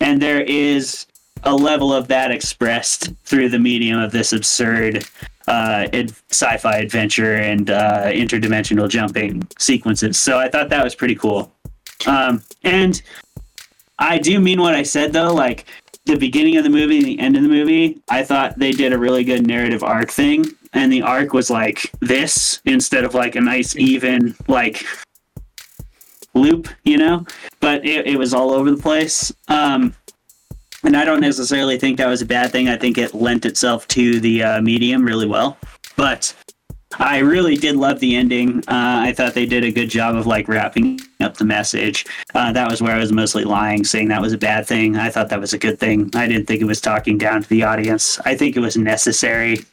And 0.00 0.20
there 0.20 0.42
is 0.42 1.06
a 1.42 1.54
level 1.54 1.92
of 1.92 2.08
that 2.08 2.30
expressed 2.30 3.10
through 3.24 3.48
the 3.48 3.58
medium 3.58 3.98
of 3.98 4.12
this 4.12 4.32
absurd 4.34 5.06
uh, 5.46 5.86
sci-fi 6.30 6.76
adventure 6.78 7.34
and 7.34 7.70
uh, 7.70 8.04
interdimensional 8.06 8.88
jumping 8.88 9.46
sequences. 9.58 10.16
So 10.16 10.38
I 10.38 10.48
thought 10.48 10.68
that 10.70 10.82
was 10.82 10.94
pretty 10.94 11.14
cool. 11.14 11.52
Um, 12.06 12.42
and 12.62 13.00
I 13.98 14.18
do 14.18 14.40
mean 14.40 14.60
what 14.60 14.74
I 14.74 14.82
said 14.82 15.12
though. 15.12 15.32
Like 15.32 15.66
the 16.06 16.16
beginning 16.16 16.56
of 16.56 16.64
the 16.64 16.70
movie 16.70 16.98
and 16.98 17.06
the 17.06 17.18
end 17.18 17.36
of 17.36 17.42
the 17.42 17.48
movie, 17.48 18.00
I 18.08 18.24
thought 18.24 18.58
they 18.58 18.72
did 18.72 18.92
a 18.92 18.98
really 18.98 19.24
good 19.24 19.46
narrative 19.46 19.82
arc 19.82 20.10
thing. 20.10 20.46
And 20.72 20.92
the 20.92 21.02
arc 21.02 21.32
was 21.32 21.50
like 21.50 21.92
this 22.00 22.60
instead 22.64 23.04
of 23.04 23.14
like 23.14 23.36
a 23.36 23.40
nice 23.40 23.76
even 23.76 24.34
like 24.48 24.84
loop, 26.34 26.68
you 26.84 26.98
know? 26.98 27.24
But 27.60 27.86
it, 27.86 28.06
it 28.06 28.18
was 28.18 28.34
all 28.34 28.50
over 28.50 28.70
the 28.70 28.82
place. 28.82 29.32
Um, 29.48 29.94
and 30.84 30.96
I 30.96 31.04
don't 31.04 31.20
necessarily 31.20 31.78
think 31.78 31.98
that 31.98 32.06
was 32.06 32.22
a 32.22 32.26
bad 32.26 32.52
thing. 32.52 32.68
I 32.68 32.76
think 32.76 32.98
it 32.98 33.14
lent 33.14 33.46
itself 33.46 33.88
to 33.88 34.20
the 34.20 34.42
uh, 34.42 34.60
medium 34.60 35.04
really 35.04 35.26
well. 35.26 35.56
But 35.96 36.34
I 36.98 37.18
really 37.18 37.56
did 37.56 37.76
love 37.76 38.00
the 38.00 38.14
ending. 38.14 38.58
Uh, 38.60 39.02
I 39.02 39.12
thought 39.12 39.34
they 39.34 39.46
did 39.46 39.64
a 39.64 39.72
good 39.72 39.88
job 39.88 40.14
of 40.14 40.26
like 40.26 40.46
wrapping 40.46 41.00
up 41.20 41.36
the 41.36 41.44
message. 41.44 42.06
Uh, 42.34 42.52
that 42.52 42.70
was 42.70 42.82
where 42.82 42.94
I 42.94 42.98
was 42.98 43.12
mostly 43.12 43.44
lying, 43.44 43.84
saying 43.84 44.08
that 44.08 44.20
was 44.20 44.32
a 44.32 44.38
bad 44.38 44.66
thing. 44.66 44.96
I 44.96 45.10
thought 45.10 45.28
that 45.30 45.40
was 45.40 45.52
a 45.52 45.58
good 45.58 45.78
thing. 45.80 46.10
I 46.14 46.28
didn't 46.28 46.46
think 46.46 46.60
it 46.60 46.66
was 46.66 46.80
talking 46.80 47.18
down 47.18 47.42
to 47.42 47.48
the 47.48 47.64
audience. 47.64 48.20
I 48.24 48.36
think 48.36 48.56
it 48.56 48.60
was 48.60 48.76
necessary 48.76 49.64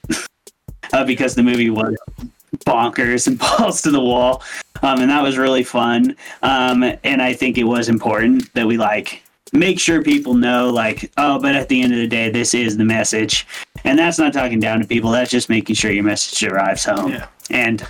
uh, 0.94 1.04
because 1.04 1.36
the 1.36 1.44
movie 1.44 1.70
was 1.70 1.96
bonkers 2.66 3.28
and 3.28 3.38
balls 3.60 3.82
to 3.84 3.92
the 3.92 4.02
wall, 4.02 4.42
um, 4.82 5.02
and 5.02 5.12
that 5.12 5.22
was 5.22 5.38
really 5.38 5.64
fun. 5.64 6.16
Um, 6.42 6.84
and 7.04 7.22
I 7.22 7.34
think 7.34 7.58
it 7.58 7.66
was 7.66 7.90
important 7.90 8.52
that 8.54 8.66
we 8.66 8.78
like 8.78 9.22
make 9.52 9.80
sure 9.80 10.02
people 10.02 10.34
know 10.34 10.70
like 10.70 11.12
oh 11.18 11.40
but 11.40 11.56
at 11.56 11.68
the 11.70 11.82
end 11.82 11.92
of 11.94 12.00
the 12.00 12.08
day 12.08 12.30
this 12.30 12.54
is 12.54 12.78
the 12.78 12.86
message 12.86 13.46
and 13.84 13.98
that's 14.00 14.18
not 14.18 14.32
talking 14.34 14.60
down 14.60 14.80
to 14.80 14.88
people 14.88 15.12
that's 15.12 15.30
just 15.32 15.50
making 15.50 15.76
sure 15.76 15.92
your 15.92 16.04
message 16.04 16.42
arrives 16.50 16.86
home 16.86 17.12
Yeah. 17.12 17.28
and 17.50 17.86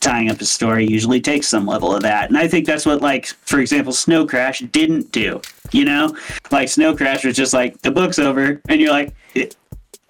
tying 0.00 0.30
up 0.30 0.40
a 0.40 0.44
story 0.44 0.86
usually 0.86 1.20
takes 1.20 1.46
some 1.48 1.66
level 1.66 1.94
of 1.94 2.02
that 2.02 2.28
and 2.30 2.38
i 2.38 2.48
think 2.48 2.66
that's 2.66 2.86
what 2.86 3.02
like 3.02 3.26
for 3.26 3.60
example 3.60 3.92
snow 3.92 4.26
crash 4.26 4.60
didn't 4.72 5.12
do 5.12 5.40
you 5.70 5.84
know 5.84 6.16
like 6.50 6.68
snow 6.68 6.96
crash 6.96 7.24
was 7.24 7.36
just 7.36 7.52
like 7.52 7.80
the 7.82 7.90
book's 7.90 8.18
over 8.18 8.60
and 8.68 8.80
you're 8.80 8.90
like 8.90 9.14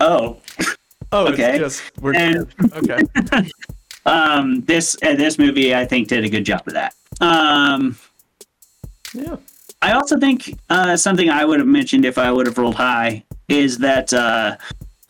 oh 0.01 0.39
Oh, 1.15 1.27
Okay. 1.33 1.57
it's 1.61 1.79
just 1.79 1.83
we're 2.01 2.15
And- 2.15 2.47
okay. 2.75 3.03
um 4.07 4.63
this 4.63 4.97
uh, 5.03 5.15
this 5.15 5.39
movie 5.39 5.75
i 5.75 5.85
think 5.85 6.09
did 6.09 6.25
a 6.25 6.29
good 6.29 6.45
job 6.45 6.63
of 6.67 6.73
that 6.75 6.95
um 7.21 7.97
Yeah. 9.15 9.37
I 9.83 9.93
also 9.93 10.17
think 10.19 10.57
uh, 10.71 10.97
something 10.97 11.29
I 11.29 11.45
would 11.45 11.59
have 11.59 11.69
mentioned 11.69 12.05
if 12.05 12.17
I 12.17 12.31
would 12.31 12.47
have 12.47 12.57
rolled 12.57 12.77
high 12.77 13.25
is 13.49 13.79
that 13.79 14.13
uh, 14.15 14.57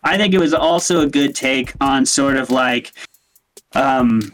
I 0.02 0.16
think 0.16 0.32
it 0.32 0.38
was 0.40 0.54
also 0.54 1.00
a 1.02 1.06
good 1.06 1.34
take 1.34 1.72
on 1.80 2.06
sort 2.06 2.36
of 2.36 2.50
like 2.50 2.92
um, 3.74 4.32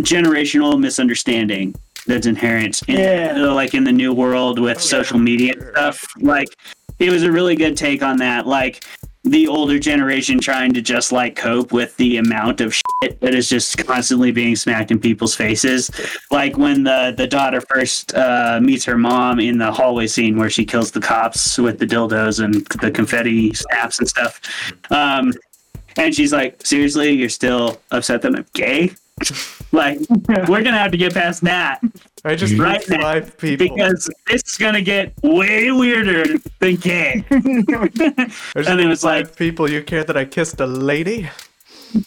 generational 0.00 0.80
misunderstanding 0.80 1.74
that's 2.06 2.26
inherent 2.26 2.82
in 2.88 2.96
Yeah. 2.98 3.34
uh, 3.44 3.54
like 3.54 3.74
in 3.74 3.84
the 3.84 3.92
new 3.92 4.12
world 4.12 4.58
with 4.58 4.80
social 4.80 5.18
media 5.18 5.52
and 5.52 5.68
stuff. 5.72 6.04
Like 6.18 6.48
it 6.98 7.10
was 7.10 7.22
a 7.22 7.30
really 7.30 7.56
good 7.56 7.76
take 7.76 8.02
on 8.02 8.16
that. 8.18 8.46
Like 8.46 8.84
the 9.24 9.48
older 9.48 9.78
generation 9.78 10.38
trying 10.38 10.72
to 10.74 10.82
just 10.82 11.10
like 11.10 11.34
cope 11.34 11.72
with 11.72 11.96
the 11.96 12.18
amount 12.18 12.60
of 12.60 12.74
shit 12.74 13.20
that 13.20 13.34
is 13.34 13.48
just 13.48 13.76
constantly 13.86 14.30
being 14.30 14.54
smacked 14.54 14.90
in 14.90 15.00
people's 15.00 15.34
faces. 15.34 15.90
Like 16.30 16.58
when 16.58 16.84
the 16.84 17.14
the 17.16 17.26
daughter 17.26 17.60
first 17.62 18.14
uh, 18.14 18.60
meets 18.62 18.84
her 18.84 18.98
mom 18.98 19.40
in 19.40 19.58
the 19.58 19.72
hallway 19.72 20.06
scene 20.06 20.36
where 20.36 20.50
she 20.50 20.64
kills 20.64 20.90
the 20.90 21.00
cops 21.00 21.56
with 21.58 21.78
the 21.78 21.86
dildos 21.86 22.42
and 22.44 22.66
the 22.82 22.90
confetti 22.90 23.54
snaps 23.54 23.98
and 23.98 24.08
stuff. 24.08 24.40
Um, 24.90 25.32
and 25.96 26.14
she's 26.14 26.32
like, 26.32 26.64
"Seriously, 26.64 27.12
you're 27.12 27.28
still 27.28 27.80
upset 27.90 28.22
that 28.22 28.34
I'm 28.34 28.46
gay?" 28.52 28.92
Like, 29.74 29.98
we're 30.48 30.62
gonna 30.62 30.78
have 30.78 30.92
to 30.92 30.96
get 30.96 31.12
past 31.14 31.42
that 31.42 31.80
I 32.24 32.34
just 32.34 32.56
Right 32.58 32.82
five 32.82 33.36
people. 33.36 33.68
because 33.68 34.08
this 34.26 34.42
is 34.46 34.56
gonna 34.56 34.80
get 34.80 35.12
way 35.22 35.70
weirder 35.72 36.24
than 36.60 36.76
gay. 36.76 37.24
And 37.30 38.80
it 38.80 38.86
was 38.86 39.02
five 39.02 39.26
like- 39.26 39.36
people. 39.36 39.70
You 39.70 39.82
care 39.82 40.04
that 40.04 40.16
I 40.16 40.24
kissed 40.24 40.60
a 40.60 40.66
lady? 40.66 41.28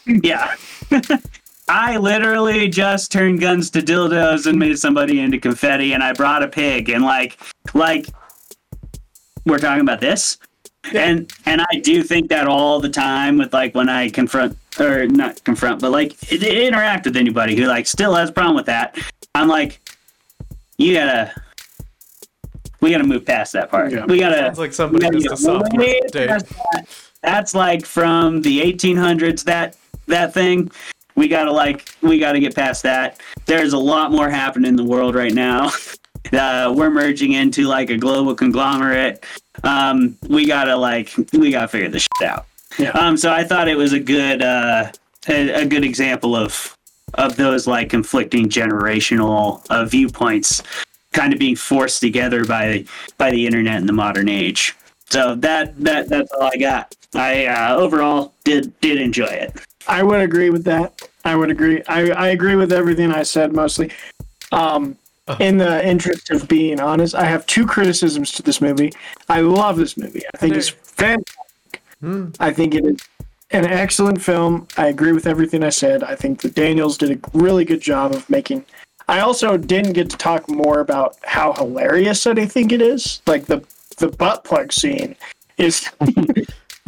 Yeah. 0.06 0.56
I 1.70 1.98
literally 1.98 2.70
just 2.70 3.12
turned 3.12 3.42
guns 3.42 3.70
to 3.72 3.82
dildos 3.82 4.48
and 4.48 4.58
made 4.58 4.80
somebody 4.80 5.20
into 5.20 5.38
confetti 5.38 5.94
and 5.94 6.02
I 6.02 6.14
brought 6.14 6.42
a 6.42 6.48
pig 6.48 6.90
and 6.90 7.04
like 7.04 7.38
like 7.74 8.08
we're 9.46 9.60
talking 9.60 9.82
about 9.82 10.00
this. 10.02 10.38
And 10.94 11.32
and 11.46 11.62
I 11.62 11.80
do 11.84 12.04
think 12.04 12.30
that 12.30 12.48
all 12.48 12.80
the 12.80 12.90
time 12.90 13.38
with 13.38 13.54
like 13.54 13.76
when 13.76 13.90
I 13.90 14.10
confront 14.10 14.58
or 14.80 15.08
not 15.08 15.44
confront, 15.44 15.82
but 15.82 15.92
like 15.92 16.32
interact 16.32 17.06
with 17.06 17.18
anybody 17.18 17.56
who 17.56 17.66
like 17.66 17.88
still 17.88 18.14
has 18.16 18.30
a 18.30 18.34
problem 18.34 18.56
with 18.56 18.66
that. 18.68 18.98
I'm 19.36 19.48
like, 19.48 19.80
you 20.78 20.94
gotta 20.94 21.34
we 22.82 22.92
gotta 22.92 23.04
move 23.04 23.26
past 23.26 23.54
that 23.54 23.70
part. 23.70 23.92
Yeah. 23.92 24.06
We 24.06 24.20
gotta 24.20 24.38
Sounds 24.38 24.60
like 24.60 24.74
somebody 24.74 25.18
we 25.18 25.24
gotta 25.24 25.34
a 25.34 25.38
sophomore 25.38 25.80
way 25.80 26.02
day. 26.12 26.28
past 26.28 26.50
that. 26.50 26.88
That's 27.22 27.54
like 27.54 27.86
from 27.86 28.42
the 28.42 28.62
1800s. 28.62 29.44
That 29.44 29.76
that 30.08 30.34
thing. 30.34 30.72
We 31.16 31.28
gotta 31.28 31.52
like 31.52 31.90
we 32.02 32.20
gotta 32.20 32.40
get 32.40 32.56
past 32.56 32.84
that. 32.84 33.20
There's 33.46 33.74
a 33.74 33.78
lot 33.78 34.12
more 34.12 34.30
happening 34.30 34.70
in 34.70 34.76
the 34.76 34.84
world 34.84 35.16
right 35.16 35.34
now. 35.34 35.72
Uh, 36.34 36.74
we're 36.76 36.90
merging 36.90 37.32
into 37.34 37.68
like 37.68 37.90
a 37.90 37.96
global 37.96 38.36
conglomerate. 38.36 39.24
Um, 39.64 40.18
we 40.28 40.46
gotta 40.46 40.76
like 40.76 41.14
we 41.32 41.52
gotta 41.52 41.70
figure 41.70 41.88
this 41.88 42.06
shit 42.20 42.28
out. 42.28 42.47
Yeah. 42.78 42.92
Um, 42.92 43.18
so 43.18 43.32
I 43.32 43.44
thought 43.44 43.68
it 43.68 43.78
was 43.78 43.94
a 43.94 44.00
good 44.00 44.42
uh, 44.42 44.92
a, 45.28 45.62
a 45.62 45.66
good 45.66 45.84
example 45.84 46.36
of 46.36 46.76
of 47.16 47.36
those 47.38 47.68
like 47.68 47.90
conflicting 47.90 48.50
generational 48.50 49.66
uh, 49.70 49.86
viewpoints 49.86 50.62
kind 51.14 51.34
of 51.34 51.40
being 51.40 51.56
forced 51.56 52.00
together 52.02 52.46
by 52.46 52.86
by 53.18 53.32
the 53.32 53.46
internet 53.46 53.80
in 53.80 53.88
the 53.88 53.94
modern 53.94 54.30
age. 54.30 54.76
So 55.10 55.36
that 55.36 55.78
that 55.84 56.10
that's 56.10 56.32
all 56.34 56.50
I 56.54 56.58
got. 56.58 56.96
I 57.14 57.46
uh, 57.46 57.76
overall 57.76 58.34
did 58.44 58.78
did 58.82 59.00
enjoy 59.00 59.26
it. 59.26 59.54
I 59.88 60.04
would 60.04 60.22
agree 60.22 60.50
with 60.50 60.66
that. 60.66 61.02
I 61.24 61.36
would 61.36 61.50
agree. 61.50 61.82
I, 61.88 62.12
I 62.12 62.28
agree 62.30 62.56
with 62.56 62.72
everything 62.72 63.12
I 63.12 63.24
said 63.24 63.54
mostly. 63.54 63.92
Um, 64.52 64.98
in 65.40 65.58
the 65.58 65.86
interest 65.86 66.30
of 66.30 66.48
being 66.48 66.80
honest, 66.80 67.16
I 67.16 67.26
have 67.26 67.46
two 67.48 67.66
criticisms 67.66 68.32
to 68.34 68.44
this 68.44 68.62
movie. 68.62 68.94
I 69.28 69.42
love 69.42 69.76
this 69.78 69.98
movie. 69.98 70.24
I 70.34 70.38
think 70.38 70.56
it's 70.56 70.70
fantastic. 70.70 71.36
Hmm. 72.02 72.30
I 72.40 72.52
think 72.54 72.76
it 72.76 72.86
is 72.86 73.00
an 73.52 73.66
excellent 73.66 74.22
film. 74.22 74.68
I 74.78 74.88
agree 74.88 75.12
with 75.14 75.26
everything 75.28 75.64
I 75.64 75.70
said. 75.70 76.04
I 76.04 76.16
think 76.16 76.42
the 76.42 76.50
Daniels 76.50 76.98
did 76.98 77.12
a 77.12 77.38
really 77.38 77.66
good 77.66 77.82
job 77.82 78.14
of 78.14 78.30
making. 78.30 78.66
I 79.08 79.20
also 79.22 79.56
didn't 79.58 79.94
get 79.94 80.10
to 80.10 80.18
talk 80.18 80.50
more 80.50 80.80
about 80.82 81.16
how 81.24 81.54
hilarious 81.54 82.24
that 82.26 82.38
I 82.38 82.46
think 82.46 82.72
it 82.72 82.82
is. 82.82 83.22
Like 83.26 83.46
the 83.46 83.64
the 83.98 84.10
butt 84.10 84.44
plug 84.44 84.74
scene 84.74 85.16
is. 85.58 85.90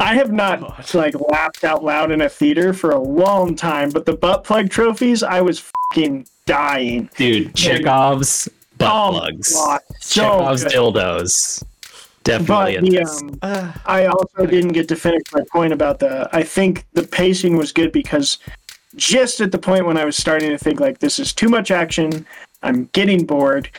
I 0.02 0.14
have 0.14 0.32
not 0.32 0.60
God. 0.60 0.94
like 0.94 1.14
laughed 1.30 1.62
out 1.62 1.84
loud 1.84 2.10
in 2.10 2.22
a 2.22 2.28
theater 2.28 2.72
for 2.72 2.90
a 2.92 2.98
long 2.98 3.54
time, 3.54 3.90
but 3.90 4.06
the 4.06 4.14
butt 4.14 4.44
plug 4.44 4.70
trophies, 4.70 5.22
I 5.22 5.42
was 5.42 5.70
fucking 5.92 6.26
dying. 6.46 7.10
Dude, 7.18 7.54
Chekhov's 7.54 8.48
butt 8.78 8.90
Oh 8.90 9.10
plugs. 9.10 9.52
God, 9.54 9.80
so 9.98 10.22
Chekhov's 10.22 10.64
good. 10.64 10.72
dildos. 10.72 11.64
Definitely 12.24 12.74
But 12.74 12.74
in 12.74 12.84
the 12.84 13.02
um, 13.02 13.38
Uh, 13.42 13.72
I 13.86 14.06
also 14.06 14.46
didn't 14.46 14.72
get 14.72 14.88
to 14.88 14.96
finish 14.96 15.22
my 15.32 15.42
point 15.50 15.72
about 15.72 15.98
the. 15.98 16.28
I 16.32 16.42
think 16.42 16.84
the 16.92 17.02
pacing 17.02 17.56
was 17.56 17.72
good 17.72 17.92
because 17.92 18.38
just 18.96 19.40
at 19.40 19.52
the 19.52 19.58
point 19.58 19.86
when 19.86 19.96
I 19.96 20.04
was 20.04 20.16
starting 20.16 20.50
to 20.50 20.58
think 20.58 20.80
like 20.80 20.98
this 20.98 21.18
is 21.18 21.32
too 21.32 21.48
much 21.48 21.70
action, 21.70 22.26
I'm 22.62 22.86
getting 22.92 23.24
bored. 23.24 23.70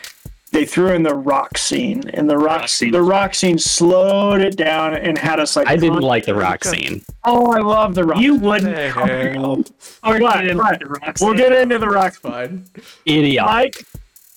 They 0.52 0.66
threw 0.66 0.90
in 0.90 1.04
the 1.04 1.16
rock 1.16 1.58
scene, 1.58 2.04
and 2.14 2.30
the 2.30 2.36
rock, 2.38 2.62
Rock 2.62 2.68
scene. 2.70 2.92
the 2.92 3.02
rock 3.02 3.34
scene 3.36 3.58
slowed 3.58 4.42
it 4.42 4.58
down 4.58 4.96
and 4.96 5.18
had 5.18 5.40
us 5.40 5.56
like. 5.56 5.68
I 5.68 5.78
didn't 5.78 6.02
like 6.02 6.26
the 6.26 6.36
rock 6.36 6.66
scene. 6.66 7.04
Oh, 7.24 7.54
I 7.54 7.60
love 7.60 7.96
the 7.96 8.04
rock. 8.04 8.20
You 8.20 8.36
wouldn't. 8.36 8.76
the 8.76 8.90
hell? 8.92 9.64
Or 10.04 10.20
What? 10.20 10.42
didn't 10.42 10.58
like 10.58 10.80
the 10.80 10.88
rock 10.88 11.16
We'll 11.22 11.36
get 11.36 11.54
into 11.54 11.78
the 11.80 11.88
rock. 11.88 12.16
Fine. 12.16 12.66
Idiot. 13.06 13.46
Mike, 13.46 13.86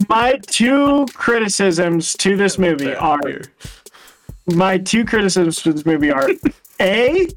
my 0.09 0.39
two 0.47 1.07
criticisms 1.15 2.15
to 2.19 2.37
this 2.37 2.59
movie 2.59 2.95
are 2.95 3.21
my 4.47 4.79
two 4.79 5.05
criticisms 5.05 5.63
to 5.63 5.73
this 5.73 5.87
movie 5.87 6.11
are 6.11 6.29
a 6.81 7.29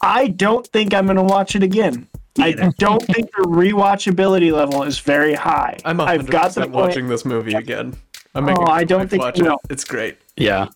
I 0.00 0.28
don't 0.28 0.66
think 0.68 0.94
I'm 0.94 1.06
gonna 1.06 1.22
watch 1.22 1.56
it 1.56 1.62
again. 1.62 2.06
I 2.40 2.52
don't 2.52 3.02
think 3.02 3.30
the 3.36 3.42
rewatchability 3.48 4.52
level 4.52 4.84
is 4.84 5.00
very 5.00 5.34
high. 5.34 5.76
I'm 5.84 5.98
100% 5.98 6.06
I've 6.08 6.26
got 6.30 6.54
the 6.54 6.60
point. 6.62 6.72
watching 6.72 7.08
this 7.08 7.24
movie 7.24 7.54
again. 7.54 7.96
I'm 8.36 8.44
making 8.44 8.62
Oh, 8.62 8.70
I 8.70 8.84
don't 8.84 9.10
think 9.10 9.22
watch 9.24 9.38
you 9.38 9.46
it. 9.46 9.48
will. 9.48 9.60
It's 9.70 9.84
great. 9.84 10.18
Yeah. 10.36 10.68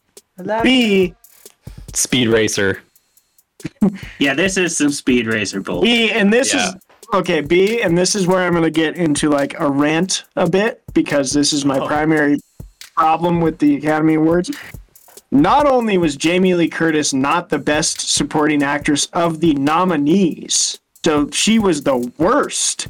B 0.62 1.14
Speed 1.94 2.28
Racer. 2.28 2.82
Yeah, 4.18 4.34
this 4.34 4.56
is 4.56 4.76
some 4.76 4.90
speed 4.90 5.28
racer 5.28 5.60
bull. 5.60 5.82
B 5.82 6.10
and 6.10 6.32
this 6.32 6.52
Yeah. 6.52 6.70
is 6.70 6.74
okay, 7.14 7.42
B 7.42 7.80
and 7.80 7.96
this 7.96 8.16
is 8.16 8.26
where 8.26 8.40
I'm 8.44 8.54
gonna 8.54 8.70
get 8.70 8.96
into 8.96 9.30
like 9.30 9.54
a 9.60 9.70
rant 9.70 10.24
a 10.34 10.50
bit 10.50 10.82
because 10.94 11.30
this 11.32 11.52
is 11.52 11.64
my 11.64 11.78
Oh. 11.78 11.86
primary 11.86 12.40
problem 12.96 13.40
with 13.40 13.58
the 13.60 13.76
Academy 13.76 14.14
Awards. 14.14 14.50
Not 15.32 15.66
only 15.66 15.96
was 15.96 16.14
Jamie 16.14 16.54
Lee 16.54 16.68
Curtis 16.68 17.14
not 17.14 17.48
the 17.48 17.58
best 17.58 18.00
supporting 18.00 18.62
actress 18.62 19.06
of 19.14 19.40
the 19.40 19.54
nominees, 19.54 20.78
so 21.02 21.30
she 21.30 21.58
was 21.58 21.82
the 21.82 22.12
worst 22.18 22.88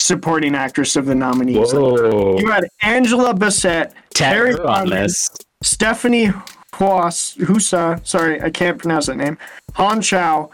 supporting 0.00 0.56
actress 0.56 0.96
of 0.96 1.06
the 1.06 1.14
nominees. 1.14 1.72
Whoa. 1.72 2.38
You 2.38 2.50
had 2.50 2.66
Angela 2.82 3.32
Bassett, 3.34 3.92
Tag 4.14 4.34
Terry 4.34 4.52
her 4.54 4.66
on 4.66 4.88
Condon, 4.88 5.02
this. 5.04 5.30
Stephanie 5.62 6.32
Huas, 6.72 7.36
Husa, 7.36 8.04
sorry, 8.04 8.42
I 8.42 8.50
can't 8.50 8.78
pronounce 8.78 9.06
that 9.06 9.16
name, 9.16 9.38
Hong 9.74 10.00
Chau, 10.00 10.50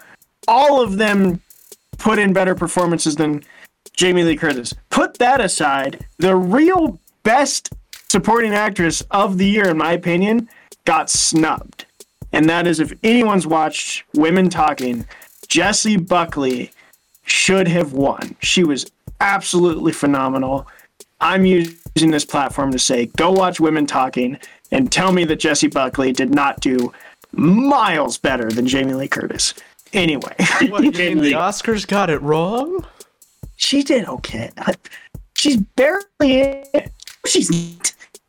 all 0.47 0.83
of 0.83 0.99
them 0.99 1.41
put 1.97 2.19
in 2.19 2.35
better 2.35 2.55
performances 2.55 3.17
than 3.17 3.43
Jamie 3.95 4.23
Lee 4.23 4.37
Curtis. 4.37 4.75
Put 4.91 5.17
that 5.17 5.41
aside, 5.41 6.05
the 6.19 6.37
real 6.37 7.01
best 7.23 7.73
supporting 8.11 8.53
actress 8.53 9.01
of 9.11 9.39
the 9.39 9.49
year, 9.49 9.71
in 9.71 9.79
my 9.79 9.93
opinion, 9.93 10.51
got 10.85 11.11
snubbed. 11.11 11.87
And 12.33 12.49
that 12.49 12.67
is 12.67 12.81
if 12.81 12.93
anyone's 13.03 13.47
watched 13.47 14.05
Women 14.15 14.49
Talking, 14.49 15.07
Jessie 15.49 15.97
Buckley 15.97 16.71
should 17.25 17.69
have 17.69 17.93
won. 17.93 18.35
She 18.41 18.65
was 18.65 18.91
absolutely 19.21 19.93
phenomenal. 19.93 20.67
I'm 21.21 21.45
using 21.45 22.11
this 22.11 22.25
platform 22.25 22.73
to 22.73 22.79
say 22.79 23.07
go 23.17 23.31
watch 23.31 23.61
Women 23.61 23.87
Talking 23.87 24.39
and 24.71 24.91
tell 24.91 25.13
me 25.13 25.25
that 25.25 25.37
Jessie 25.37 25.69
Buckley 25.69 26.13
did 26.13 26.35
not 26.35 26.61
do 26.61 26.93
miles 27.33 28.19
better 28.19 28.51
than 28.51 28.67
Jamie 28.67 28.95
Lee 28.95 29.09
Curtis. 29.09 29.55
Anyway, 29.93 30.35
What, 30.69 30.83
you 30.85 30.91
the 30.93 31.33
Oscars 31.33 31.87
got 31.87 32.09
it 32.11 32.21
wrong? 32.23 32.85
she 33.57 33.83
did 33.83 34.07
okay. 34.07 34.51
She's 35.35 35.59
barely 35.59 36.41
in 36.41 36.65
it. 36.75 36.93
She's 37.27 37.79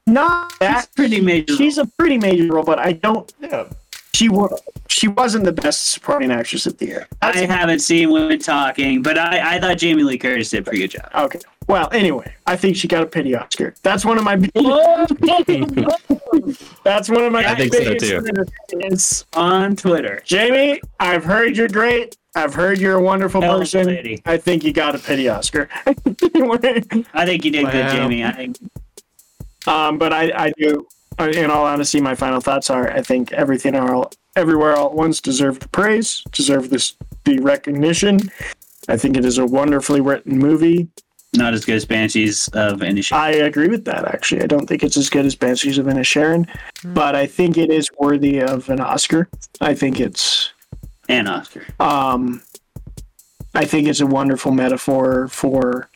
not 0.05 0.53
that 0.59 0.89
pretty 0.95 1.21
major. 1.21 1.55
She's 1.55 1.77
a 1.77 1.85
pretty 1.85 2.17
major 2.17 2.53
role, 2.53 2.63
but 2.63 2.79
I 2.79 2.93
don't. 2.93 3.31
Yeah. 3.39 3.65
She 4.13 4.29
was. 4.29 4.61
She 4.87 5.07
wasn't 5.07 5.45
the 5.45 5.51
best 5.51 5.91
supporting 5.91 6.31
actress 6.31 6.67
of 6.67 6.77
the 6.77 6.85
year. 6.85 7.07
I 7.21 7.45
haven't 7.45 7.79
seen 7.79 8.11
women 8.11 8.39
talking, 8.39 9.01
but 9.01 9.17
I, 9.17 9.55
I 9.55 9.59
thought 9.59 9.79
Jamie 9.79 10.03
Lee 10.03 10.19
Curtis 10.19 10.51
did 10.51 10.59
a 10.59 10.63
pretty 10.63 10.79
good 10.79 10.91
job. 10.91 11.09
Okay. 11.15 11.39
Well, 11.67 11.89
anyway, 11.91 12.33
I 12.45 12.55
think 12.55 12.75
she 12.75 12.87
got 12.87 13.01
a 13.01 13.07
pity 13.07 13.35
Oscar. 13.35 13.73
That's 13.81 14.05
one 14.05 14.17
of 14.17 14.23
my. 14.23 14.35
That's 16.83 17.09
one 17.09 17.23
of 17.23 17.31
my. 17.31 17.49
I 17.49 17.55
think 17.55 17.73
so, 17.73 17.79
biggest 17.79 18.05
too. 18.05 18.21
criticisms. 18.21 19.25
On 19.33 19.75
Twitter. 19.75 20.21
Jamie, 20.25 20.81
I've 20.99 21.23
heard 21.23 21.57
you're 21.57 21.69
great. 21.69 22.17
I've 22.35 22.53
heard 22.53 22.79
you're 22.79 22.97
a 22.97 23.01
wonderful 23.01 23.41
Hell, 23.41 23.59
person. 23.59 23.87
lady. 23.87 24.21
I 24.25 24.37
think 24.37 24.63
you 24.63 24.73
got 24.73 24.95
a 24.95 24.99
pity 24.99 25.29
Oscar. 25.29 25.69
I 25.85 25.93
think 25.93 27.45
you 27.45 27.51
did 27.51 27.71
good, 27.71 27.91
Jamie. 27.91 28.23
I 28.23 28.31
think 28.31 28.57
um, 29.67 29.97
but 29.97 30.13
I, 30.13 30.31
I 30.35 30.53
do. 30.57 30.87
uh, 31.19 31.25
In 31.29 31.49
all 31.51 31.65
honesty, 31.65 32.01
my 32.01 32.15
final 32.15 32.39
thoughts 32.41 32.69
are: 32.69 32.91
I 32.91 33.01
think 33.01 33.31
everything 33.33 33.75
all, 33.75 34.11
everywhere 34.35 34.75
all 34.75 34.87
at 34.87 34.93
once 34.95 35.21
deserved 35.21 35.61
the 35.61 35.67
praise, 35.69 36.23
deserved 36.31 36.69
this 36.71 36.95
the 37.25 37.39
recognition. 37.39 38.19
I 38.89 38.97
think 38.97 39.15
it 39.17 39.23
is 39.25 39.37
a 39.37 39.45
wonderfully 39.45 40.01
written 40.01 40.37
movie. 40.37 40.89
not 41.35 41.53
as 41.53 41.63
good 41.65 41.75
as 41.75 41.85
Banshees 41.85 42.47
of 42.49 42.79
Inisherin. 42.81 43.13
I 43.17 43.31
agree 43.31 43.69
with 43.69 43.85
that. 43.85 44.05
Actually, 44.05 44.43
I 44.43 44.47
don't 44.47 44.67
think 44.67 44.83
it's 44.83 44.97
as 44.97 45.09
good 45.09 45.25
as 45.25 45.35
Banshees 45.35 45.77
of 45.77 45.85
Inisherin, 45.85 46.47
but 46.93 47.15
I 47.15 47.25
think 47.25 47.57
it 47.57 47.69
is 47.71 47.89
worthy 47.97 48.39
of 48.41 48.69
an 48.69 48.79
Oscar. 48.81 49.29
I 49.61 49.73
think 49.73 49.99
it's 50.01 50.51
an 51.09 51.27
Oscar. 51.27 51.65
um, 51.79 52.41
I 53.55 53.65
think 53.65 53.87
it's 53.87 54.01
a 54.01 54.07
wonderful 54.07 54.51
metaphor 54.51 55.27
for 55.27 55.89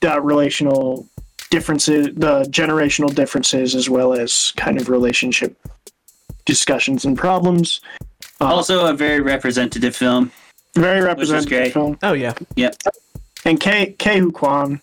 that 0.00 0.22
relational 0.24 1.06
differences, 1.56 2.06
the 2.14 2.42
generational 2.50 3.12
differences, 3.14 3.74
as 3.74 3.88
well 3.88 4.12
as 4.12 4.52
kind 4.56 4.78
of 4.80 4.88
relationship 4.88 5.56
discussions 6.44 7.04
and 7.04 7.16
problems. 7.16 7.80
Uh, 8.40 8.46
Also, 8.54 8.86
a 8.86 8.94
very 8.94 9.20
representative 9.20 9.96
film. 9.96 10.30
very 10.74 10.98
is 10.98 11.04
representative 11.04 11.48
great. 11.58 11.72
film. 11.72 11.98
Oh 12.02 12.12
yeah. 12.12 12.34
Yep. 12.56 12.76
And 13.46 13.58
K 13.58 13.94
Ke 13.98 14.18
Huy 14.20 14.30
Quan, 14.32 14.80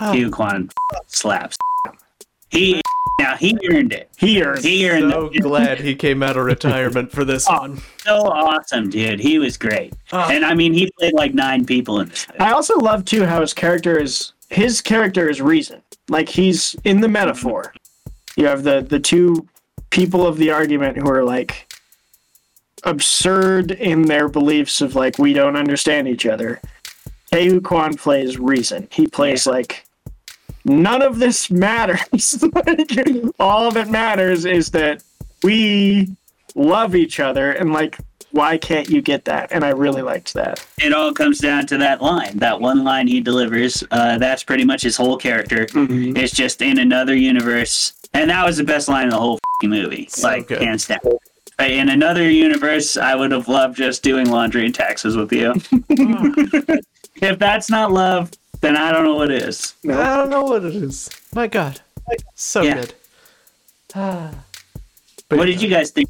Oh, 0.00 0.12
Huy 0.12 0.30
Quan 0.30 0.70
slaps. 1.08 1.56
He 2.50 2.80
now 3.18 3.36
he 3.36 3.56
earned 3.72 3.92
it. 3.92 4.08
he 4.16 4.42
earned. 4.42 4.64
He 4.64 4.88
earned 4.88 5.10
so 5.12 5.26
it. 5.32 5.42
glad 5.42 5.78
he 5.80 5.94
came 6.06 6.22
out 6.22 6.36
of 6.36 6.44
retirement 6.44 7.10
for 7.12 7.24
this 7.24 7.46
Oh. 7.50 7.60
one. 7.60 7.80
So 8.04 8.14
awesome, 8.28 8.88
dude. 8.90 9.20
He 9.20 9.38
was 9.38 9.56
great. 9.58 9.92
Oh. 10.12 10.28
And 10.30 10.44
I 10.44 10.54
mean, 10.54 10.72
he 10.72 10.90
played 10.98 11.14
like 11.14 11.34
nine 11.34 11.64
people 11.66 12.00
in 12.00 12.08
this. 12.08 12.26
movie. 12.28 12.40
I 12.40 12.52
also 12.52 12.76
love 12.78 13.04
too 13.04 13.24
how 13.26 13.40
his 13.40 13.52
character 13.52 13.98
is 13.98 14.32
his 14.50 14.80
character 14.82 15.30
is 15.30 15.40
reason. 15.40 15.80
Like 16.08 16.28
he's 16.28 16.76
in 16.84 17.00
the 17.00 17.08
metaphor. 17.08 17.72
You 18.36 18.46
have 18.46 18.64
the 18.64 18.82
the 18.82 19.00
two 19.00 19.48
people 19.90 20.26
of 20.26 20.36
the 20.36 20.50
argument 20.50 20.96
who 20.98 21.08
are 21.08 21.24
like 21.24 21.72
absurd 22.84 23.70
in 23.72 24.02
their 24.02 24.28
beliefs 24.28 24.80
of 24.80 24.94
like 24.94 25.18
we 25.18 25.32
don't 25.32 25.56
understand 25.56 26.08
each 26.08 26.26
other. 26.26 26.60
Ke 27.32 27.46
Huy 27.48 27.60
Quan 27.60 27.94
plays 27.96 28.38
reason. 28.38 28.88
He 28.90 29.06
plays 29.06 29.46
like 29.46 29.86
none 30.64 31.02
of 31.02 31.18
this 31.18 31.50
matters. 31.50 32.42
like, 32.54 32.90
all 33.38 33.70
that 33.70 33.88
matters 33.88 34.44
is 34.44 34.70
that 34.72 35.02
we 35.42 36.08
love 36.56 36.96
each 36.96 37.20
other 37.20 37.52
and 37.52 37.72
like 37.72 37.98
why 38.32 38.56
can't 38.58 38.88
you 38.88 39.02
get 39.02 39.24
that? 39.24 39.50
And 39.52 39.64
I 39.64 39.70
really 39.70 40.02
liked 40.02 40.34
that. 40.34 40.64
It 40.78 40.92
all 40.92 41.12
comes 41.12 41.38
down 41.38 41.66
to 41.68 41.78
that 41.78 42.00
line. 42.00 42.38
That 42.38 42.60
one 42.60 42.84
line 42.84 43.06
he 43.08 43.20
delivers. 43.20 43.82
Uh, 43.90 44.18
that's 44.18 44.44
pretty 44.44 44.64
much 44.64 44.82
his 44.82 44.96
whole 44.96 45.16
character. 45.16 45.66
It's 45.74 46.32
just 46.32 46.62
in 46.62 46.78
another 46.78 47.14
universe, 47.16 47.92
and 48.14 48.30
that 48.30 48.44
was 48.46 48.56
the 48.56 48.64
best 48.64 48.88
line 48.88 49.04
in 49.04 49.10
the 49.10 49.18
whole 49.18 49.38
fing 49.60 49.70
movie. 49.70 50.06
So 50.08 50.28
like 50.28 50.48
good. 50.48 50.62
hands 50.62 50.86
down. 50.86 51.00
In 51.58 51.90
another 51.90 52.30
universe, 52.30 52.96
I 52.96 53.14
would 53.14 53.32
have 53.32 53.46
loved 53.48 53.76
just 53.76 54.02
doing 54.02 54.30
laundry 54.30 54.64
and 54.64 54.74
taxes 54.74 55.14
with 55.16 55.30
you. 55.32 55.52
if 57.16 57.38
that's 57.38 57.68
not 57.68 57.92
love, 57.92 58.30
then 58.62 58.76
I 58.76 58.90
don't 58.92 59.04
know 59.04 59.16
what 59.16 59.30
is. 59.30 59.74
I 59.84 60.16
don't 60.16 60.30
know 60.30 60.42
what 60.44 60.64
it 60.64 60.74
is. 60.74 61.10
My 61.34 61.46
God, 61.48 61.80
so 62.34 62.62
Yeah. 62.62 62.74
good. 62.74 62.94
Ah. 63.94 64.30
What 65.28 65.44
did 65.46 65.62
you 65.62 65.68
guys 65.68 65.90
think? 65.92 66.08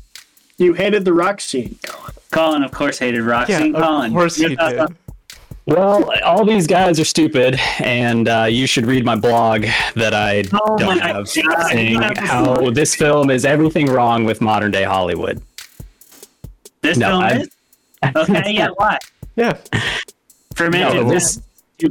You 0.61 0.75
hated 0.75 1.07
the 1.07 1.13
rock 1.15 1.41
scene. 1.41 1.79
Colin, 2.33 2.63
of 2.63 2.71
course, 2.71 2.99
hated 2.99 3.23
Roxy. 3.23 3.53
Yeah, 3.55 3.65
of 3.65 3.75
Colin, 3.83 4.13
course 4.13 4.37
he 4.37 4.55
did. 4.55 4.59
Well, 5.65 6.13
all 6.23 6.45
these 6.45 6.67
guys 6.67 7.01
are 7.01 7.05
stupid, 7.05 7.59
and 7.81 8.29
uh, 8.29 8.45
you 8.51 8.67
should 8.67 8.85
read 8.87 9.05
my 9.05 9.17
blog 9.17 9.65
that 9.95 10.13
I 10.13 10.45
Oh 10.53 10.77
don't 10.77 10.99
have, 10.99 11.15
God. 11.25 11.29
saying 11.69 12.01
how 12.17 12.71
this 12.71 12.95
film 12.95 13.31
is 13.31 13.45
everything 13.47 13.87
wrong 13.87 14.25
with 14.25 14.41
modern 14.43 14.71
day 14.71 14.83
Hollywood. 14.85 15.41
This 16.83 16.99
No, 16.99 17.09
film 17.09 17.23
I- 17.23 17.37
is 17.41 17.49
okay. 18.17 18.53
Yeah, 18.53 18.69
why? 18.77 18.99
Yeah. 19.37 19.57
Fermented. 20.55 21.05
No, 21.05 21.09
this 21.11 21.37
Fat 21.37 21.45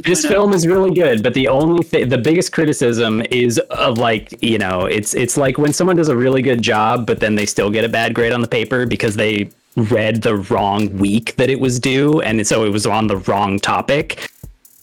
this 0.04 0.26
film 0.26 0.54
is 0.54 0.66
really 0.68 0.94
good, 0.94 1.24
but 1.24 1.34
the 1.34 1.48
only 1.48 1.84
th- 1.84 2.10
the 2.10 2.18
biggest 2.18 2.52
criticism 2.52 3.22
is 3.32 3.58
of 3.70 3.98
like 3.98 4.42
you 4.42 4.58
know 4.58 4.86
it's 4.86 5.14
it's 5.14 5.38
like 5.38 5.58
when 5.58 5.74
someone 5.74 5.96
does 5.96 6.10
a 6.10 6.16
really 6.18 6.42
good 6.42 6.62
job, 6.62 7.06
but 7.06 7.20
then 7.20 7.36
they 7.36 7.46
still 7.46 7.70
get 7.70 7.84
a 7.86 7.90
bad 7.90 8.14
grade 8.14 8.32
on 8.32 8.42
the 8.42 8.48
paper 8.48 8.86
because 8.86 9.16
they 9.16 9.50
read 9.76 10.22
the 10.22 10.36
wrong 10.36 10.96
week 10.98 11.36
that 11.38 11.50
it 11.50 11.60
was 11.60 11.80
due, 11.80 12.22
and 12.22 12.46
so 12.48 12.66
it 12.66 12.70
was 12.70 12.86
on 12.86 13.08
the 13.08 13.18
wrong 13.18 13.60
topic. 13.60 14.30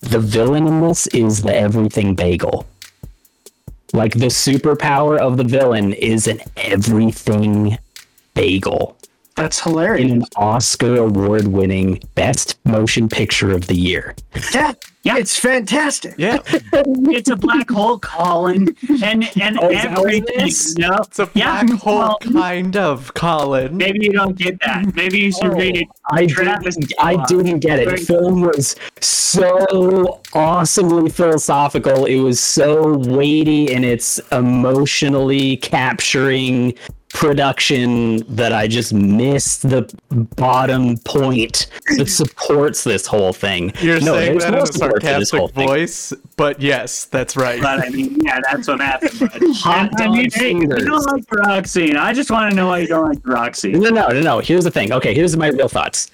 The 0.01 0.21
villain 0.21 0.67
in 0.67 0.81
this 0.83 1.07
is 1.09 1.43
the 1.43 1.55
everything 1.55 2.15
bagel. 2.15 2.67
Like 3.93 4.15
the 4.15 4.27
superpower 4.27 5.19
of 5.19 5.37
the 5.37 5.45
villain 5.45 5.93
is 5.95 6.27
an 6.27 6.41
everything 6.57 7.79
bagel 8.35 8.97
That's 9.37 9.61
hilarious. 9.63 10.05
in 10.11 10.17
an 10.19 10.25
Oscar 10.37 10.97
award 10.97 11.49
winning 11.49 12.03
best 12.15 12.59
motion 12.65 13.09
picture 13.09 13.53
of 13.53 13.69
the 13.69 13.77
year. 13.77 14.15
Yeah, 14.53 14.73
Yeah. 15.07 15.19
It's 15.19 15.39
fantastic. 15.39 16.15
Yeah, 16.19 16.39
it's 16.53 17.31
a 17.31 17.37
black 17.37 17.71
hole, 17.71 17.99
Colin, 18.01 18.77
and 19.05 19.31
and 19.41 19.57
Oh, 19.61 19.69
is 19.71 19.83
that 19.83 19.99
what 19.99 20.13
it 20.13 20.25
everything. 20.29 20.49
is? 20.49 20.77
No, 20.79 20.97
it's 20.97 21.21
a 21.21 21.31
yeah, 21.35 21.63
black 21.63 21.81
hole 21.81 21.99
well, 21.99 22.19
kind 22.19 22.77
of, 22.77 23.15
Colin. 23.15 23.77
Maybe 23.77 24.07
you 24.07 24.13
don't 24.13 24.37
get 24.37 24.59
that. 24.61 24.97
Maybe 24.97 25.21
you 25.21 25.31
should 25.31 25.53
oh, 25.53 25.57
read 25.57 25.77
it. 25.77 25.89
I 26.11 26.27
Travis 26.27 26.77
didn't, 26.77 26.93
I 26.99 27.25
didn't 27.27 27.61
get 27.61 27.79
it. 27.79 27.89
The 27.89 27.97
film 27.99 28.41
was 28.41 28.75
so 29.01 30.21
awesomely 30.33 31.09
philosophical. 31.11 32.07
It 32.07 32.19
was 32.19 32.41
so 32.41 32.99
weighty 32.99 33.73
in 33.73 33.85
its 33.85 34.19
emotionally 34.33 35.57
capturing 35.59 36.75
production 37.17 38.19
that 38.35 38.53
I 38.53 38.69
just 38.69 38.93
missed 38.93 39.63
the 39.71 39.91
bottom 40.37 40.99
point 40.99 41.67
that 41.97 42.11
supports 42.11 42.85
this 42.85 43.07
whole 43.07 43.33
thing. 43.33 43.73
You're 43.81 44.01
No, 44.01 44.13
saying 44.13 44.33
there's 44.39 44.45
that 44.45 44.51
no 44.53 44.59
in 44.59 44.63
a 44.65 44.67
support 44.67 45.03
sarcastic 45.03 45.39
whole 45.39 45.49
thing. 45.49 45.67
voice, 45.67 46.13
but 46.37 46.61
yes, 46.61 47.07
that's 47.07 47.35
right. 47.35 47.61
But 47.63 47.87
I 47.87 47.89
mean, 47.89 48.19
yeah, 48.23 48.39
that's 48.51 48.69
what 48.69 48.81
happened. 48.81 49.13
Hot 49.57 49.91
I 49.99 50.09
mean, 50.09 50.25
dog 50.25 50.33
hey, 50.35 50.51
you 50.53 50.67
don't 50.67 51.07
like 51.11 51.27
the 51.27 51.37
rock 51.39 51.67
scene. 51.67 51.97
I 51.97 52.13
just 52.13 52.31
want 52.31 52.51
to 52.51 52.55
know 52.57 52.67
why 52.67 52.81
you 52.81 52.87
don't 52.89 53.09
like 53.09 53.27
Roxy. 53.27 53.73
No, 53.73 53.89
no, 53.89 54.09
no, 54.09 54.21
no. 54.21 54.39
Here's 54.41 54.65
the 54.65 54.71
thing. 54.71 54.93
Okay, 54.93 55.15
here's 55.15 55.35
my 55.39 55.49
real 55.49 55.69
thoughts. 55.69 56.11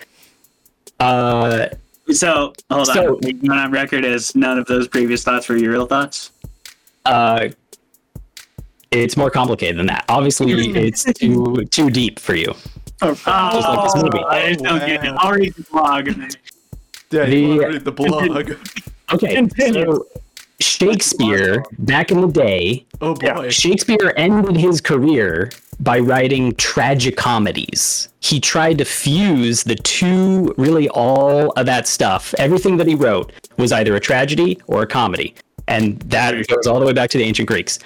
Uh, 1.01 1.67
So 2.13 2.53
hold 2.71 2.87
So- 2.87 3.17
on. 3.17 3.23
You 3.27 3.39
went 3.51 3.61
on 3.61 3.73
record 3.73 4.05
as 4.05 4.37
none 4.37 4.57
of 4.57 4.67
those 4.67 4.87
previous 4.87 5.25
thoughts 5.25 5.49
were 5.49 5.57
your 5.57 5.73
real 5.73 5.87
thoughts. 5.87 6.31
uh, 7.07 7.49
it's 8.93 9.17
more 9.17 9.31
complicated 9.31 9.79
than 9.79 9.87
that. 9.87 10.05
Obviously, 10.09 10.47
mm-hmm. 10.53 10.77
it's 10.77 11.05
too 11.15 11.65
too 11.71 11.91
deep 11.91 12.19
for 12.21 12.35
you. 12.35 12.55
Oh, 13.01 13.19
Oh, 13.27 13.75
like 13.75 13.85
this 13.85 13.93
oh, 13.97 14.03
movie. 14.05 14.25
I 14.25 14.53
just 14.53 14.65
don't 14.65 14.79
get 14.81 15.05
it. 15.05 15.13
I'll 15.19 15.33
read 15.33 15.55
the 15.55 15.63
blog. 15.65 16.09
and 16.09 16.37
Yeah, 17.11 17.25
you 17.25 17.49
The- 17.49 17.57
wanna 17.59 17.69
read 17.73 17.85
the 17.85 17.93
blog. 17.93 18.53
Okay, 19.13 19.35
Continue. 19.35 19.85
so 19.93 20.07
Shakespeare 20.61 21.63
back 21.81 22.11
in 22.11 22.23
the 22.23 22.29
day, 22.29 22.87
Oh 23.03 23.15
boy. 23.15 23.51
Shakespeare 23.51 24.15
ended 24.17 24.57
his 24.57 24.81
career 24.81 25.51
by 25.81 25.99
writing 25.99 26.53
tragicomedies. 26.53 28.09
He 28.21 28.41
tried 28.41 28.79
to 28.79 28.85
fuse 28.87 29.65
the 29.65 29.75
two, 29.75 30.55
really 30.57 30.89
all 30.91 31.51
of 31.53 31.67
that 31.67 31.87
stuff. 31.89 32.33
Everything 32.39 32.77
that 32.79 32.87
he 32.87 32.95
wrote 32.95 33.33
was 33.59 33.71
either 33.73 33.95
a 33.97 34.01
tragedy 34.01 34.59
or 34.67 34.83
a 34.83 34.87
comedy. 34.87 35.35
And 35.69 36.01
that 36.03 36.47
goes 36.49 36.67
all 36.67 36.81
the 36.81 36.87
way 36.87 36.93
back 36.93 37.11
to 37.11 37.19
the 37.19 37.25
ancient 37.25 37.49
Greeks. 37.49 37.79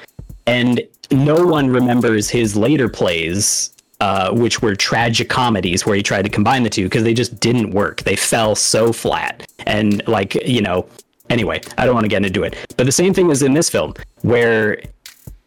And 0.46 0.80
no 1.10 1.46
one 1.46 1.68
remembers 1.68 2.28
his 2.28 2.56
later 2.56 2.88
plays, 2.88 3.72
uh, 4.00 4.30
which 4.32 4.62
were 4.62 4.74
tragic 4.74 5.28
comedies 5.28 5.86
where 5.86 5.96
he 5.96 6.02
tried 6.02 6.22
to 6.22 6.30
combine 6.30 6.62
the 6.62 6.70
two 6.70 6.84
because 6.84 7.02
they 7.02 7.14
just 7.14 7.38
didn't 7.40 7.70
work. 7.70 8.02
They 8.02 8.16
fell 8.16 8.54
so 8.54 8.92
flat. 8.92 9.46
And, 9.66 10.06
like, 10.06 10.34
you 10.46 10.60
know, 10.60 10.86
anyway, 11.30 11.60
I 11.78 11.86
don't 11.86 11.94
want 11.94 12.04
to 12.04 12.08
get 12.08 12.24
into 12.24 12.42
it. 12.42 12.56
But 12.76 12.84
the 12.86 12.92
same 12.92 13.14
thing 13.14 13.30
is 13.30 13.42
in 13.42 13.54
this 13.54 13.70
film, 13.70 13.94
where 14.22 14.82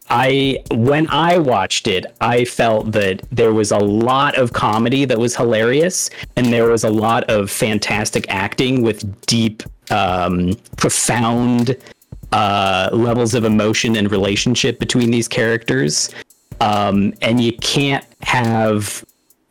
I 0.09 0.63
when 0.71 1.07
I 1.09 1.37
watched 1.37 1.87
it, 1.87 2.05
I 2.19 2.45
felt 2.45 2.91
that 2.93 3.21
there 3.31 3.53
was 3.53 3.71
a 3.71 3.77
lot 3.77 4.35
of 4.37 4.53
comedy 4.53 5.05
that 5.05 5.19
was 5.19 5.35
hilarious, 5.35 6.09
and 6.35 6.47
there 6.47 6.67
was 6.67 6.83
a 6.83 6.89
lot 6.89 7.25
of 7.29 7.51
fantastic 7.51 8.25
acting 8.29 8.81
with 8.81 9.25
deep, 9.27 9.61
um, 9.91 10.55
profound 10.77 11.77
uh, 12.31 12.89
levels 12.93 13.33
of 13.33 13.43
emotion 13.43 13.95
and 13.95 14.11
relationship 14.11 14.79
between 14.79 15.11
these 15.11 15.27
characters. 15.27 16.09
Um, 16.61 17.13
and 17.21 17.41
you 17.41 17.53
can't 17.57 18.05
have 18.21 19.05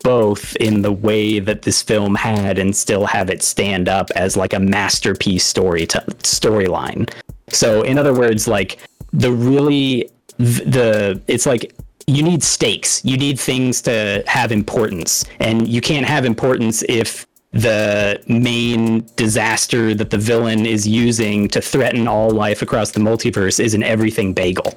both 0.05 0.55
in 0.57 0.83
the 0.83 0.93
way 0.93 1.39
that 1.39 1.62
this 1.62 1.83
film 1.83 2.14
had 2.14 2.59
and 2.59 2.74
still 2.76 3.07
have 3.07 3.31
it 3.31 3.43
stand 3.43 3.89
up 3.89 4.11
as 4.14 4.37
like 4.37 4.53
a 4.53 4.61
masterpiece 4.61 5.45
story 5.45 5.87
to 5.87 5.99
storyline. 6.18 7.12
So 7.49 7.83
in 7.83 7.99
other 7.99 8.14
words, 8.14 8.47
like 8.47 8.79
the 9.12 9.33
really 9.33 10.11
the 10.39 11.20
it's 11.26 11.47
like 11.47 11.74
you 12.09 12.22
need 12.22 12.43
stakes. 12.43 13.05
You 13.05 13.18
need 13.18 13.39
things 13.39 13.83
to 13.83 14.24
have 14.26 14.51
importance, 14.51 15.26
and 15.41 15.68
you 15.68 15.83
can't 15.83 16.07
have 16.07 16.24
importance 16.24 16.83
if 16.89 17.26
the 17.53 18.22
main 18.28 19.07
disaster 19.16 19.94
that 19.94 20.11
the 20.11 20.18
villain 20.18 20.66
is 20.66 20.86
using 20.86 21.49
to 21.49 21.61
threaten 21.61 22.07
all 22.07 22.30
life 22.30 22.61
across 22.61 22.90
the 22.90 23.01
multiverse 23.01 23.59
is 23.59 23.74
an 23.74 23.82
everything 23.82 24.34
bagel. 24.34 24.74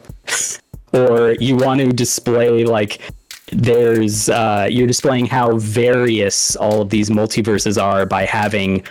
or 0.94 1.36
you 1.40 1.56
want 1.56 1.80
to 1.80 1.88
display 1.92 2.66
like 2.66 3.00
there's 3.52 4.30
uh, 4.30 4.68
you're 4.70 4.88
displaying 4.88 5.26
how 5.26 5.58
various 5.58 6.56
all 6.56 6.82
of 6.82 6.90
these 6.90 7.10
multiverses 7.10 7.82
are 7.82 8.06
by 8.06 8.24
having 8.26 8.84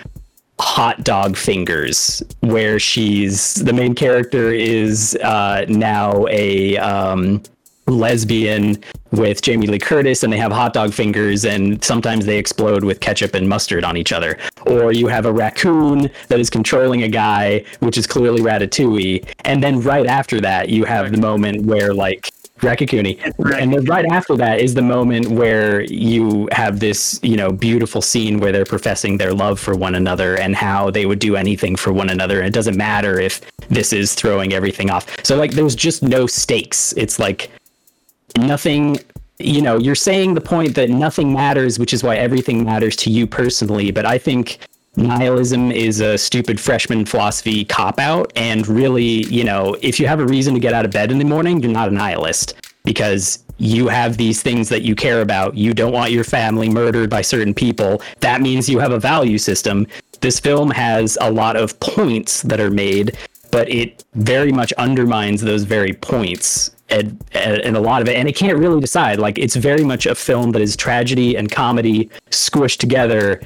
hot 0.61 1.03
dog 1.05 1.37
fingers 1.37 2.22
where 2.41 2.78
she's 2.78 3.55
the 3.55 3.72
main 3.72 3.95
character 3.95 4.53
is 4.53 5.16
uh, 5.22 5.64
now 5.68 6.26
a 6.28 6.76
um, 6.76 7.43
lesbian 7.91 8.82
with 9.11 9.43
Jamie 9.43 9.66
Lee 9.66 9.78
Curtis 9.78 10.22
and 10.22 10.32
they 10.32 10.36
have 10.36 10.53
hot 10.53 10.72
dog 10.72 10.93
fingers 10.93 11.45
and 11.45 11.82
sometimes 11.84 12.26
they 12.26 12.38
explode 12.38 12.84
with 12.84 13.01
ketchup 13.01 13.34
and 13.34 13.49
mustard 13.49 13.84
on 13.84 13.97
each 13.97 14.12
other. 14.12 14.38
Or 14.66 14.93
you 14.93 15.09
have 15.09 15.26
a 15.26 15.32
raccoon 15.32 16.11
that 16.28 16.41
is 16.41 16.49
controlling 16.49 17.03
a 17.03 17.09
guy, 17.09 17.64
which 17.80 17.99
is 17.99 18.07
clearly 18.07 18.41
Ratatouille. 18.41 19.26
And 19.45 19.62
then 19.62 19.80
right 19.80 20.07
after 20.07 20.41
that, 20.41 20.68
you 20.68 20.84
have 20.84 21.11
the 21.11 21.18
moment 21.18 21.64
where 21.66 21.93
like 21.93 22.30
Raccacoonie. 22.61 23.18
And 23.59 23.72
then 23.72 23.84
right 23.84 24.05
after 24.11 24.36
that 24.36 24.61
is 24.61 24.74
the 24.74 24.82
moment 24.82 25.28
where 25.28 25.80
you 25.82 26.49
have 26.53 26.80
this, 26.80 27.18
you 27.22 27.36
know, 27.36 27.51
beautiful 27.51 28.03
scene 28.03 28.38
where 28.38 28.53
they're 28.53 28.64
professing 28.64 29.16
their 29.16 29.32
love 29.32 29.59
for 29.59 29.74
one 29.74 29.95
another 29.95 30.38
and 30.38 30.55
how 30.55 30.91
they 30.91 31.07
would 31.07 31.18
do 31.18 31.36
anything 31.36 31.76
for 31.76 31.93
one 31.93 32.11
another. 32.11 32.38
And 32.38 32.47
it 32.47 32.53
doesn't 32.53 32.76
matter 32.76 33.18
if 33.18 33.41
this 33.68 33.93
is 33.93 34.14
throwing 34.14 34.53
everything 34.53 34.91
off. 34.91 35.07
So 35.24 35.36
like 35.36 35.53
there's 35.53 35.74
just 35.74 36.03
no 36.03 36.26
stakes. 36.26 36.93
It's 36.97 37.18
like 37.18 37.51
nothing 38.39 38.99
you 39.43 39.62
know, 39.62 39.78
you're 39.78 39.95
saying 39.95 40.35
the 40.35 40.41
point 40.41 40.74
that 40.74 40.91
nothing 40.91 41.33
matters, 41.33 41.78
which 41.78 41.95
is 41.95 42.05
why 42.05 42.16
everything 42.16 42.62
matters 42.62 42.95
to 42.97 43.11
you 43.11 43.26
personally, 43.26 43.91
but 43.91 44.05
I 44.05 44.18
think 44.18 44.59
nihilism 44.97 45.72
is 45.72 46.01
a 46.01 46.18
stupid 46.18 46.61
freshman 46.61 47.07
philosophy 47.07 47.64
cop 47.64 48.01
out 48.01 48.33
and 48.35 48.66
really 48.66 49.24
you 49.28 49.45
know 49.45 49.76
if 49.83 50.01
you 50.01 50.07
have 50.09 50.18
a 50.18 50.26
reason 50.26 50.53
to 50.53 50.59
get 50.59 50.74
out 50.74 50.85
of 50.85 50.91
bed 50.91 51.12
in 51.12 51.18
the 51.18 51.24
morning 51.24 51.62
you're 51.62 51.70
not 51.70 51.87
a 51.87 51.93
nihilist 51.93 52.55
because 52.85 53.45
you 53.59 53.87
have 53.87 54.16
these 54.16 54.43
things 54.43 54.68
that 54.70 54.83
you 54.83 54.97
care 54.97 55.20
about. 55.20 55.55
You 55.55 55.74
don't 55.74 55.93
want 55.93 56.12
your 56.12 56.24
family 56.24 56.70
murdered 56.70 57.11
by 57.11 57.20
certain 57.20 57.53
people. 57.53 58.01
That 58.20 58.41
means 58.41 58.70
you 58.70 58.78
have 58.78 58.91
a 58.91 58.99
value 58.99 59.37
system. 59.37 59.87
This 60.22 60.41
film 60.41 60.70
has 60.70 61.18
a 61.20 61.31
lot 61.31 61.57
of 61.57 61.78
points 61.78 62.43
that 62.43 62.59
are 62.59 62.70
made 62.70 63.16
but 63.51 63.68
it 63.68 64.05
very 64.14 64.53
much 64.53 64.72
undermines 64.74 65.41
those 65.41 65.64
very 65.64 65.93
points 65.93 66.70
and, 66.91 67.22
and 67.34 67.76
a 67.76 67.80
lot 67.80 68.03
of 68.03 68.09
it 68.09 68.16
and 68.16 68.28
it 68.28 68.34
can't 68.34 68.59
really 68.59 68.80
decide 68.80 69.18
like 69.18 69.38
it's 69.38 69.57
very 69.57 69.84
much 69.84 70.07
a 70.07 70.14
film 70.14 70.51
that 70.53 70.62
is 70.62 70.76
tragedy 70.76 71.36
and 71.36 71.51
comedy 71.51 72.11
squished 72.30 72.78
together 72.78 73.41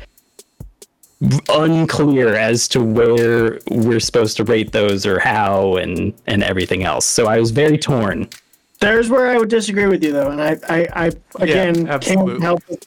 unclear 1.49 2.35
as 2.35 2.69
to 2.69 2.83
where 2.83 3.59
we're 3.71 4.01
supposed 4.01 4.37
to 4.37 4.45
rate 4.45 4.73
those 4.73 5.07
or 5.07 5.19
how 5.19 5.77
and 5.77 6.15
and 6.27 6.43
everything 6.43 6.85
else. 6.85 7.07
So 7.07 7.27
I 7.27 7.39
was 7.39 7.51
very 7.51 7.79
torn. 7.79 8.29
There's 8.81 9.09
where 9.09 9.29
I 9.29 9.39
would 9.39 9.49
disagree 9.49 9.87
with 9.87 10.03
you, 10.03 10.13
though, 10.13 10.31
and 10.31 10.43
I, 10.43 10.59
I, 10.69 10.89
I 10.95 11.11
again 11.41 11.89
absolutely. 11.89 12.33
can't 12.33 12.43
help 12.43 12.63
but 12.69 12.87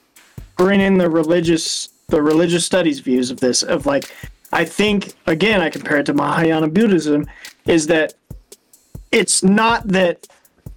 bring 0.57 0.81
in 0.81 0.97
the 0.97 1.09
religious, 1.09 1.89
the 2.07 2.21
religious 2.21 2.65
studies 2.65 2.99
views 2.99 3.31
of 3.31 3.39
this. 3.39 3.63
Of 3.63 3.85
like, 3.85 4.13
I 4.51 4.65
think 4.65 5.13
again, 5.25 5.61
I 5.61 5.69
compare 5.69 5.97
it 5.97 6.05
to 6.07 6.13
Mahayana 6.13 6.67
Buddhism, 6.67 7.25
is 7.65 7.87
that 7.87 8.13
it's 9.11 9.43
not 9.43 9.87
that 9.87 10.27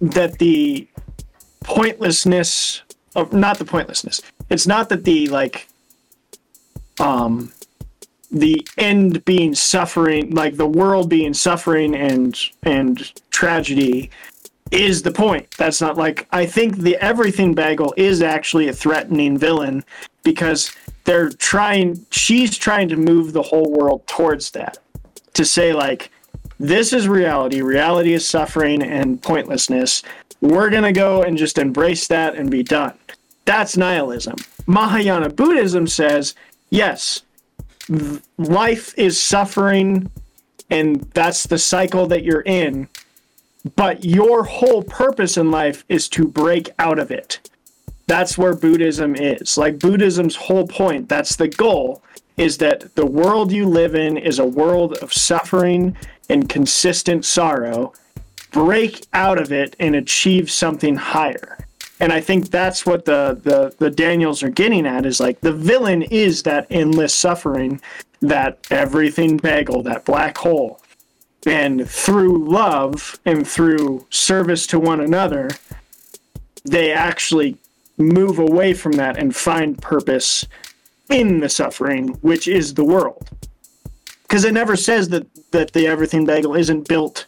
that 0.01 0.39
the 0.39 0.87
pointlessness 1.63 2.81
of 3.15 3.33
not 3.33 3.59
the 3.59 3.65
pointlessness. 3.65 4.21
It's 4.49 4.67
not 4.67 4.89
that 4.89 5.03
the 5.03 5.27
like, 5.27 5.67
um, 6.99 7.51
the 8.31 8.65
end 8.77 9.23
being 9.25 9.53
suffering, 9.53 10.31
like 10.31 10.57
the 10.57 10.67
world 10.67 11.09
being 11.09 11.33
suffering 11.33 11.95
and 11.95 12.37
and 12.63 13.11
tragedy 13.29 14.09
is 14.71 15.03
the 15.03 15.11
point. 15.11 15.51
That's 15.57 15.81
not 15.81 15.97
like 15.97 16.27
I 16.31 16.45
think 16.45 16.77
the 16.77 16.95
everything 16.97 17.53
bagel 17.53 17.93
is 17.97 18.21
actually 18.21 18.69
a 18.69 18.73
threatening 18.73 19.37
villain 19.37 19.83
because 20.23 20.71
they're 21.03 21.29
trying 21.29 22.05
she's 22.11 22.57
trying 22.57 22.87
to 22.89 22.95
move 22.95 23.33
the 23.33 23.41
whole 23.41 23.71
world 23.71 24.07
towards 24.07 24.51
that. 24.51 24.77
To 25.33 25.45
say 25.45 25.73
like 25.73 26.11
this 26.61 26.93
is 26.93 27.07
reality, 27.07 27.61
reality 27.61 28.13
is 28.13 28.27
suffering 28.27 28.83
and 28.83 29.21
pointlessness. 29.21 30.03
We're 30.41 30.69
going 30.69 30.83
to 30.83 30.91
go 30.91 31.23
and 31.23 31.37
just 31.37 31.57
embrace 31.57 32.07
that 32.07 32.35
and 32.35 32.49
be 32.49 32.63
done. 32.63 32.93
That's 33.45 33.77
nihilism. 33.77 34.35
Mahayana 34.67 35.29
Buddhism 35.29 35.87
says, 35.87 36.35
yes, 36.69 37.23
life 38.37 38.97
is 38.97 39.21
suffering 39.21 40.09
and 40.69 41.01
that's 41.13 41.45
the 41.47 41.57
cycle 41.57 42.07
that 42.07 42.23
you're 42.23 42.43
in 42.45 42.87
but 43.75 44.03
your 44.03 44.43
whole 44.43 44.83
purpose 44.83 45.37
in 45.37 45.51
life 45.51 45.83
is 45.87 46.09
to 46.09 46.27
break 46.27 46.69
out 46.79 46.99
of 46.99 47.11
it. 47.11 47.39
That's 48.07 48.37
where 48.37 48.55
Buddhism 48.55 49.15
is. 49.15 49.57
Like 49.57 49.79
Buddhism's 49.79 50.35
whole 50.35 50.67
point, 50.67 51.07
that's 51.07 51.35
the 51.35 51.47
goal, 51.47 52.01
is 52.37 52.57
that 52.57 52.95
the 52.95 53.05
world 53.05 53.51
you 53.51 53.67
live 53.67 53.95
in 53.95 54.17
is 54.17 54.39
a 54.39 54.45
world 54.45 54.97
of 54.97 55.13
suffering 55.13 55.95
and 56.29 56.49
consistent 56.49 57.25
sorrow. 57.25 57.93
Break 58.51 59.05
out 59.13 59.39
of 59.39 59.51
it 59.51 59.75
and 59.79 59.95
achieve 59.95 60.51
something 60.51 60.95
higher. 60.95 61.57
And 61.99 62.11
I 62.11 62.19
think 62.19 62.49
that's 62.49 62.85
what 62.85 63.05
the, 63.05 63.39
the, 63.43 63.75
the 63.77 63.91
Daniels 63.91 64.41
are 64.41 64.49
getting 64.49 64.87
at 64.87 65.05
is 65.05 65.19
like 65.19 65.39
the 65.41 65.53
villain 65.53 66.01
is 66.01 66.43
that 66.43 66.65
endless 66.71 67.13
suffering, 67.13 67.79
that 68.21 68.57
everything 68.71 69.37
bagel, 69.37 69.83
that 69.83 70.03
black 70.03 70.37
hole. 70.39 70.81
And 71.45 71.87
through 71.87 72.49
love 72.49 73.19
and 73.25 73.47
through 73.47 74.07
service 74.09 74.65
to 74.67 74.79
one 74.79 74.99
another, 74.99 75.51
they 76.63 76.91
actually 76.91 77.57
move 77.97 78.39
away 78.39 78.73
from 78.73 78.93
that 78.93 79.17
and 79.17 79.35
find 79.35 79.81
purpose 79.81 80.45
in 81.11 81.39
the 81.39 81.49
suffering, 81.49 82.09
which 82.21 82.47
is 82.47 82.73
the 82.73 82.83
world. 82.83 83.29
Because 84.23 84.45
it 84.45 84.53
never 84.53 84.75
says 84.75 85.09
that 85.09 85.27
that 85.51 85.73
the 85.73 85.87
everything 85.87 86.25
bagel 86.25 86.55
isn't 86.55 86.87
built 86.87 87.25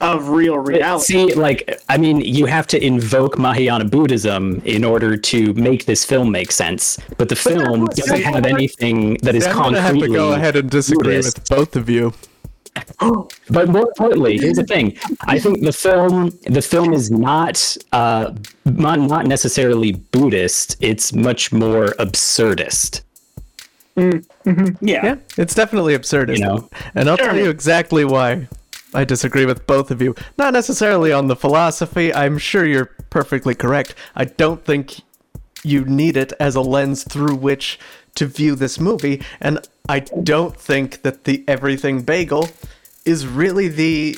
of 0.00 0.30
real 0.30 0.56
reality. 0.58 1.12
See, 1.12 1.34
like, 1.34 1.78
I 1.90 1.98
mean, 1.98 2.22
you 2.22 2.46
have 2.46 2.66
to 2.68 2.82
invoke 2.82 3.38
Mahayana 3.38 3.84
Buddhism 3.84 4.62
in 4.64 4.82
order 4.82 5.16
to 5.16 5.52
make 5.54 5.84
this 5.84 6.04
film 6.04 6.30
make 6.30 6.52
sense. 6.52 6.98
But 7.18 7.28
the 7.28 7.36
film 7.36 7.84
that's- 7.84 8.08
doesn't 8.08 8.22
have 8.22 8.46
anything 8.46 9.18
that 9.22 9.34
is 9.34 9.46
I'm 9.46 9.54
gonna 9.56 9.80
have 9.80 9.98
to 9.98 10.08
go 10.08 10.32
ahead 10.32 10.56
and 10.56 10.70
disagree 10.70 11.16
Buddhist. 11.16 11.38
with 11.38 11.48
both 11.50 11.76
of 11.76 11.90
you. 11.90 12.14
But 13.50 13.68
more 13.68 13.88
importantly, 13.88 14.38
here's 14.38 14.56
the 14.56 14.64
thing: 14.64 14.96
I 15.22 15.38
think 15.38 15.62
the 15.62 15.72
film, 15.72 16.30
the 16.44 16.62
film 16.62 16.92
is 16.92 17.10
not, 17.10 17.76
uh, 17.92 18.32
not 18.64 19.00
not 19.00 19.26
necessarily 19.26 19.92
Buddhist. 19.92 20.76
It's 20.80 21.12
much 21.12 21.52
more 21.52 21.86
absurdist. 21.98 23.02
Yeah. 24.80 25.04
Yeah, 25.04 25.16
it's 25.36 25.54
definitely 25.54 25.96
absurdist. 25.96 26.38
You 26.38 26.44
know? 26.44 26.70
And 26.94 27.08
I'll 27.08 27.16
tell 27.16 27.36
you 27.36 27.50
exactly 27.50 28.04
why 28.04 28.48
I 28.94 29.04
disagree 29.04 29.46
with 29.46 29.66
both 29.66 29.90
of 29.90 30.02
you. 30.02 30.14
Not 30.38 30.52
necessarily 30.52 31.12
on 31.12 31.28
the 31.28 31.36
philosophy. 31.36 32.12
I'm 32.14 32.38
sure 32.38 32.64
you're 32.64 32.90
perfectly 33.10 33.54
correct. 33.54 33.94
I 34.16 34.24
don't 34.24 34.64
think 34.64 35.00
you 35.62 35.84
need 35.84 36.16
it 36.16 36.32
as 36.40 36.54
a 36.54 36.60
lens 36.60 37.04
through 37.04 37.36
which 37.36 37.78
to 38.14 38.26
view 38.26 38.54
this 38.56 38.80
movie, 38.80 39.22
and 39.40 39.60
I 39.88 40.00
don't 40.00 40.56
think 40.56 41.02
that 41.02 41.24
the 41.24 41.44
everything 41.46 42.02
bagel 42.02 42.48
is 43.04 43.26
really 43.26 43.68
the 43.68 44.16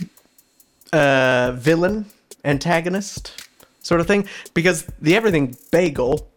uh, 0.92 1.52
villain 1.56 2.06
antagonist 2.44 3.46
sort 3.82 4.00
of 4.00 4.06
thing 4.06 4.28
because 4.54 4.84
the 5.00 5.14
everything 5.14 5.56
bagel 5.70 6.28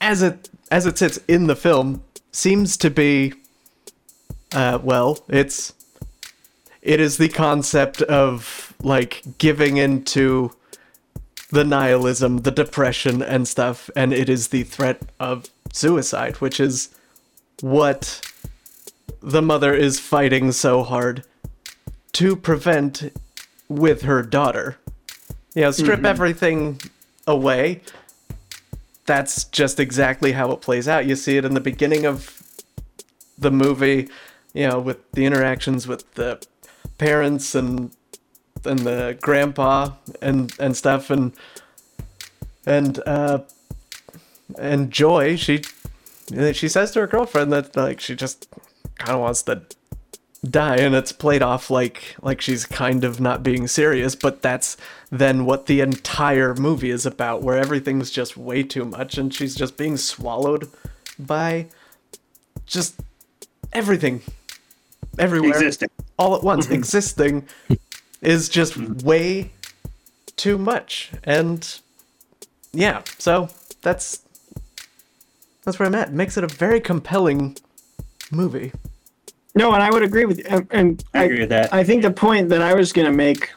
as 0.00 0.22
it 0.22 0.50
as 0.70 0.86
it 0.86 0.98
sits 0.98 1.18
in 1.28 1.46
the 1.46 1.56
film 1.56 2.02
seems 2.32 2.76
to 2.76 2.90
be 2.90 3.32
uh 4.52 4.78
well 4.82 5.18
it's 5.28 5.74
it 6.82 7.00
is 7.00 7.18
the 7.18 7.28
concept 7.28 8.02
of 8.02 8.74
like 8.82 9.22
giving 9.38 9.76
into 9.76 10.50
the 11.50 11.64
nihilism 11.64 12.38
the 12.38 12.50
depression 12.50 13.22
and 13.22 13.48
stuff 13.48 13.90
and 13.96 14.12
it 14.12 14.28
is 14.28 14.48
the 14.48 14.62
threat 14.62 15.02
of 15.18 15.48
suicide 15.72 16.36
which 16.36 16.60
is 16.60 16.94
what 17.60 18.20
the 19.20 19.42
mother 19.42 19.74
is 19.74 19.98
fighting 19.98 20.52
so 20.52 20.82
hard 20.82 21.24
to 22.12 22.36
prevent 22.36 23.12
with 23.68 24.02
her 24.02 24.22
daughter. 24.22 24.76
You 25.54 25.62
know 25.62 25.70
strip 25.70 26.04
everything 26.04 26.80
away 27.26 27.80
that's 29.08 29.44
just 29.44 29.80
exactly 29.80 30.32
how 30.32 30.52
it 30.52 30.60
plays 30.60 30.86
out. 30.86 31.06
You 31.06 31.16
see 31.16 31.38
it 31.38 31.44
in 31.46 31.54
the 31.54 31.60
beginning 31.60 32.04
of 32.04 32.42
the 33.38 33.50
movie, 33.50 34.08
you 34.52 34.68
know, 34.68 34.78
with 34.78 35.10
the 35.12 35.24
interactions 35.24 35.88
with 35.88 36.14
the 36.14 36.44
parents 36.98 37.54
and 37.54 37.90
and 38.64 38.80
the 38.80 39.16
grandpa 39.22 39.92
and 40.20 40.54
and 40.60 40.76
stuff 40.76 41.08
and 41.08 41.32
and 42.66 43.00
uh 43.06 43.38
and 44.58 44.90
Joy, 44.90 45.36
she 45.36 45.62
she 46.52 46.68
says 46.68 46.90
to 46.90 47.00
her 47.00 47.06
girlfriend 47.06 47.50
that 47.50 47.74
like 47.76 48.00
she 48.00 48.14
just 48.14 48.46
kind 48.98 49.14
of 49.14 49.20
wants 49.20 49.42
to 49.44 49.62
die 50.44 50.76
and 50.76 50.94
it's 50.94 51.10
played 51.10 51.42
off 51.42 51.68
like 51.68 52.14
like 52.22 52.40
she's 52.40 52.64
kind 52.64 53.02
of 53.02 53.20
not 53.20 53.42
being 53.42 53.66
serious 53.66 54.14
but 54.14 54.40
that's 54.40 54.76
then 55.10 55.44
what 55.44 55.66
the 55.66 55.80
entire 55.80 56.54
movie 56.54 56.90
is 56.90 57.04
about 57.04 57.42
where 57.42 57.58
everything's 57.58 58.08
just 58.10 58.36
way 58.36 58.62
too 58.62 58.84
much 58.84 59.18
and 59.18 59.34
she's 59.34 59.56
just 59.56 59.76
being 59.76 59.96
swallowed 59.96 60.68
by 61.18 61.66
just 62.66 63.00
everything. 63.72 64.22
Everywhere. 65.18 65.50
Existing. 65.50 65.88
all 66.18 66.36
at 66.36 66.44
once. 66.44 66.66
Mm-hmm. 66.66 66.74
Existing 66.74 67.48
is 68.20 68.48
just 68.48 68.74
mm-hmm. 68.74 69.04
way 69.06 69.50
too 70.36 70.58
much. 70.58 71.10
And 71.24 71.80
yeah 72.72 73.02
so 73.16 73.48
that's 73.80 74.20
that's 75.64 75.78
where 75.78 75.86
i'm 75.86 75.94
at. 75.94 76.12
Makes 76.12 76.36
it 76.36 76.44
a 76.44 76.48
very 76.48 76.80
compelling 76.80 77.56
movie 78.30 78.72
No, 79.58 79.72
and 79.72 79.82
I 79.82 79.90
would 79.90 80.04
agree 80.04 80.24
with 80.24 80.38
you. 80.38 80.44
And, 80.48 80.68
and 80.70 81.04
I 81.14 81.24
agree 81.24 81.40
with 81.40 81.48
that. 81.48 81.74
I 81.74 81.82
think 81.82 82.02
the 82.02 82.12
point 82.12 82.48
that 82.50 82.62
I 82.62 82.74
was 82.74 82.92
going 82.92 83.06
to 83.06 83.12
make 83.12 83.50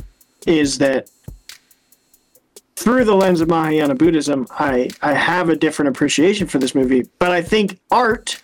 is 0.47 0.79
that 0.79 1.11
through 2.75 3.03
the 3.03 3.13
lens 3.13 3.39
of 3.39 3.49
Mahayana 3.49 3.93
Buddhism, 3.93 4.47
I, 4.49 4.89
I 5.03 5.13
have 5.13 5.49
a 5.49 5.55
different 5.55 5.89
appreciation 5.89 6.47
for 6.47 6.57
this 6.57 6.73
movie. 6.73 7.07
But 7.19 7.29
I 7.29 7.43
think 7.43 7.79
art 7.91 8.41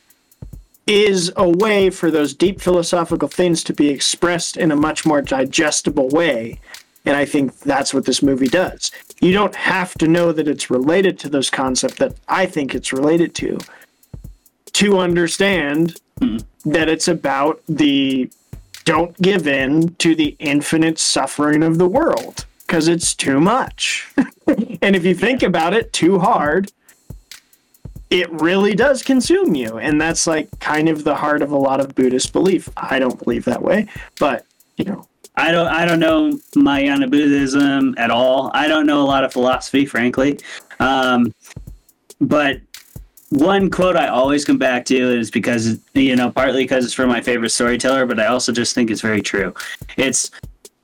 is 0.85 1.33
a 1.35 1.49
way 1.49 1.89
for 1.89 2.11
those 2.11 2.35
deep 2.35 2.61
philosophical 2.61 3.27
things 3.27 3.63
to 3.63 3.73
be 3.73 3.89
expressed 3.89 4.55
in 4.55 4.71
a 4.71 4.75
much 4.75 5.03
more 5.03 5.23
digestible 5.23 6.09
way. 6.09 6.59
And 7.05 7.17
I 7.17 7.25
think 7.25 7.57
that's 7.61 7.91
what 7.91 8.05
this 8.05 8.21
movie 8.21 8.49
does. 8.49 8.91
You 9.19 9.33
don't 9.33 9.55
have 9.55 9.95
to 9.95 10.07
know 10.07 10.31
that 10.31 10.47
it's 10.47 10.69
related 10.69 11.17
to 11.19 11.29
those 11.29 11.49
concepts 11.49 11.95
that 11.95 12.13
I 12.27 12.45
think 12.45 12.75
it's 12.75 12.93
related 12.93 13.33
to 13.35 13.57
to 14.73 14.99
understand 14.99 15.99
that 16.65 16.89
it's 16.89 17.07
about 17.07 17.61
the 17.67 18.29
don't 18.85 19.19
give 19.21 19.47
in 19.47 19.93
to 19.95 20.15
the 20.15 20.35
infinite 20.39 20.97
suffering 20.97 21.63
of 21.63 21.77
the 21.77 21.87
world 21.87 22.45
because 22.65 22.87
it's 22.87 23.13
too 23.13 23.39
much. 23.39 24.09
and 24.47 24.95
if 24.95 25.05
you 25.05 25.13
think 25.13 25.43
about 25.43 25.73
it 25.73 25.91
too 25.93 26.19
hard, 26.19 26.71
it 28.09 28.31
really 28.31 28.75
does 28.75 29.03
consume 29.03 29.55
you. 29.55 29.77
And 29.77 29.99
that's 29.99 30.27
like 30.27 30.47
kind 30.59 30.87
of 30.87 31.03
the 31.03 31.15
heart 31.15 31.41
of 31.41 31.51
a 31.51 31.57
lot 31.57 31.79
of 31.79 31.95
Buddhist 31.95 32.31
belief. 32.31 32.69
I 32.77 32.99
don't 32.99 33.21
believe 33.21 33.45
that 33.45 33.61
way, 33.61 33.87
but 34.19 34.45
you 34.77 34.85
know, 34.85 35.05
I 35.35 35.51
don't 35.51 35.67
I 35.67 35.85
don't 35.85 35.99
know 35.99 36.39
Mahayana 36.55 37.07
Buddhism 37.07 37.93
at 37.97 38.09
all. 38.09 38.51
I 38.53 38.67
don't 38.67 38.85
know 38.85 39.01
a 39.01 39.05
lot 39.05 39.23
of 39.23 39.33
philosophy, 39.33 39.85
frankly. 39.85 40.39
Um, 40.79 41.33
but 42.19 42.61
one 43.29 43.69
quote 43.69 43.95
I 43.95 44.07
always 44.07 44.45
come 44.45 44.57
back 44.57 44.85
to 44.85 44.95
is 44.95 45.29
because 45.29 45.79
you 45.93 46.15
know 46.15 46.31
partly 46.31 46.63
because 46.63 46.85
it's 46.85 46.93
from 46.93 47.09
my 47.09 47.21
favorite 47.21 47.49
storyteller, 47.49 48.05
but 48.05 48.19
I 48.19 48.27
also 48.27 48.51
just 48.51 48.73
think 48.73 48.89
it's 48.89 49.01
very 49.01 49.21
true. 49.21 49.53
It's 49.97 50.31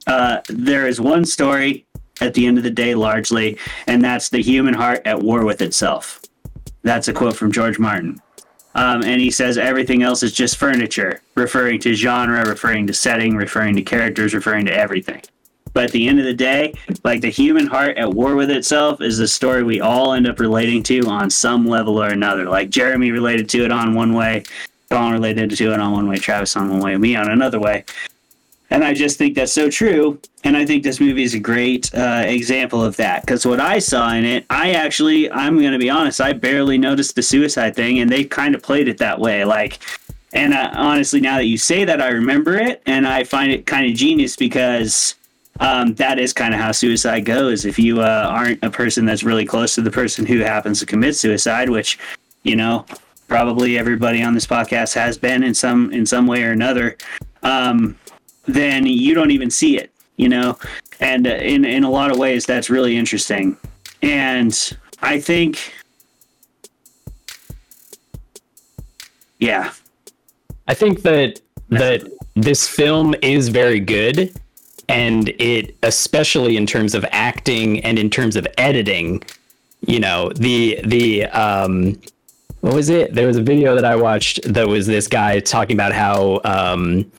uh, 0.08 0.42
there 0.50 0.88
is 0.88 1.00
one 1.00 1.26
story 1.26 1.86
at 2.22 2.34
the 2.34 2.46
end 2.46 2.58
of 2.58 2.64
the 2.64 2.72
day, 2.72 2.96
largely, 2.96 3.58
and 3.88 4.04
that's 4.04 4.30
the 4.30 4.42
human 4.42 4.74
heart 4.74 5.02
at 5.06 5.22
war 5.22 5.46
with 5.46 5.62
itself. 5.62 6.22
That's 6.84 7.08
a 7.08 7.14
quote 7.14 7.36
from 7.36 7.52
George 7.52 7.80
Martin. 7.80 8.22
Um, 8.76 9.04
and 9.04 9.22
he 9.22 9.30
says 9.30 9.58
everything 9.58 10.02
else 10.02 10.24
is 10.24 10.34
just 10.34 10.58
furniture, 10.58 11.22
referring 11.36 11.80
to 11.82 11.94
genre, 11.94 12.44
referring 12.46 12.88
to 12.88 12.94
setting, 12.94 13.36
referring 13.36 13.76
to 13.76 13.84
characters, 13.84 14.34
referring 14.34 14.66
to 14.66 14.74
everything. 14.74 15.22
But 15.74 15.86
at 15.86 15.92
the 15.92 16.08
end 16.08 16.20
of 16.20 16.26
the 16.26 16.34
day, 16.34 16.74
like 17.04 17.22
the 17.22 17.30
human 17.30 17.68
heart 17.68 17.98
at 17.98 18.14
war 18.14 18.36
with 18.36 18.52
itself 18.52 19.02
is 19.02 19.18
the 19.18 19.28
story 19.28 19.64
we 19.64 19.82
all 19.82 20.14
end 20.14 20.28
up 20.28 20.40
relating 20.40 20.84
to 20.84 21.02
on 21.08 21.30
some 21.30 21.68
level 21.68 22.02
or 22.02 22.10
another. 22.10 22.46
Like 22.46 22.70
Jeremy 22.70 23.12
related 23.12 23.50
to 23.50 23.66
it 23.66 23.72
on 23.72 23.96
one 23.96 24.14
way, 24.14 24.44
Colin 24.90 25.14
related 25.14 25.50
to 25.58 25.74
it 25.74 25.80
on 25.80 25.92
one 25.92 26.08
way, 26.08 26.18
Travis 26.18 26.56
on 26.56 26.70
one 26.70 26.80
way, 26.80 26.96
me 26.98 27.16
on 27.16 27.30
another 27.30 27.60
way. 27.60 27.86
And 28.70 28.84
I 28.84 28.94
just 28.94 29.20
think 29.20 29.36
that's 29.36 29.52
so 29.52 29.70
true. 29.70 30.20
And 30.44 30.58
I 30.58 30.66
think 30.66 30.84
this 30.84 31.00
movie 31.00 31.24
is 31.24 31.36
a 31.36 31.40
great 31.40 31.94
uh, 31.94 32.24
example 32.26 32.84
of 32.84 32.96
that. 32.98 33.22
Because 33.22 33.46
what 33.46 33.60
I 33.60 33.78
saw 33.78 34.12
in 34.14 34.26
it, 34.26 34.46
I 34.50 34.72
actually, 34.72 35.32
I'm 35.32 35.60
going 35.60 35.74
to 35.74 35.80
be 35.80 35.92
honest, 35.92 36.20
I 36.20 36.34
barely 36.34 36.80
noticed 36.80 37.16
the 37.16 37.22
suicide 37.22 37.76
thing. 37.76 38.00
And 38.00 38.10
they 38.10 38.24
kind 38.24 38.56
of 38.56 38.64
played 38.64 38.88
it 38.88 38.98
that 38.98 39.20
way. 39.20 39.46
Like, 39.46 39.80
and 40.34 40.56
uh, 40.56 40.72
honestly, 40.74 41.22
now 41.22 41.38
that 41.38 41.46
you 41.46 41.58
say 41.60 41.86
that, 41.86 42.02
I 42.02 42.10
remember 42.10 42.56
it. 42.56 42.82
And 42.88 43.08
I 43.08 43.26
find 43.26 43.52
it 43.52 43.68
kind 43.68 43.86
of 43.90 43.96
genius 43.96 44.36
because 44.36 45.14
um, 45.64 45.94
that 45.96 46.20
is 46.20 46.34
kind 46.34 46.54
of 46.54 46.60
how 46.60 46.74
suicide 46.74 47.24
goes. 47.24 47.64
If 47.64 47.80
you 47.80 48.02
uh, 48.02 48.28
aren't 48.30 48.62
a 48.64 48.70
person 48.70 49.06
that's 49.06 49.24
really 49.24 49.46
close 49.46 49.76
to 49.76 49.82
the 49.82 49.90
person 49.90 50.26
who 50.26 50.40
happens 50.40 50.82
to 50.82 50.86
commit 50.86 51.16
suicide, 51.16 51.70
which, 51.70 51.98
you 52.44 52.58
know, 52.58 52.86
probably 53.30 53.78
everybody 53.78 54.22
on 54.22 54.34
this 54.34 54.46
podcast 54.46 54.94
has 54.94 55.18
been 55.18 55.42
in 55.42 55.54
some 55.54 55.90
in 55.94 56.06
some 56.06 56.28
way 56.28 56.44
or 56.44 56.52
another. 56.52 56.98
Um, 57.44 57.98
then 58.46 58.86
you 58.86 59.14
don't 59.14 59.32
even 59.32 59.50
see 59.50 59.78
it, 59.78 59.90
you 60.18 60.28
know. 60.28 60.58
And 61.00 61.26
uh, 61.26 61.30
in 61.30 61.64
in 61.64 61.86
a 61.86 61.90
lot 61.90 62.12
of 62.12 62.18
ways, 62.18 62.46
that's 62.46 62.70
really 62.70 62.98
interesting. 62.98 63.56
And 64.02 64.78
I 65.02 65.18
think, 65.22 65.72
yeah, 69.40 69.72
I 70.68 70.74
think 70.74 71.04
that 71.04 71.40
that 71.70 72.04
this 72.36 72.68
film 72.68 73.16
is 73.22 73.48
very 73.48 73.80
good, 73.80 74.34
and 74.90 75.30
it 75.40 75.76
especially 75.84 76.58
in 76.58 76.66
terms 76.66 76.96
of 76.96 77.06
acting 77.12 77.84
and 77.84 77.98
in 77.98 78.10
terms 78.10 78.36
of 78.36 78.48
editing, 78.58 79.24
you 79.82 80.00
know, 80.00 80.32
the 80.36 80.80
the 80.84 81.26
um, 81.28 82.00
what 82.62 82.74
was 82.74 82.90
it? 82.90 83.14
There 83.14 83.28
was 83.28 83.38
a 83.38 83.44
video 83.44 83.76
that 83.76 83.86
I 83.86 83.96
watched 83.96 84.42
that 84.54 84.68
was 84.68 84.88
this 84.88 85.08
guy 85.08 85.40
talking 85.40 85.76
about 85.76 85.92
how 85.92 86.40
um, 86.46 87.12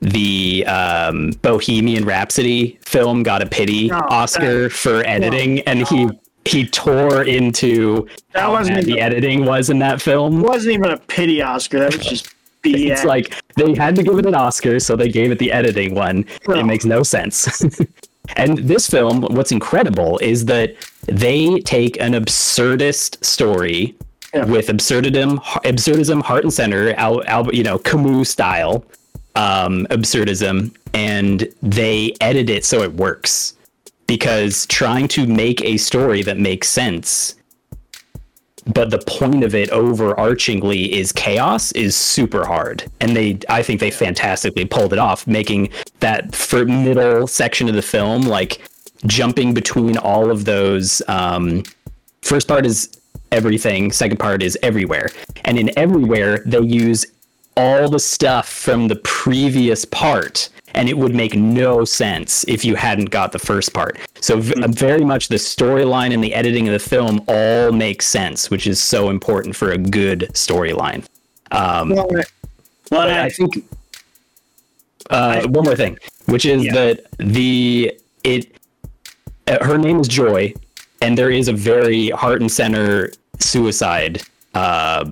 the 0.00 0.64
um, 0.66 1.30
Bohemian 1.42 2.04
Rhapsody 2.04 2.78
film 2.82 3.22
got 3.22 3.42
a 3.42 3.46
pity 3.46 3.90
Oh, 3.90 4.00
Oscar 4.08 4.68
for 4.70 5.04
editing, 5.06 5.60
and 5.60 5.86
he 5.86 6.08
he 6.44 6.66
tore 6.66 7.22
into 7.22 8.08
That 8.32 8.42
how 8.42 8.52
wasn't 8.52 8.84
the 8.84 9.00
editing 9.00 9.44
was 9.44 9.70
in 9.70 9.78
that 9.78 10.02
film. 10.02 10.40
It 10.40 10.48
wasn't 10.48 10.74
even 10.74 10.90
a 10.90 10.98
pity 10.98 11.40
Oscar. 11.40 11.80
That 11.80 11.96
was 11.96 12.06
just 12.06 12.34
It's 12.64 13.04
like 13.04 13.34
they 13.56 13.74
had 13.74 13.96
to 13.96 14.02
give 14.02 14.18
it 14.18 14.26
an 14.26 14.34
Oscar, 14.34 14.78
so 14.80 14.96
they 14.96 15.08
gave 15.08 15.30
it 15.30 15.38
the 15.38 15.52
editing 15.52 15.94
one. 15.94 16.24
Well- 16.46 16.58
It 16.58 16.64
makes 16.64 16.84
no 16.84 17.02
sense. 17.02 17.62
and 18.36 18.58
this 18.58 18.88
film, 18.88 19.22
what's 19.22 19.52
incredible 19.52 20.18
is 20.18 20.44
that 20.46 20.74
they 21.06 21.58
take 21.60 22.00
an 22.00 22.12
absurdist 22.12 23.24
story 23.24 23.94
Yeah. 24.34 24.44
with 24.44 24.68
absurdism, 24.68 25.38
absurdism, 25.64 26.22
heart 26.22 26.44
and 26.44 26.52
center, 26.52 26.92
al, 26.94 27.24
al, 27.24 27.52
you 27.54 27.62
know, 27.64 27.78
Camus 27.78 28.30
style 28.30 28.84
um, 29.34 29.86
absurdism, 29.90 30.74
and 30.94 31.48
they 31.62 32.14
edit 32.20 32.48
it 32.50 32.64
so 32.64 32.82
it 32.82 32.92
works. 32.94 33.54
Because 34.06 34.66
trying 34.66 35.08
to 35.08 35.26
make 35.26 35.62
a 35.64 35.78
story 35.78 36.22
that 36.22 36.38
makes 36.38 36.68
sense 36.68 37.34
but 38.66 38.90
the 38.90 38.98
point 38.98 39.42
of 39.44 39.54
it 39.54 39.70
overarchingly 39.70 40.88
is 40.88 41.12
chaos 41.12 41.72
is 41.72 41.96
super 41.96 42.44
hard. 42.44 42.84
And 43.00 43.16
they 43.16 43.38
i 43.48 43.62
think 43.62 43.80
they 43.80 43.90
fantastically 43.90 44.64
pulled 44.64 44.92
it 44.92 44.98
off 44.98 45.26
making 45.26 45.70
that 46.00 46.34
middle 46.66 47.26
section 47.26 47.68
of 47.68 47.74
the 47.74 47.82
film 47.82 48.22
like 48.22 48.60
jumping 49.06 49.52
between 49.52 49.96
all 49.98 50.30
of 50.30 50.44
those 50.44 51.02
um 51.08 51.64
first 52.22 52.46
part 52.46 52.64
is 52.64 52.88
everything 53.32 53.90
second 53.90 54.18
part 54.18 54.42
is 54.42 54.56
everywhere. 54.62 55.10
And 55.44 55.58
in 55.58 55.76
everywhere 55.78 56.42
they 56.46 56.60
use 56.60 57.06
all 57.56 57.88
the 57.88 57.98
stuff 57.98 58.48
from 58.48 58.88
the 58.88 58.96
previous 58.96 59.84
part 59.84 60.48
and 60.74 60.88
it 60.88 60.96
would 60.98 61.14
make 61.14 61.34
no 61.36 61.84
sense 61.84 62.44
if 62.48 62.64
you 62.64 62.74
hadn't 62.74 63.10
got 63.10 63.32
the 63.32 63.38
first 63.38 63.72
part 63.74 63.98
so 64.20 64.38
v- 64.40 64.54
very 64.68 65.04
much 65.04 65.28
the 65.28 65.36
storyline 65.36 66.12
and 66.14 66.22
the 66.22 66.34
editing 66.34 66.66
of 66.68 66.72
the 66.72 66.78
film 66.78 67.22
all 67.28 67.72
make 67.72 68.02
sense 68.02 68.50
which 68.50 68.66
is 68.66 68.80
so 68.80 69.10
important 69.10 69.54
for 69.56 69.72
a 69.72 69.78
good 69.78 70.20
storyline 70.32 71.04
um, 71.50 71.90
Well, 71.90 72.08
Well, 72.90 73.08
I, 73.08 73.24
I 73.24 73.30
think 73.30 73.64
uh, 75.10 75.42
one 75.48 75.64
more 75.64 75.76
thing, 75.76 75.98
which 76.26 76.44
is 76.46 76.64
Yeah. 76.64 76.72
that 76.74 77.06
the 77.18 77.92
it 78.24 78.54
uh, 79.48 79.62
her 79.64 79.76
name 79.76 79.98
is 80.00 80.08
Joy, 80.08 80.54
and 81.00 81.18
there 81.18 81.30
is 81.30 81.48
a 81.48 81.52
very 81.52 82.10
heart 82.10 82.40
and 82.40 82.50
center 82.50 83.10
suicide 83.38 84.22
uh, 84.54 85.04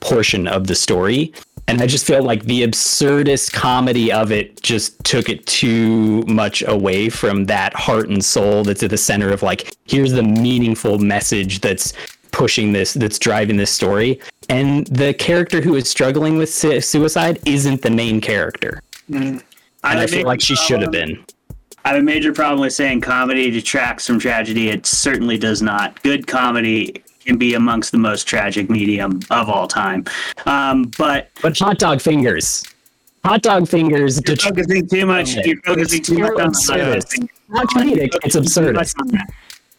portion 0.00 0.46
of 0.46 0.66
the 0.68 0.74
story. 0.74 1.32
And 1.68 1.82
I 1.82 1.86
just 1.86 2.06
feel 2.06 2.22
like 2.22 2.44
the 2.44 2.62
absurdist 2.62 3.52
comedy 3.52 4.10
of 4.10 4.32
it 4.32 4.62
just 4.62 5.04
took 5.04 5.28
it 5.28 5.46
too 5.46 6.22
much 6.22 6.62
away 6.66 7.10
from 7.10 7.44
that 7.44 7.74
heart 7.74 8.08
and 8.08 8.24
soul 8.24 8.64
that's 8.64 8.82
at 8.82 8.88
the 8.88 8.96
center 8.96 9.30
of 9.30 9.42
like, 9.42 9.74
here's 9.84 10.12
the 10.12 10.22
meaningful 10.22 10.98
message 10.98 11.60
that's 11.60 11.92
pushing 12.32 12.72
this, 12.72 12.94
that's 12.94 13.18
driving 13.18 13.58
this 13.58 13.70
story. 13.70 14.18
And 14.48 14.86
the 14.86 15.12
character 15.12 15.60
who 15.60 15.74
is 15.74 15.90
struggling 15.90 16.38
with 16.38 16.52
su- 16.52 16.80
suicide 16.80 17.38
isn't 17.44 17.82
the 17.82 17.90
main 17.90 18.22
character. 18.22 18.80
Mm-hmm. 19.10 19.38
And 19.84 19.98
I 19.98 20.06
feel 20.06 20.26
like 20.26 20.40
she 20.40 20.56
should 20.56 20.80
have 20.80 20.90
been. 20.90 21.22
I 21.84 21.90
have 21.90 21.98
a 21.98 22.02
major 22.02 22.32
problem 22.32 22.60
with 22.60 22.72
saying 22.72 23.02
comedy 23.02 23.50
detracts 23.50 24.06
from 24.06 24.18
tragedy. 24.18 24.70
It 24.70 24.86
certainly 24.86 25.36
does 25.36 25.60
not. 25.60 26.02
Good 26.02 26.26
comedy 26.26 27.02
can 27.28 27.36
be 27.38 27.54
amongst 27.54 27.92
the 27.92 27.98
most 27.98 28.26
tragic 28.26 28.70
medium 28.70 29.20
of 29.30 29.48
all 29.50 29.68
time. 29.68 30.04
Um, 30.46 30.90
but 30.96 31.30
But 31.42 31.56
hot 31.58 31.78
dog 31.78 32.00
fingers. 32.00 32.64
Hot 33.24 33.42
dog 33.42 33.68
fingers. 33.68 34.20
you're 34.26 34.36
focusing 34.36 34.88
too 34.88 35.04
much. 35.04 35.34
You're 35.44 35.60
focusing 35.62 35.98
It's 35.98 36.08
too 36.08 36.18
much 36.18 36.30
on 36.30 36.36
the 36.36 36.42
hot 36.44 36.78
dog 36.78 36.96
absurd. 36.96 37.04
thing. 37.04 37.28
not 37.50 37.66
comedic, 37.68 38.10
it's 38.24 38.36
absurdist. 38.36 38.94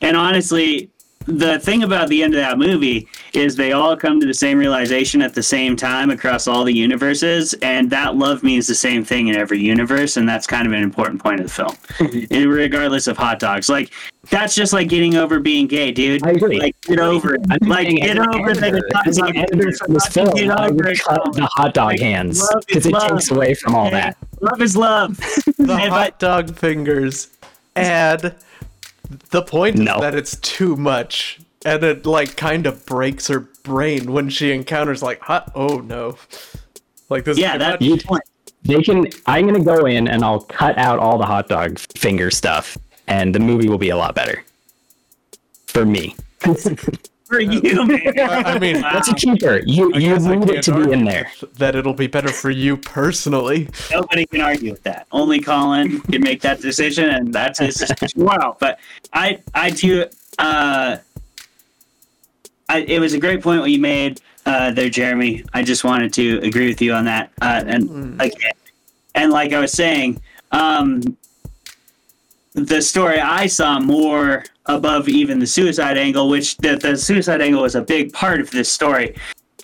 And 0.01 0.15
honestly, 0.15 0.89
the 1.37 1.59
thing 1.59 1.83
about 1.83 2.09
the 2.09 2.23
end 2.23 2.33
of 2.33 2.39
that 2.39 2.57
movie 2.57 3.07
is 3.33 3.55
they 3.55 3.71
all 3.71 3.95
come 3.95 4.19
to 4.19 4.25
the 4.25 4.33
same 4.33 4.57
realization 4.57 5.21
at 5.21 5.33
the 5.33 5.43
same 5.43 5.75
time 5.75 6.09
across 6.09 6.47
all 6.47 6.63
the 6.63 6.73
universes, 6.73 7.53
and 7.61 7.89
that 7.91 8.15
love 8.15 8.43
means 8.43 8.67
the 8.67 8.75
same 8.75 9.03
thing 9.05 9.27
in 9.27 9.35
every 9.35 9.59
universe, 9.59 10.17
and 10.17 10.27
that's 10.27 10.47
kind 10.47 10.65
of 10.67 10.73
an 10.73 10.81
important 10.83 11.21
point 11.21 11.39
of 11.39 11.47
the 11.47 11.53
film, 11.53 11.75
And 12.31 12.51
regardless 12.51 13.07
of 13.07 13.17
hot 13.17 13.39
dogs. 13.39 13.69
Like 13.69 13.91
that's 14.29 14.53
just 14.53 14.73
like 14.73 14.89
getting 14.89 15.15
over 15.15 15.39
being 15.39 15.65
gay, 15.67 15.91
dude. 15.91 16.25
I 16.25 16.31
agree. 16.31 16.59
Like 16.59 16.79
get 16.81 16.99
over 16.99 17.35
it. 17.35 17.41
I'm 17.49 17.67
Like 17.67 17.87
get 17.89 18.17
over 18.17 18.49
editor, 18.51 18.81
that. 18.91 19.07
As 19.07 19.17
an 19.17 19.33
this 19.93 20.07
film, 20.07 20.35
Get 20.35 20.49
over 20.51 20.73
would 20.73 20.85
it. 20.87 20.99
cut 20.99 21.33
the 21.33 21.45
hot 21.53 21.73
dog 21.73 21.91
Like, 21.91 21.99
hands 22.01 22.47
because 22.67 22.85
it 22.85 22.93
love. 22.93 23.09
takes 23.11 23.31
away 23.31 23.53
from 23.53 23.75
all 23.75 23.89
that. 23.91 24.17
Love 24.41 24.61
is 24.61 24.75
love. 24.75 25.17
The 25.17 25.53
And 25.81 25.89
hot 25.91 26.19
dog 26.19 26.55
fingers 26.55 27.29
add 27.75 28.35
the 29.31 29.41
point 29.41 29.77
No. 29.77 29.95
is 29.95 30.01
that 30.01 30.15
it's 30.15 30.35
too 30.37 30.75
much 30.75 31.39
and 31.65 31.83
it 31.83 32.05
like 32.05 32.35
kind 32.37 32.65
of 32.65 32.85
breaks 32.85 33.27
her 33.27 33.41
brain 33.63 34.11
when 34.11 34.29
she 34.29 34.51
encounters 34.51 35.01
like 35.03 35.19
hot 35.21 35.51
oh 35.55 35.77
no 35.79 36.17
like 37.09 37.25
this 37.25 37.37
yeah, 37.37 37.57
that's 37.57 37.79
the 37.79 37.97
point. 37.97 38.23
They 38.63 38.81
can. 38.83 39.07
I'm 39.25 39.47
gonna 39.47 39.63
go 39.63 39.85
in 39.85 40.07
and 40.07 40.23
I'll 40.23 40.41
cut 40.41 40.77
out 40.77 40.99
all 40.99 41.17
the 41.17 41.25
hot 41.25 41.47
dog 41.47 41.79
finger 41.97 42.29
stuff, 42.29 42.77
and 43.07 43.33
the 43.33 43.39
movie 43.39 43.67
will 43.69 43.77
be 43.79 43.89
a 43.89 43.97
lot 43.97 44.13
better. 44.13 44.43
For 45.67 45.85
me, 45.85 46.15
For 47.29 47.39
you, 47.39 47.85
man. 47.85 48.19
I 48.19 48.43
I 48.55 48.59
mean 48.59 48.81
Wow. 48.81 48.89
that's 48.93 49.07
a 49.09 49.13
keeper. 49.13 49.61
You 49.65 49.93
I 49.93 49.97
you 49.99 50.17
need 50.17 50.49
it 50.49 50.63
to 50.63 50.73
be 50.83 50.91
in 50.91 51.05
there. 51.05 51.31
that 51.57 51.75
it'll 51.75 51.93
be 51.93 52.07
better 52.07 52.29
for 52.29 52.49
you 52.49 52.75
personally 52.75 53.69
Nobody 53.91 54.25
can 54.25 54.41
argue 54.41 54.71
with 54.71 54.81
that. 54.83 55.05
Only 55.11 55.39
Colin 55.39 56.01
can 56.01 56.21
make 56.23 56.41
that 56.41 56.59
decision, 56.59 57.09
and 57.09 57.31
that's 57.33 57.59
his 57.59 57.75
decision. 57.75 58.25
wow. 58.25 58.57
But 58.59 58.79
I, 59.13 59.39
I 59.53 59.69
do. 59.69 60.05
Uh, 60.39 60.97
I, 62.67 62.79
it 62.79 62.99
was 62.99 63.13
a 63.13 63.19
great 63.19 63.41
point 63.43 63.61
what 63.61 63.69
you 63.71 63.79
made 63.79 64.21
uh, 64.45 64.71
there, 64.71 64.89
Jeremy. 64.89 65.43
I 65.53 65.61
just 65.63 65.83
wanted 65.83 66.11
to 66.13 66.39
agree 66.39 66.67
with 66.67 66.81
you 66.81 66.93
on 66.93 67.05
that. 67.05 67.31
Uh, 67.41 67.63
and 67.65 68.17
like, 68.17 68.33
and 69.15 69.31
like 69.31 69.53
I 69.53 69.59
was 69.59 69.71
saying, 69.71 70.21
um, 70.51 71.17
the 72.53 72.81
story 72.81 73.19
I 73.19 73.47
saw 73.47 73.79
more 73.79 74.45
above 74.65 75.07
even 75.07 75.39
the 75.39 75.47
suicide 75.47 75.97
angle, 75.97 76.29
which 76.29 76.57
the, 76.57 76.75
the 76.75 76.97
suicide 76.97 77.41
angle 77.41 77.61
was 77.61 77.75
a 77.75 77.81
big 77.81 78.13
part 78.13 78.39
of 78.39 78.51
this 78.51 78.71
story, 78.71 79.15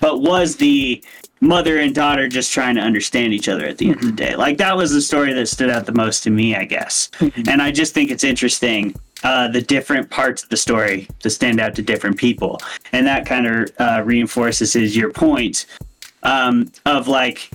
but 0.02 0.22
was 0.22 0.56
the 0.56 1.04
mother 1.42 1.80
and 1.80 1.94
daughter 1.94 2.28
just 2.28 2.52
trying 2.52 2.76
to 2.76 2.82
understand 2.82 3.34
each 3.34 3.50
other 3.50 3.66
at 3.66 3.78
the 3.78 3.90
end 3.90 3.98
of 3.98 4.02
the 4.02 4.12
day. 4.12 4.36
Like 4.36 4.58
that 4.58 4.76
was 4.76 4.92
the 4.92 5.02
story 5.02 5.34
that 5.34 5.48
stood 5.48 5.70
out 5.70 5.86
the 5.86 5.94
most 5.94 6.24
to 6.24 6.30
me, 6.30 6.56
I 6.56 6.66
guess. 6.66 7.10
And 7.48 7.62
I 7.62 7.72
just 7.72 7.94
think 7.94 8.10
it's 8.10 8.24
interesting 8.24 8.96
uh, 9.24 9.48
the 9.48 9.62
different 9.62 10.10
parts 10.10 10.44
of 10.44 10.50
the 10.50 10.58
story 10.58 11.08
to 11.20 11.30
stand 11.30 11.60
out 11.60 11.76
to 11.76 11.82
different 11.82 12.18
people, 12.18 12.62
and 12.92 13.06
that 13.08 13.26
kind 13.26 13.48
of 13.48 13.72
uh, 13.80 14.02
reinforces 14.04 14.76
is 14.76 14.96
your 14.96 15.12
point 15.12 15.66
um, 16.24 16.72
of 16.86 17.08
like 17.08 17.50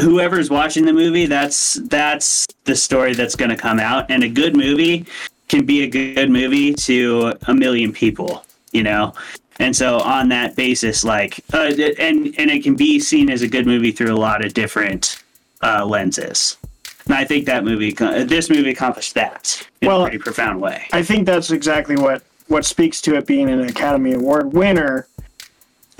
whoever's 0.00 0.50
watching 0.50 0.84
the 0.84 0.92
movie 0.92 1.26
that's 1.26 1.74
that's 1.88 2.46
the 2.64 2.76
story 2.76 3.14
that's 3.14 3.36
going 3.36 3.50
to 3.50 3.56
come 3.56 3.78
out. 3.78 4.10
And 4.10 4.22
a 4.22 4.28
good 4.28 4.56
movie 4.56 5.06
can 5.48 5.66
be 5.66 5.82
a 5.82 5.88
good 5.88 6.30
movie 6.30 6.72
to 6.74 7.34
a 7.46 7.54
million 7.54 7.92
people 7.92 8.44
you 8.72 8.82
know? 8.82 9.14
And 9.58 9.76
so 9.76 10.00
on 10.00 10.30
that 10.30 10.56
basis 10.56 11.04
like 11.04 11.38
uh, 11.52 11.70
and 11.98 12.34
and 12.38 12.50
it 12.50 12.64
can 12.64 12.74
be 12.74 12.98
seen 12.98 13.30
as 13.30 13.42
a 13.42 13.48
good 13.48 13.66
movie 13.66 13.92
through 13.92 14.12
a 14.12 14.16
lot 14.16 14.44
of 14.44 14.54
different 14.54 15.22
uh, 15.60 15.84
lenses. 15.84 16.56
And 17.04 17.14
i 17.14 17.24
think 17.24 17.46
that 17.46 17.64
movie 17.64 17.92
this 17.92 18.48
movie 18.48 18.70
accomplished 18.70 19.14
that 19.14 19.66
in 19.80 19.88
Well, 19.88 20.02
a 20.02 20.04
pretty 20.04 20.18
profound 20.18 20.60
way. 20.60 20.88
I 20.92 21.02
think 21.02 21.26
that's 21.26 21.50
exactly 21.50 21.96
what 21.96 22.22
what 22.48 22.64
speaks 22.64 23.00
to 23.02 23.14
it 23.16 23.26
being 23.26 23.48
an 23.48 23.60
Academy 23.60 24.12
Award 24.12 24.52
winner, 24.52 25.06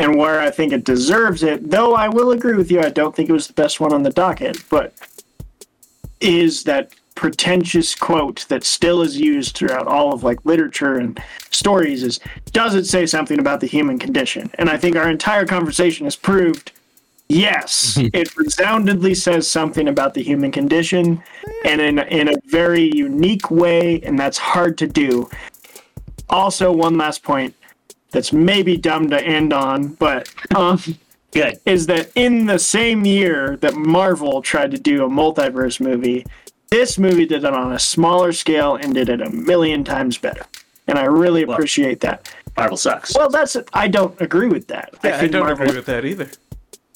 and 0.03 0.17
where 0.17 0.41
I 0.41 0.51
think 0.51 0.73
it 0.73 0.83
deserves 0.83 1.45
it. 1.45 1.71
Though 1.71 1.95
I 1.95 2.09
will 2.09 2.33
agree 2.33 2.57
with 2.57 2.73
you, 2.73 2.81
I 2.81 2.89
don't 2.89 3.15
think 3.15 3.31
it 3.31 3.33
was 3.33 3.47
the 3.47 3.53
best 3.53 3.81
one 3.81 3.93
on 3.93 4.03
the 4.03 4.11
docket, 4.11 4.59
but 4.69 4.93
is 6.21 6.65
that 6.65 6.93
pretentious 7.15 7.95
quote 7.95 8.45
that 8.49 8.65
still 8.65 9.01
is 9.01 9.21
used 9.21 9.57
throughout 9.57 9.87
all 9.87 10.13
of 10.13 10.25
like 10.25 10.45
literature 10.45 10.97
and 10.97 11.23
stories 11.51 12.03
is 12.03 12.19
does 12.47 12.75
it 12.75 12.85
say 12.87 13.05
something 13.05 13.39
about 13.39 13.61
the 13.61 13.67
human 13.67 13.99
condition 13.99 14.51
and 14.55 14.71
i 14.71 14.79
think 14.79 14.97
our 14.97 15.11
entire 15.11 15.45
conversation 15.45 16.07
has 16.07 16.17
proved 16.17 16.73
yes 17.29 17.99
it 18.15 18.35
resoundingly 18.37 19.15
says 19.15 19.47
something 19.47 19.89
about 19.89 20.15
the 20.15 20.23
human 20.23 20.51
condition 20.51 21.23
and 21.67 21.83
in, 21.83 21.99
in 21.99 22.29
a 22.29 22.35
very 22.47 22.91
unique 22.97 23.51
way 23.51 24.01
and 24.01 24.19
that's 24.19 24.39
hard 24.39 24.79
to 24.79 24.89
do 24.89 25.29
also 26.31 26.73
one 26.73 26.97
last 26.97 27.23
point 27.23 27.55
that's 28.13 28.33
maybe 28.33 28.77
dumb 28.77 29.11
to 29.11 29.21
end 29.21 29.53
on 29.53 29.89
but 29.95 30.33
um, 30.55 30.81
Good. 31.33 31.59
is 31.65 31.87
that 31.87 32.11
in 32.15 32.47
the 32.47 32.59
same 32.59 33.05
year 33.05 33.57
that 33.63 33.75
Marvel 33.75 34.43
tried 34.43 34.71
to 34.73 34.79
do 34.79 35.05
a 35.05 35.09
multiverse 35.09 35.81
movie, 35.81 36.25
this 36.71 36.99
movie 36.99 37.27
did 37.27 37.45
it 37.45 37.53
on 37.55 37.73
a 37.73 37.79
smaller 37.79 38.33
scale 38.33 38.77
and 38.77 38.95
did 38.95 39.09
it 39.09 39.21
a 39.23 39.31
million 39.31 39.83
times 39.83 40.19
better. 40.19 40.45
And 40.87 40.99
I 40.99 41.05
really 41.05 41.45
Well- 41.45 41.57
appreciate 41.57 42.01
that. 42.01 42.33
Marvel 42.57 42.77
sucks. 42.77 43.15
Well, 43.17 43.31
that's 43.31 43.57
I 43.73 43.89
don't 43.89 44.19
agree 44.21 44.49
with 44.49 44.67
that. 44.69 44.95
Yeah, 45.03 45.17
I, 45.17 45.21
think 45.21 45.33
don't 45.33 45.47
Marvel 45.47 45.65
agree 45.65 45.77
with 45.77 45.87
that 45.87 46.05
either. 46.05 46.29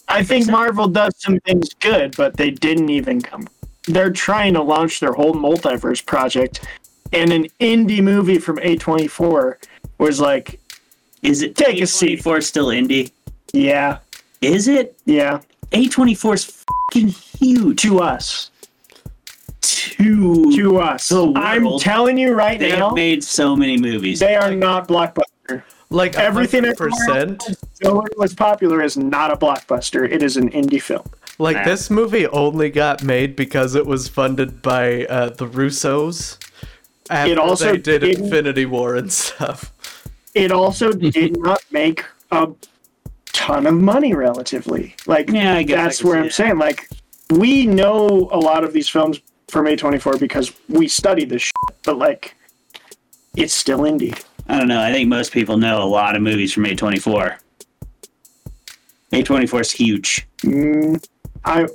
I 0.06 0.22
think 0.22 0.50
Marvel 0.50 0.86
does 0.86 1.14
some 1.16 1.40
things 1.40 1.72
good, 1.80 2.14
but 2.14 2.36
they 2.36 2.50
didn't 2.50 2.90
even 2.90 3.22
come. 3.22 3.48
They're 3.88 4.10
trying 4.12 4.52
to 4.52 4.62
launch 4.62 5.00
their 5.00 5.12
whole 5.14 5.32
multiverse 5.34 6.04
project, 6.04 6.60
and 7.14 7.32
an 7.32 7.46
indie 7.58 8.02
movie 8.02 8.38
from 8.38 8.58
A24 8.58 9.56
was 9.96 10.20
like, 10.20 10.60
Is 11.27 11.43
it 11.43 11.57
Take 11.57 11.81
a 11.81 11.87
seat. 11.87 12.20
A24 12.22 12.43
still 12.43 12.68
indie? 12.68 13.11
yeah, 13.53 13.99
Is 14.41 14.68
it? 14.68 14.97
yeah, 15.07 15.41
A24 15.72 16.35
is 16.35 16.45
fucking 16.45 17.09
huge. 17.09 17.83
to 17.83 17.99
us, 18.01 18.51
To, 19.62 20.53
to 20.57 20.79
us. 20.79 21.09
The 21.09 21.33
I'm 21.35 21.79
telling 21.79 22.18
you 22.18 22.33
right 22.33 22.59
they 22.59 22.70
now, 22.72 22.89
have 22.89 22.95
made 22.95 23.24
so 23.24 23.57
many 23.57 23.77
movies. 23.77 24.20
they 24.20 24.37
are 24.37 24.55
not 24.55 24.89
blockbuster. 24.89 25.62
Like 25.91 26.16
Everything 26.16 26.64
everything 26.64 26.91
percent. 27.07 27.43
So 27.83 28.03
it 28.03 28.18
was 28.18 28.35
popular 28.35 28.83
is 28.83 28.97
not 28.97 29.31
a 29.33 29.37
blockbuster. 29.37 30.09
It 30.11 30.22
is 30.22 30.37
an 30.37 30.51
indie 30.51 30.83
film. 30.83 31.09
Like 31.39 31.57
Yeah. 31.57 31.64
this 31.64 31.91
movie 31.91 32.27
only 32.29 32.70
got 32.70 33.03
made 33.05 33.37
because 33.37 33.74
it 33.74 33.87
was 33.87 34.09
funded 34.09 34.62
by 34.62 35.05
uh, 35.07 35.29
the 35.31 35.47
Russos. 35.47 36.39
After 37.11 37.33
It 37.33 37.39
also 37.39 37.72
they 37.72 37.79
did 37.79 38.01
didn't- 38.01 38.24
Infinity 38.24 38.66
War 38.66 38.97
and 38.97 39.12
stuff. 39.12 39.72
It 40.37 40.53
also 40.53 40.93
did 40.93 41.39
not 41.39 41.62
make 41.70 42.05
a 42.30 42.49
ton 43.32 43.66
of 43.66 43.72
money 43.72 44.12
relatively. 44.12 44.95
Like 45.07 45.30
Yeah, 45.30 45.55
I 45.55 45.62
guess 45.62 45.76
that's 45.76 45.99
can 46.01 46.09
where 46.11 46.18
I'm 46.18 46.24
that. 46.24 46.32
saying 46.34 46.59
like 46.59 46.91
we 47.30 47.66
know 47.66 48.28
a 48.30 48.39
lot 48.39 48.62
of 48.62 48.74
these 48.74 48.87
films 48.87 49.18
from 49.49 49.64
A24 49.64 50.20
because 50.20 50.53
we 50.68 50.89
studied 50.89 51.30
this 51.30 51.41
shit, 51.43 51.55
but 51.84 51.97
like 51.97 52.34
it's 53.34 53.55
still 53.55 53.80
indie. 53.80 54.22
I 54.47 54.59
don't 54.59 54.68
know. 54.68 54.80
I 54.82 54.93
think 54.93 55.09
most 55.09 55.32
people 55.32 55.57
know 55.57 55.82
a 55.82 55.89
lot 55.89 56.14
of 56.16 56.20
movies 56.22 56.53
from 56.53 56.64
A24. 56.64 57.39
A24 59.12 59.61
is 59.62 59.70
huge. 59.70 60.26
Mm, 60.41 61.03
I, 61.47 61.66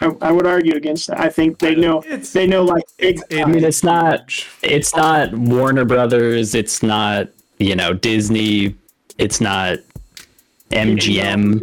I 0.00 0.12
I 0.20 0.30
would 0.30 0.46
argue 0.46 0.76
against 0.76 1.08
that. 1.08 1.18
I 1.18 1.30
think 1.30 1.58
they 1.58 1.74
know 1.74 1.98
It's- 2.04 2.32
they 2.32 2.46
know 2.46 2.62
like 2.62 2.84
big 2.98 3.20
It- 3.30 3.42
I 3.42 3.44
mean, 3.46 3.64
it's 3.64 3.82
not. 3.82 4.32
It's 4.62 4.94
not 4.94 5.34
Warner 5.36 5.84
Brothers. 5.84 6.54
It's 6.54 6.80
not 6.82 7.28
you 7.58 7.76
know 7.76 7.92
Disney. 7.92 8.74
It's 9.18 9.40
not 9.40 9.78
MGM. 10.70 11.60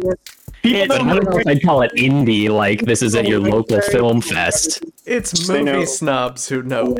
people 0.62 0.82
I 0.82 0.86
don't 0.86 1.06
know 1.06 1.38
if 1.38 1.46
I'd 1.46 1.62
call 1.62 1.82
it 1.82 1.92
indie. 1.94 2.48
Like 2.48 2.80
this 2.82 3.02
is 3.02 3.14
at 3.14 3.26
your 3.28 3.40
local 3.40 3.80
film 3.82 4.20
fest. 4.20 4.82
It's 5.04 5.46
They 5.48 5.58
movie 5.62 5.78
know. 5.80 5.84
snobs 5.84 6.48
who 6.48 6.62
know. 6.62 6.96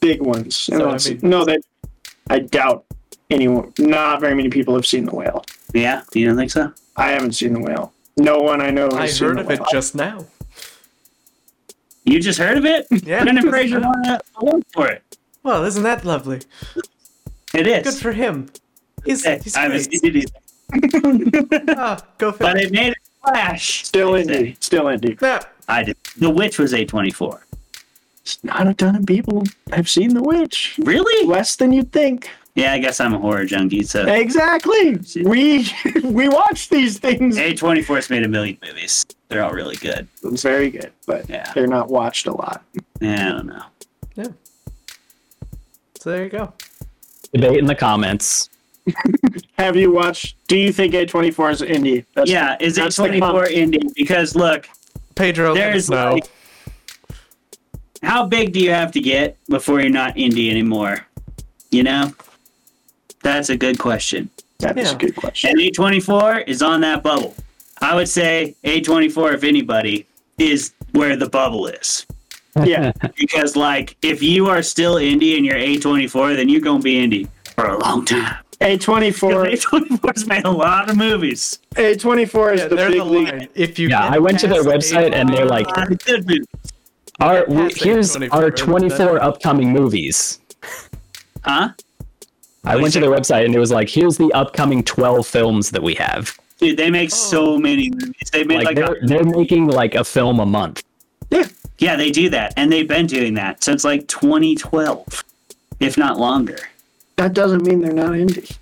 big 0.00 0.20
ones. 0.22 0.56
So, 0.56 0.90
I 0.90 0.98
mean- 0.98 1.20
no, 1.22 1.44
that 1.44 1.60
I 2.28 2.40
doubt 2.40 2.84
anyone. 3.30 3.72
Not 3.78 4.20
very 4.20 4.34
many 4.34 4.48
people 4.50 4.74
have 4.74 4.86
seen 4.86 5.04
the 5.06 5.14
whale. 5.14 5.44
Yeah, 5.74 6.02
you 6.12 6.26
don't 6.26 6.36
think 6.36 6.50
so? 6.50 6.72
I 6.96 7.10
haven't 7.12 7.32
seen 7.32 7.54
the 7.54 7.60
whale. 7.60 7.92
No 8.16 8.38
one 8.40 8.60
I 8.60 8.70
know 8.70 8.84
has 8.90 8.94
I 8.94 9.06
seen 9.06 9.28
heard 9.28 9.36
the 9.38 9.40
of 9.42 9.50
it 9.50 9.60
whale. 9.60 9.68
just 9.72 9.94
now. 9.94 10.26
You 12.04 12.20
just 12.20 12.38
heard 12.38 12.58
of 12.58 12.64
it? 12.66 12.86
Yeah. 12.90 13.22
Brendan 13.22 13.48
Fraser 13.48 13.80
won 13.80 13.94
an 14.06 14.18
award 14.36 14.64
for 14.74 14.88
it. 14.88 15.02
Well, 15.44 15.64
isn't 15.64 15.82
that 15.84 16.04
lovely? 16.04 16.40
It 17.54 17.66
is. 17.66 17.84
Good 17.84 17.94
for 18.02 18.12
him. 18.12 18.48
He's, 19.04 19.24
Hey, 19.24 19.40
he's 19.42 19.56
I 19.56 19.62
haven't 19.62 19.88
great. 19.88 20.00
seen 20.00 20.16
it 20.16 20.16
either. 20.16 21.74
Ah, 21.76 22.00
go 22.18 22.30
But 22.32 22.54
finish. 22.56 22.64
it 22.66 22.72
made 22.72 22.92
a 22.92 23.28
flash. 23.30 23.84
Still 23.86 24.12
they 24.12 24.24
say. 24.24 24.42
indie. 24.52 24.62
Still 24.62 24.84
indie. 24.84 25.20
Yeah. 25.20 25.40
I 25.68 25.82
did. 25.84 25.96
The 26.16 26.30
Witch 26.30 26.58
was 26.58 26.72
A24. 26.72 27.40
Not 28.44 28.68
a 28.68 28.74
ton 28.74 28.96
of 28.96 29.04
people 29.06 29.44
have 29.72 29.88
seen 29.88 30.14
The 30.14 30.22
Witch. 30.22 30.78
Really? 30.78 31.26
Less 31.26 31.56
than 31.56 31.72
you'd 31.72 31.92
think. 31.92 32.30
Yeah, 32.54 32.72
I 32.74 32.78
guess 32.78 33.00
I'm 33.00 33.14
a 33.14 33.18
horror 33.18 33.44
junkie, 33.46 33.82
so. 33.82 34.06
Exactly. 34.06 34.98
We 35.24 35.66
we 36.04 36.28
watch 36.28 36.68
these 36.68 36.98
things. 36.98 37.36
A24's 37.36 38.10
made 38.10 38.22
a 38.24 38.28
million 38.28 38.58
movies. 38.64 39.04
They're 39.28 39.42
all 39.42 39.52
really 39.52 39.76
good. 39.76 40.06
It's 40.22 40.42
very 40.42 40.70
good, 40.70 40.92
but 41.06 41.28
Yeah. 41.28 41.50
they're 41.54 41.66
not 41.66 41.88
watched 41.88 42.26
a 42.26 42.32
lot. 42.32 42.62
Yeah, 43.00 43.28
I 43.28 43.32
don't 43.32 43.46
know. 43.46 43.62
Yeah. 44.16 44.28
So 45.98 46.10
there 46.10 46.24
you 46.24 46.30
go. 46.30 46.52
Debate 47.32 47.58
in 47.58 47.66
the 47.66 47.74
comments. 47.74 48.48
Have 49.58 49.76
you 49.76 49.92
watched? 49.92 50.36
Do 50.48 50.56
you 50.56 50.72
think 50.72 50.92
A24 50.94 51.52
is 51.52 51.62
indie? 51.62 52.04
That's 52.14 52.30
Yeah, 52.30 52.56
is 52.60 52.76
that's 52.76 52.98
A24 52.98 53.46
indie? 53.48 53.94
Because 53.94 54.34
look, 54.34 54.68
Pedro, 55.14 55.54
there's 55.54 55.88
know. 55.88 56.14
like. 56.14 56.30
How 58.02 58.26
big 58.26 58.52
do 58.52 58.60
you 58.60 58.70
have 58.70 58.90
to 58.92 59.00
get 59.00 59.36
before 59.48 59.80
you're 59.80 59.88
not 59.90 60.16
indie 60.16 60.50
anymore? 60.50 61.06
You 61.70 61.84
know? 61.84 62.12
That's 63.22 63.48
a 63.48 63.56
good 63.56 63.78
question. 63.78 64.28
That 64.58 64.76
is 64.76 64.90
Yeah. 64.90 64.96
a 64.96 64.98
good 64.98 65.14
question. 65.16 65.50
And 65.50 65.60
A24 65.60 66.48
is 66.48 66.60
on 66.62 66.80
that 66.80 67.02
bubble. 67.04 67.34
I 67.80 67.94
would 67.94 68.08
say 68.08 68.56
A24, 68.64 69.34
if 69.34 69.44
anybody, 69.44 70.06
is 70.38 70.72
where 70.90 71.14
the 71.16 71.28
bubble 71.28 71.68
is. 71.68 72.04
Yeah, 72.64 72.92
Because, 73.16 73.56
like, 73.56 73.96
if 74.02 74.22
you 74.22 74.48
are 74.48 74.62
still 74.62 74.96
indie 74.96 75.36
and 75.36 75.44
you're 75.46 75.56
A24, 75.56 76.36
then 76.36 76.48
you're 76.48 76.60
going 76.60 76.80
to 76.80 76.84
be 76.84 76.94
indie 76.96 77.28
for 77.54 77.66
a 77.66 77.78
long 77.78 78.04
time. 78.04 78.36
A24. 78.60 79.52
A24's 79.54 80.26
made 80.26 80.44
a 80.44 80.50
lot 80.50 80.88
of 80.88 80.96
movies. 80.96 81.58
A24 81.74 82.54
is 82.54 82.60
Yeah, 82.60 82.68
the 82.68 82.76
there's 82.76 82.92
big 82.92 83.00
a 83.00 83.04
league. 83.04 83.28
line. 83.28 83.48
If 83.54 83.78
you 83.78 83.88
Yeah, 83.88 84.06
I 84.06 84.18
went 84.18 84.38
to 84.40 84.46
their 84.46 84.62
past 84.62 84.92
website 84.92 85.12
and 85.12 85.28
they're 85.28 85.46
like, 85.46 85.66
A 85.76 85.94
good 85.96 86.26
movies. 86.28 86.46
Our, 87.20 87.44
Yeah, 87.48 87.68
here's 87.74 88.14
A24, 88.16 88.32
our 88.32 88.50
24 88.50 89.22
upcoming 89.22 89.72
movies. 89.72 90.38
Huh? 91.44 91.70
I 92.64 92.76
went 92.76 92.92
to 92.92 93.00
their 93.00 93.10
website 93.10 93.44
and 93.46 93.54
it 93.54 93.58
was 93.58 93.72
like, 93.72 93.88
here's 93.88 94.16
the 94.16 94.32
upcoming 94.32 94.84
12 94.84 95.26
films 95.26 95.70
that 95.70 95.82
we 95.82 95.94
have. 95.94 96.38
Dude, 96.58 96.76
they 96.76 96.90
make 96.90 97.10
so 97.10 97.54
oh. 97.54 97.58
many 97.58 97.90
movies. 97.90 98.30
They 98.32 98.44
made 98.44 98.58
Like, 98.58 98.66
like, 98.66 98.76
they're, 98.76 98.94
a, 98.94 99.06
they're 99.06 99.24
making 99.24 99.66
like 99.66 99.96
a 99.96 100.04
film 100.04 100.38
a 100.38 100.46
month. 100.46 100.84
yeah, 101.30 101.48
they 101.96 102.10
do 102.10 102.28
that, 102.30 102.54
and 102.56 102.70
they've 102.70 102.86
been 102.86 103.06
doing 103.06 103.34
that 103.34 103.64
since 103.64 103.82
like 103.84 104.06
2012, 104.08 105.24
if 105.80 105.98
not 105.98 106.18
longer. 106.18 106.56
That 107.16 107.32
doesn't 107.34 107.64
mean 107.64 107.80
they're 107.80 107.92
not 107.92 108.10
indie. 108.12 108.56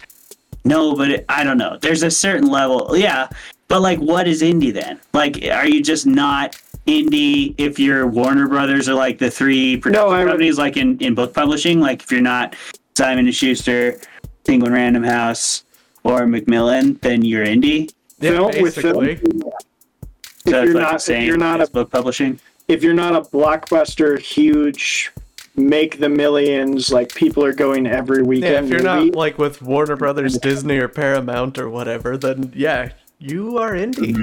No, 0.65 0.95
but 0.97 1.11
it, 1.11 1.25
I 1.29 1.45
don't 1.45 1.59
know. 1.59 1.77
There's 1.81 2.03
a 2.03 2.11
certain 2.11 2.49
level, 2.51 2.97
yeah. 2.97 3.29
But 3.69 3.83
like, 3.83 3.99
what 3.99 4.27
is 4.27 4.43
indie 4.43 4.73
then? 4.73 5.01
Like, 5.13 5.43
are 5.53 5.67
you 5.69 5.83
just 5.83 6.07
not 6.07 6.57
indie 6.87 7.55
if 7.59 7.79
you're 7.79 8.07
Warner 8.07 8.49
Brothers 8.49 8.89
or 8.89 8.95
like 8.95 9.19
the 9.19 9.31
three 9.31 9.77
production 9.77 10.11
No, 10.11 10.25
companies, 10.27 10.59
like 10.59 10.77
in 10.77 10.99
in 10.99 11.15
book 11.15 11.35
publishing? 11.35 11.79
Like, 11.81 12.03
if 12.03 12.11
you're 12.11 12.21
not 12.23 12.57
Simon 12.97 13.27
and 13.27 13.35
Schuster, 13.35 14.01
Penguin 14.45 14.73
Random 14.73 15.03
House, 15.05 15.65
or 16.05 16.27
Macmillan, 16.27 16.95
then 17.03 17.23
you're 17.25 17.45
indie. 17.47 17.91
Yeah, 18.19 18.31
Film 18.33 18.63
with 18.63 18.75
film. 18.77 19.05
basically. 19.05 19.43
If 19.43 20.53
So 20.53 20.63
it's 20.63 20.73
you're 20.73 20.75
like 20.75 20.93
not, 20.93 21.03
the 21.03 21.17
if 21.19 21.25
you're 21.27 21.37
not 21.37 21.61
a, 21.61 21.67
book 21.69 21.91
publishing. 21.91 22.41
If 22.71 22.85
you're 22.85 22.95
not 22.95 23.17
a 23.17 23.21
blockbuster, 23.21 24.19
huge, 24.19 25.11
make 25.57 25.99
the 25.99 26.09
millions, 26.09 26.93
like 26.93 27.13
people 27.15 27.45
are 27.45 27.53
going 27.53 27.87
every 27.87 28.23
weekend. 28.23 28.53
Yeah, 28.53 28.77
if 28.77 28.83
you're 28.83 28.95
movie, 28.95 29.11
not 29.11 29.19
like 29.19 29.39
with 29.39 29.61
Warner 29.61 29.97
Brothers, 29.97 30.39
Disney, 30.43 30.79
or 30.79 30.89
Paramount 30.89 31.59
or 31.59 31.69
whatever, 31.69 32.17
then 32.17 32.53
yeah, 32.55 32.93
you 33.19 33.59
are 33.59 33.73
indie. 33.73 34.13
Mm-hmm. 34.13 34.23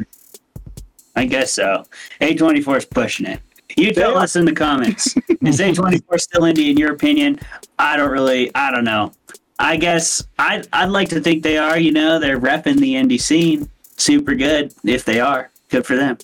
I 1.16 1.26
guess 1.26 1.52
so. 1.52 1.84
A24 2.22 2.78
is 2.78 2.86
pushing 2.86 3.26
it. 3.26 3.42
You 3.76 3.92
tell 3.92 4.16
are. 4.16 4.24
us 4.24 4.36
in 4.36 4.46
the 4.46 4.54
comments. 4.54 5.08
is 5.42 5.60
A24 5.60 6.20
still 6.20 6.44
indie 6.44 6.70
in 6.70 6.78
your 6.78 6.94
opinion? 6.94 7.40
I 7.78 7.98
don't 7.98 8.12
really, 8.12 8.54
I 8.56 8.72
don't 8.72 8.86
know. 8.86 9.12
I 9.60 9.76
guess 9.76 10.26
I'd, 10.40 10.68
I'd 10.72 10.90
like 10.90 11.10
to 11.10 11.20
think 11.20 11.44
they 11.44 11.58
are, 11.58 11.78
you 11.78 11.92
know, 11.92 12.20
they're 12.20 12.40
repping 12.40 12.78
the 12.78 12.94
indie 12.94 13.20
scene 13.20 13.68
super 13.98 14.36
good 14.36 14.74
if 14.86 15.04
they 15.04 15.20
are. 15.20 15.50
Good 15.70 15.86
for 15.86 15.96
them. 15.96 16.18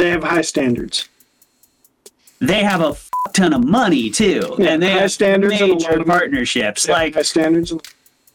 Yeah. 0.00 0.04
they 0.04 0.10
have 0.10 0.24
high 0.24 0.40
standards. 0.42 1.08
They 2.40 2.62
have 2.62 2.80
a 2.80 2.88
f- 2.90 3.10
ton 3.34 3.52
of 3.52 3.64
money 3.64 4.10
too. 4.10 4.54
Yeah, 4.58 4.70
and 4.70 4.82
they 4.82 4.92
high 4.92 4.98
have 5.00 5.12
standards 5.12 5.60
major 5.60 6.02
partnerships. 6.04 6.86
Have 6.86 6.94
Like, 6.96 7.14
high 7.14 7.22
standards. 7.22 7.72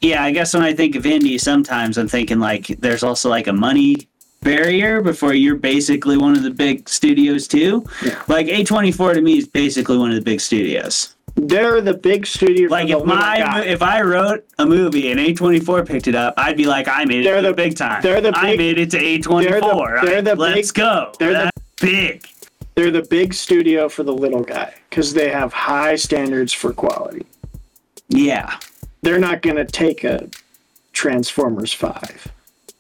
yeah, 0.02 0.24
I 0.24 0.32
guess 0.32 0.54
when 0.54 0.62
I 0.64 0.74
think 0.74 0.96
of 0.96 1.04
indie, 1.04 1.40
sometimes 1.40 1.98
I'm 1.98 2.08
thinking 2.08 2.40
like 2.40 2.68
there's 2.80 3.04
also 3.04 3.30
like 3.30 3.48
a 3.48 3.54
money 3.54 4.08
barrier 4.42 5.02
before 5.02 5.34
you're 5.34 5.56
basically 5.56 6.18
one 6.18 6.34
of 6.36 6.44
the 6.44 6.52
big 6.52 6.88
studios 6.88 7.48
too. 7.48 7.84
Yeah. 8.04 8.22
Like 8.28 8.46
A24 8.46 9.16
to 9.16 9.22
me 9.22 9.40
is 9.40 9.48
basically 9.48 9.98
one 9.98 10.12
of 10.12 10.16
the 10.16 10.22
big 10.22 10.40
studios. 10.40 11.15
They're 11.36 11.82
the 11.82 11.94
big 11.94 12.26
studio. 12.26 12.70
Like 12.70 12.84
for 12.84 12.88
the 12.88 12.94
if 12.94 13.00
little 13.08 13.16
my 13.16 13.38
guy. 13.40 13.64
if 13.66 13.82
I 13.82 14.02
wrote 14.02 14.46
a 14.58 14.66
movie 14.66 15.12
and 15.12 15.20
A24 15.20 15.86
picked 15.88 16.08
it 16.08 16.16
up, 16.16 16.34
I'd 16.38 16.56
be 16.58 16.66
like, 16.66 16.88
I 16.88 17.04
made 17.06 17.22
it 17.22 17.24
They're 17.26 17.42
the, 17.42 17.50
the- 17.50 17.54
big 17.54 17.76
time. 17.76 18.02
they're 18.02 18.22
the 18.22 18.32
big, 18.32 18.38
I 18.38 18.52
big- 18.52 18.58
made 18.58 18.78
it 18.80 18.92
to 18.92 18.98
A24. 19.00 19.44
they're 19.44 19.62
the- 19.62 20.06
they're 20.06 20.22
the 20.22 20.36
Let's 20.36 20.72
go. 20.72 21.12
they're 21.20 21.34
the- 21.34 21.52
big. 21.82 22.26
they're 22.76 22.92
the 22.92 23.02
big 23.04 23.34
studio 23.34 23.90
for 23.90 24.04
the 24.04 24.14
little 24.14 24.44
guy 24.44 24.74
because 24.90 25.14
they 25.14 25.30
have 25.30 25.52
high 25.54 25.96
standards 25.96 26.54
for 26.54 26.72
quality. 26.74 27.26
Yeah. 28.08 28.58
They're 29.02 29.20
not 29.20 29.42
going 29.42 29.58
to 29.58 29.66
take 29.66 30.04
a 30.04 30.30
Transformers 30.94 31.74
Five. 31.74 32.28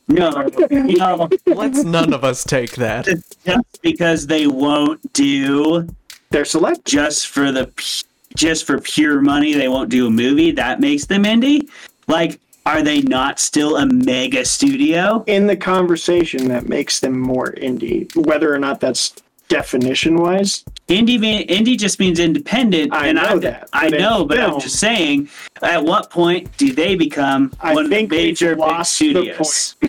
No, 0.08 0.30
no, 0.70 1.30
Let's 1.47 1.84
none 1.84 2.14
of 2.14 2.24
us 2.24 2.43
take 2.43 2.74
that. 2.76 3.06
just 3.45 3.82
because 3.82 4.28
they 4.28 4.47
won't 4.47 5.12
do 5.14 5.88
They're 6.30 6.45
select. 6.45 6.86
just 6.86 7.28
for 7.28 7.51
the 7.51 7.68
p- 7.68 8.03
just 8.36 8.66
for 8.66 8.80
pure 8.80 9.22
money 9.22 9.54
they 9.54 9.68
won't 9.68 9.90
do 9.90 10.08
a 10.08 10.12
movie 10.12 10.52
that 10.52 10.80
makes 10.80 11.06
them 11.06 11.24
indie 11.24 11.70
like 12.08 12.40
are 12.66 12.82
they 12.82 13.02
not 13.02 13.40
still 13.40 13.78
a 13.78 13.86
mega 13.86 14.44
studio 14.44 15.24
in 15.28 15.46
the 15.46 15.56
conversation 15.56 16.48
that 16.48 16.68
makes 16.68 17.00
them 17.00 17.20
more 17.20 17.52
indie. 17.54 18.14
Whether 18.16 18.54
or 18.54 18.58
not 18.58 18.80
that's 18.80 19.14
definition 19.48 20.18
wise, 20.18 20.64
indie 20.88 21.20
mean, 21.20 21.48
indie 21.48 21.78
just 21.78 22.00
means 22.00 22.20
independent 22.20 22.91
I 22.93 23.08
and 23.08 23.16
know 23.18 23.24
I'm, 23.24 23.39
that, 23.41 23.70
i 23.74 23.89
know 23.89 24.26
but 24.26 24.39
i'm 24.39 24.60
just 24.60 24.78
saying 24.80 25.30
at 25.62 25.84
what 25.84 26.10
point 26.10 26.56
do 26.58 26.72
they 26.74 26.96
become 26.96 27.52
I 27.62 27.74
one 27.74 27.86
of 27.86 27.91
think 27.91 28.10
the 28.10 28.18
we've 28.18 28.26
major 28.26 28.50
big 28.56 28.60
lost 28.60 29.00
the 29.00 29.12
studios 29.12 29.76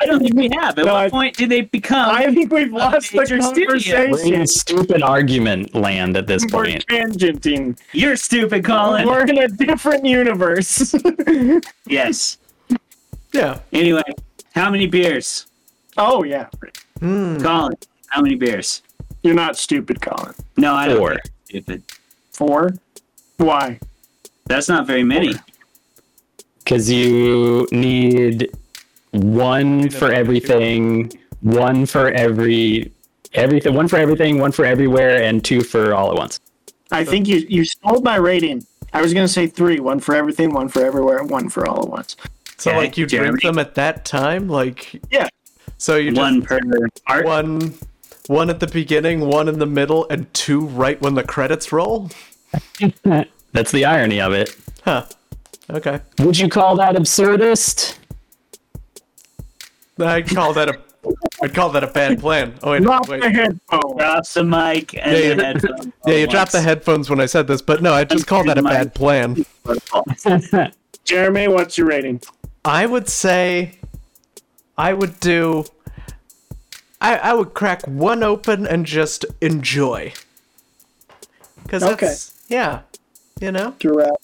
i 0.00 0.06
don't 0.06 0.20
think 0.20 0.34
we 0.34 0.48
have 0.60 0.78
at 0.78 0.84
No, 0.84 0.94
what 0.94 1.04
I- 1.06 1.10
point 1.10 1.36
do 1.36 1.46
they 1.46 1.62
become 1.62 2.08
I 2.10 2.32
think 2.34 2.52
we've 2.52 2.72
lost 2.72 3.12
the 3.12 3.18
major 3.18 3.40
studio. 3.40 4.10
We're 4.10 4.34
in 4.34 4.46
stupid 4.46 5.02
argument 5.02 5.74
land 5.74 6.16
at 6.16 6.26
this 6.26 6.44
We're 6.44 6.64
point. 6.64 6.86
tangenting. 6.86 7.78
you're 7.92 8.16
stupid 8.16 8.64
colin 8.64 9.06
We're 9.06 9.26
in 9.26 9.38
a 9.38 9.48
different 9.48 10.04
universe. 10.04 10.94
yes 11.86 12.38
Yeah. 13.32 13.60
anyway 13.72 14.02
how 14.54 14.70
many 14.70 14.86
beers 14.86 15.46
oh 15.96 16.22
yeah, 16.24 16.46
Hmm. 17.00 17.38
colin 17.40 17.74
how 18.08 18.22
many 18.22 18.34
beers 18.36 18.82
you're 19.28 19.36
not 19.36 19.56
stupid, 19.58 20.00
Colin. 20.00 20.34
no 20.56 20.72
i 20.74 20.88
don't 20.88 20.96
Four. 20.98 21.10
think 21.10 21.20
you're 21.50 21.62
stupid 21.62 21.82
Four. 22.32 22.70
Why? 23.36 23.78
That's 24.46 24.68
not 24.68 24.86
very 24.86 25.02
many. 25.04 25.34
Because 26.58 26.90
you 26.90 27.66
need 27.72 28.50
one 29.10 29.90
for 29.90 30.12
everything, 30.12 31.10
one 31.40 31.84
for 31.86 32.10
every 32.12 32.92
everything, 33.34 33.74
one 33.74 33.88
for 33.88 33.96
everything, 33.96 34.38
one 34.38 34.52
for 34.52 34.64
everywhere, 34.64 35.22
and 35.22 35.44
two 35.44 35.62
for 35.62 35.94
all 35.94 36.10
at 36.10 36.16
once. 36.16 36.38
I 36.90 37.04
think 37.04 37.26
you 37.26 37.38
you 37.48 37.64
stole 37.64 38.00
my 38.02 38.16
rating. 38.16 38.64
I 38.92 39.02
was 39.02 39.12
gonna 39.12 39.28
say 39.28 39.46
three, 39.46 39.80
one 39.80 39.98
for 40.00 40.14
everything, 40.14 40.52
one 40.52 40.68
for 40.68 40.84
everywhere, 40.84 41.22
one 41.24 41.48
for 41.48 41.66
all 41.68 41.82
at 41.82 41.88
once. 41.88 42.16
So 42.56 42.70
Okay, 42.70 42.78
like 42.78 42.96
you 42.98 43.06
Jeremy. 43.06 43.30
drink 43.30 43.42
them 43.42 43.58
at 43.58 43.74
that 43.76 44.04
time, 44.04 44.48
like 44.48 45.00
Yeah. 45.10 45.28
so 45.78 45.96
you 45.96 46.10
just 46.10 46.20
One 46.20 46.42
per 46.42 46.60
art. 47.06 47.24
one 47.24 47.74
one 48.28 48.48
at 48.50 48.60
the 48.60 48.66
beginning, 48.68 49.20
one 49.20 49.48
in 49.48 49.58
the 49.58 49.66
middle, 49.66 50.06
and 50.08 50.32
two 50.32 50.60
right 50.66 51.00
when 51.02 51.14
the 51.14 51.24
credits 51.24 51.72
roll. 51.72 52.10
That's 53.52 53.72
the 53.72 53.84
irony 53.84 54.20
of 54.20 54.32
it. 54.32 54.54
Huh. 54.84 55.06
Okay. 55.70 56.00
Would 56.20 56.38
you 56.38 56.48
call 56.48 56.76
that 56.76 56.94
absurdist? 56.94 57.96
I'd 60.00 60.28
call 60.28 60.52
that 60.54 60.68
a 60.68 60.78
I'd 61.42 61.54
call 61.54 61.70
that 61.70 61.82
a 61.84 61.88
bad 61.88 62.20
plan. 62.20 62.54
Oh 62.62 62.72
wait, 62.72 62.82
Drop 62.82 63.08
wait. 63.08 63.20
the 63.22 63.30
headphone. 63.30 63.96
Drops 63.96 64.34
the 64.34 64.44
mic 64.44 64.94
and 64.94 65.12
Yeah, 65.12 65.20
the 65.20 65.34
you- 65.34 65.42
headphones. 65.42 65.92
Yeah, 66.06 66.14
you 66.14 66.26
dropped 66.26 66.52
the 66.52 66.60
headphones 66.60 67.10
when 67.10 67.20
I 67.20 67.26
said 67.26 67.46
this, 67.46 67.62
but 67.62 67.82
no, 67.82 67.92
I'd 67.94 68.10
just 68.10 68.26
call 68.26 68.44
that 68.44 68.58
a 68.58 68.62
bad 68.62 68.94
plan. 68.94 69.44
Jeremy, 71.04 71.48
what's 71.48 71.76
your 71.78 71.86
rating? 71.86 72.20
I 72.64 72.86
would 72.86 73.08
say 73.08 73.78
I 74.76 74.92
would 74.92 75.18
do 75.20 75.64
I 77.00 77.16
I 77.18 77.32
would 77.34 77.54
crack 77.54 77.86
one 77.86 78.22
open 78.22 78.66
and 78.66 78.84
just 78.86 79.24
enjoy. 79.40 80.12
Cuz 81.68 81.82
that's 81.82 81.92
Okay. 81.92 82.14
yeah. 82.48 82.80
You 83.40 83.52
know? 83.52 83.74
To. 83.80 84.16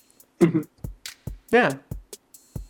Yeah. 1.51 1.75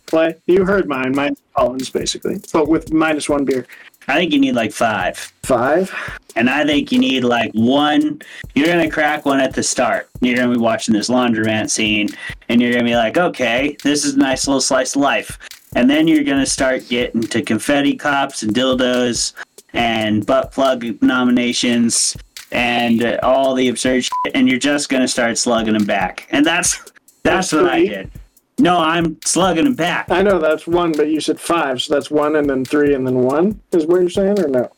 Play. 0.05 0.35
You 0.45 0.65
heard 0.65 0.87
mine. 0.87 1.15
Mine's 1.15 1.41
Colin's, 1.55 1.89
basically, 1.89 2.39
but 2.53 2.67
with 2.67 2.93
minus 2.93 3.27
one 3.27 3.45
beer. 3.45 3.65
I 4.07 4.17
think 4.17 4.31
you 4.31 4.39
need 4.39 4.53
like 4.53 4.71
five. 4.71 5.17
Five. 5.41 5.91
And 6.35 6.47
I 6.49 6.63
think 6.63 6.91
you 6.91 6.99
need 6.99 7.23
like 7.23 7.51
one. 7.53 8.21
You're 8.53 8.67
going 8.67 8.87
to 8.87 8.93
crack 8.93 9.25
one 9.25 9.39
at 9.39 9.55
the 9.55 9.63
start. 9.63 10.09
You're 10.21 10.35
going 10.35 10.49
to 10.49 10.55
be 10.55 10.61
watching 10.61 10.93
this 10.93 11.09
laundromat 11.09 11.71
scene 11.71 12.09
and 12.49 12.61
you're 12.61 12.71
going 12.71 12.85
to 12.85 12.89
be 12.89 12.95
like, 12.95 13.17
okay, 13.17 13.75
this 13.83 14.05
is 14.05 14.13
a 14.13 14.19
nice 14.19 14.47
little 14.47 14.61
slice 14.61 14.95
of 14.95 15.01
life. 15.01 15.39
And 15.75 15.89
then 15.89 16.07
you're 16.07 16.23
going 16.23 16.39
to 16.39 16.45
start 16.45 16.87
getting 16.87 17.21
to 17.21 17.41
confetti 17.41 17.95
cops 17.95 18.43
and 18.43 18.53
dildos 18.53 19.33
and 19.75 20.25
butt 20.25 20.51
plug 20.51 21.01
nominations 21.01 22.17
and 22.51 23.03
uh, 23.03 23.19
all 23.21 23.53
the 23.53 23.67
absurd 23.67 24.05
shit. 24.05 24.33
And 24.33 24.49
you're 24.49 24.59
just 24.59 24.89
going 24.89 25.01
to 25.01 25.07
start 25.07 25.37
slugging 25.37 25.73
them 25.73 25.85
back. 25.85 26.27
And 26.31 26.45
that's 26.45 26.83
that's 27.23 27.51
what 27.51 27.65
I 27.65 27.85
did. 27.85 28.11
No, 28.57 28.77
I'm 28.77 29.17
slugging 29.23 29.65
them 29.65 29.75
back. 29.75 30.09
I 30.09 30.21
know 30.21 30.39
that's 30.39 30.65
one, 30.65 30.93
but 30.93 31.09
you 31.09 31.19
said 31.19 31.39
five, 31.39 31.81
so 31.81 31.93
that's 31.93 32.09
one 32.09 32.37
and 32.37 32.49
then 32.49 32.63
three 32.63 32.93
and 32.93 33.05
then 33.05 33.15
one. 33.15 33.59
Is 33.73 33.85
what 33.85 33.99
you're 33.99 34.09
saying, 34.09 34.39
or 34.39 34.47
no? 34.47 34.71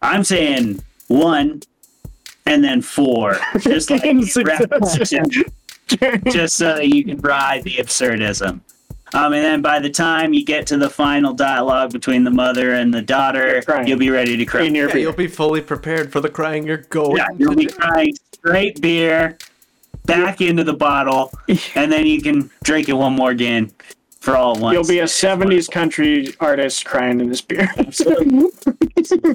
I'm 0.00 0.24
saying 0.24 0.82
one 1.08 1.62
and 2.46 2.64
then 2.64 2.80
four. 2.80 3.38
Just 3.60 3.90
like 3.90 4.04
just 6.30 6.56
so 6.56 6.76
that 6.76 6.88
you 6.88 7.04
can 7.04 7.20
ride 7.20 7.62
the 7.62 7.74
absurdism. 7.74 8.60
Um, 9.12 9.32
and 9.32 9.44
then 9.44 9.62
by 9.62 9.78
the 9.78 9.90
time 9.90 10.32
you 10.34 10.44
get 10.44 10.66
to 10.68 10.76
the 10.76 10.90
final 10.90 11.32
dialogue 11.32 11.92
between 11.92 12.24
the 12.24 12.30
mother 12.30 12.72
and 12.72 12.92
the 12.92 13.02
daughter, 13.02 13.62
you'll 13.86 13.98
be 13.98 14.10
ready 14.10 14.36
to 14.36 14.44
cry. 14.44 14.62
Your 14.62 14.88
Yeah, 14.88 14.92
beer. 14.94 15.02
you'll 15.02 15.12
be 15.12 15.28
fully 15.28 15.60
prepared 15.60 16.10
for 16.10 16.20
the 16.20 16.28
crying 16.28 16.66
you're 16.66 16.78
going 16.78 17.16
Yeah, 17.18 17.28
to 17.28 17.34
you'll 17.38 17.54
be 17.54 17.66
do. 17.66 17.74
crying 17.74 18.14
straight 18.32 18.80
beer 18.80 19.38
back 20.06 20.40
into 20.40 20.64
the 20.64 20.72
bottle, 20.74 21.32
and 21.76 21.92
then 21.92 22.06
you 22.06 22.20
can 22.20 22.50
drink 22.64 22.88
it 22.88 22.94
one 22.94 23.12
more 23.14 23.30
again 23.30 23.70
for 24.20 24.36
all 24.36 24.56
at 24.56 24.60
once. 24.62 24.74
You'll 24.74 24.88
be 24.88 24.98
a 25.00 25.04
'70s 25.04 25.70
country 25.70 26.34
artist 26.40 26.84
crying 26.84 27.20
in 27.20 27.28
this 27.28 27.40
beer. 27.40 27.68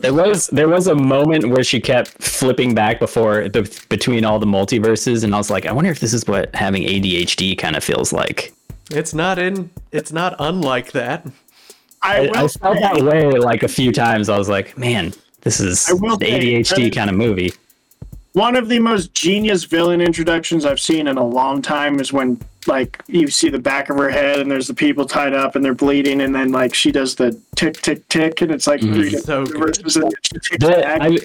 There 0.01 0.13
was 0.15 0.47
there 0.47 0.67
was 0.67 0.87
a 0.87 0.95
moment 0.95 1.49
where 1.49 1.63
she 1.63 1.79
kept 1.79 2.09
flipping 2.23 2.73
back 2.73 2.99
before 2.99 3.49
the, 3.49 3.61
between 3.89 4.25
all 4.25 4.39
the 4.39 4.47
multiverses, 4.47 5.23
and 5.23 5.33
I 5.35 5.37
was 5.37 5.51
like, 5.51 5.67
I 5.67 5.71
wonder 5.71 5.91
if 5.91 5.99
this 5.99 6.13
is 6.13 6.25
what 6.27 6.53
having 6.55 6.83
ADHD 6.83 7.55
kind 7.57 7.75
of 7.75 7.83
feels 7.83 8.11
like. 8.11 8.51
It's 8.91 9.13
not 9.13 9.37
in 9.39 9.69
it's 9.91 10.11
not 10.11 10.35
unlike 10.39 10.91
that. 10.93 11.25
I 12.01 12.27
I, 12.27 12.43
I 12.43 12.47
felt 12.47 12.51
say- 12.77 12.79
that 12.81 13.01
way 13.03 13.29
like 13.31 13.63
a 13.63 13.67
few 13.67 13.91
times. 13.91 14.29
I 14.29 14.37
was 14.37 14.49
like, 14.49 14.77
man, 14.77 15.13
this 15.41 15.59
is 15.59 15.89
I 15.89 15.93
will 15.93 16.17
the 16.17 16.25
say, 16.25 16.61
ADHD 16.61 16.83
that- 16.85 16.95
kind 16.95 17.09
of 17.09 17.15
movie. 17.15 17.51
One 18.33 18.55
of 18.55 18.69
the 18.69 18.77
most 18.79 19.13
genius 19.15 19.63
villain 19.63 20.01
introductions 20.01 20.63
I've 20.63 20.79
seen 20.79 21.07
in 21.07 21.17
a 21.17 21.25
long 21.25 21.61
time 21.63 21.99
is 21.99 22.13
when 22.13 22.39
like 22.67 23.01
you 23.07 23.27
see 23.27 23.49
the 23.49 23.57
back 23.59 23.89
of 23.89 23.97
her 23.97 24.09
head 24.09 24.39
and 24.39 24.49
there's 24.51 24.67
the 24.67 24.73
people 24.73 25.05
tied 25.05 25.33
up 25.33 25.55
and 25.55 25.65
they're 25.65 25.73
bleeding 25.73 26.21
and 26.21 26.33
then 26.33 26.51
like 26.51 26.73
she 26.75 26.91
does 26.91 27.15
the 27.15 27.37
tick 27.55 27.81
tick 27.81 28.07
tick 28.07 28.41
and 28.41 28.51
it's 28.51 28.67
like 28.67 28.81
mm-hmm. 28.81 28.93
three 28.93 29.09
So 29.17 29.45
good. 29.45 29.57
verses 29.57 29.95
and 29.95 30.13
she 30.21 30.33
ticks 30.39 30.57
The- 30.65 30.87
I, 30.87 31.17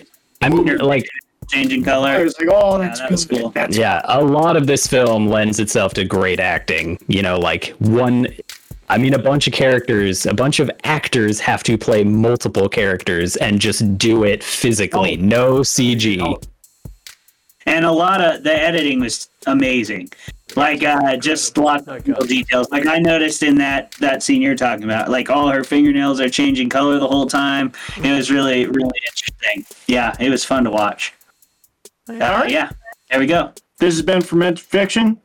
I 0.42 0.48
mean, 0.48 0.78
like, 0.78 1.06
changing 1.48 1.82
I 1.82 1.84
color. 1.84 2.24
was 2.24 2.38
like, 2.38 2.48
oh, 2.50 2.78
that's 2.78 3.00
that 3.00 3.10
was 3.10 3.24
cool. 3.26 3.50
That's 3.50 3.76
yeah, 3.76 4.02
a 4.04 4.22
lot 4.22 4.56
of 4.56 4.66
this 4.66 4.86
film 4.86 5.28
lends 5.28 5.60
itself 5.60 5.94
to 5.94 6.04
great 6.04 6.40
acting. 6.40 6.98
You 7.08 7.22
know, 7.22 7.38
like 7.38 7.68
one. 7.78 8.28
I 8.90 8.98
mean, 8.98 9.14
a 9.14 9.18
bunch 9.18 9.46
of 9.46 9.54
characters, 9.54 10.26
a 10.26 10.34
bunch 10.34 10.60
of 10.60 10.70
actors 10.84 11.40
have 11.40 11.62
to 11.64 11.78
play 11.78 12.04
multiple 12.04 12.68
characters 12.68 13.34
and 13.36 13.58
just 13.58 13.96
do 13.96 14.24
it 14.24 14.44
physically. 14.44 15.16
Oh. 15.18 15.22
No 15.24 15.60
CG. 15.60 16.44
and 17.66 17.84
a 17.86 17.90
lot 17.92 18.20
of 18.20 18.42
the 18.42 18.52
editing 18.52 19.00
was 19.00 19.28
amazing 19.46 20.08
like 20.56 20.82
uh 20.84 21.16
just 21.16 21.56
lots 21.58 21.86
of 21.88 22.06
little 22.06 22.26
details 22.26 22.68
like 22.70 22.86
i 22.86 22.98
noticed 22.98 23.42
in 23.42 23.56
that 23.56 23.90
that 23.92 24.22
scene 24.22 24.40
you're 24.42 24.54
talking 24.54 24.84
about 24.84 25.10
like 25.10 25.30
all 25.30 25.48
her 25.48 25.64
fingernails 25.64 26.20
are 26.20 26.28
changing 26.28 26.68
color 26.68 26.98
the 26.98 27.08
whole 27.08 27.26
time 27.26 27.72
it 28.02 28.12
was 28.12 28.30
really 28.30 28.66
really 28.66 29.00
interesting 29.08 29.64
yeah 29.86 30.14
it 30.20 30.28
was 30.30 30.44
fun 30.44 30.62
to 30.64 30.70
watch 30.70 31.12
uh, 32.08 32.12
right. 32.14 32.50
yeah 32.50 32.70
there 33.10 33.18
we 33.20 33.26
go 33.26 33.52
This 33.78 33.94
has 33.94 34.02
been 34.02 34.22
Fermented 34.22 34.60
Fiction. 34.64 35.18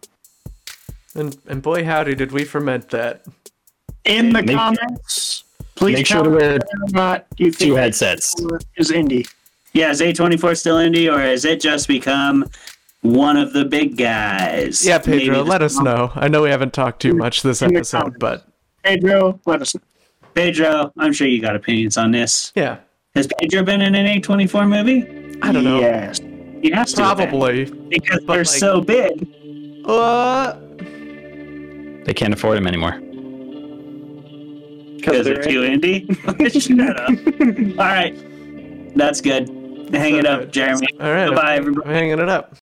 And 1.16 1.38
and 1.48 1.62
boy 1.62 1.84
howdy 1.84 2.16
did 2.16 2.32
we 2.32 2.44
ferment 2.44 2.90
that. 2.90 3.26
In 4.06 4.32
the 4.34 4.44
Make- 4.44 4.56
comments, 4.56 5.44
please 5.76 5.98
Make 5.98 6.06
sure 6.08 6.24
to 6.24 6.30
wear 6.30 6.60
not 6.92 7.26
you 7.38 7.52
two 7.52 7.76
headsets. 7.76 8.34
is 8.78 8.92
indie. 8.92 9.28
yeah 9.74 9.90
is 9.92 10.02
a24 10.02 10.58
still 10.58 10.78
indie 10.78 11.12
or 11.14 11.20
has 11.20 11.46
it 11.46 11.60
just 11.62 11.88
become 11.88 12.46
one 13.02 13.38
of 13.38 13.54
the 13.54 13.66
big 13.66 13.98
guys 13.98 14.86
Yeah, 14.86 15.00
Pedro, 15.00 15.42
let 15.44 15.60
the- 15.60 15.66
us 15.66 15.80
know. 15.80 16.12
I 16.16 16.28
know 16.28 16.42
we 16.44 16.50
haven't 16.50 16.74
talked 16.74 17.02
too 17.02 17.14
much 17.14 17.42
this 17.44 17.62
in 17.62 17.76
episode, 17.76 18.20
but 18.20 18.46
Pedro, 18.84 19.40
let 19.46 19.62
us 19.62 19.74
know. 19.76 19.82
pedro 20.34 20.94
i'm 20.98 21.12
sure 21.12 21.28
you 21.28 21.42
got 21.42 21.56
opinions 21.56 21.98
on 21.98 22.12
this 22.12 22.52
yeah. 22.56 22.78
has 23.16 23.28
pedro 23.40 23.64
been 23.64 23.82
in 23.82 23.96
an 23.96 24.06
a24 24.22 24.68
movie 24.70 25.02
I 25.42 25.52
don't 25.54 25.64
know. 25.64 25.80
Yes. 25.80 26.20
He 26.62 26.72
has 26.72 26.94
to 26.94 27.04
have 27.04 27.18
been, 27.18 27.30
Probably. 27.30 27.66
because 27.90 28.20
they're 28.26 28.38
like- 28.38 28.46
so 28.48 28.82
big 28.82 29.28
Uh 29.86 30.54
They 32.06 32.14
can't 32.14 32.34
afford 32.34 32.58
them 32.58 32.68
anymore. 32.68 33.00
Because 34.98 35.26
they're 35.26 35.42
too 35.42 35.62
indie? 35.62 36.06
Shut 36.62 37.00
up. 37.00 37.80
All 37.80 37.86
right. 37.86 38.14
That's 38.96 39.22
good. 39.22 39.48
Hang 39.94 40.16
it 40.18 40.26
up, 40.26 40.52
Jeremy. 40.52 40.88
all 41.00 41.12
right. 41.12 41.28
Goodbye, 41.28 41.56
everybody. 41.56 41.88
I'm 41.90 41.94
hanging 41.96 42.20
it 42.20 42.30
up. 42.30 42.56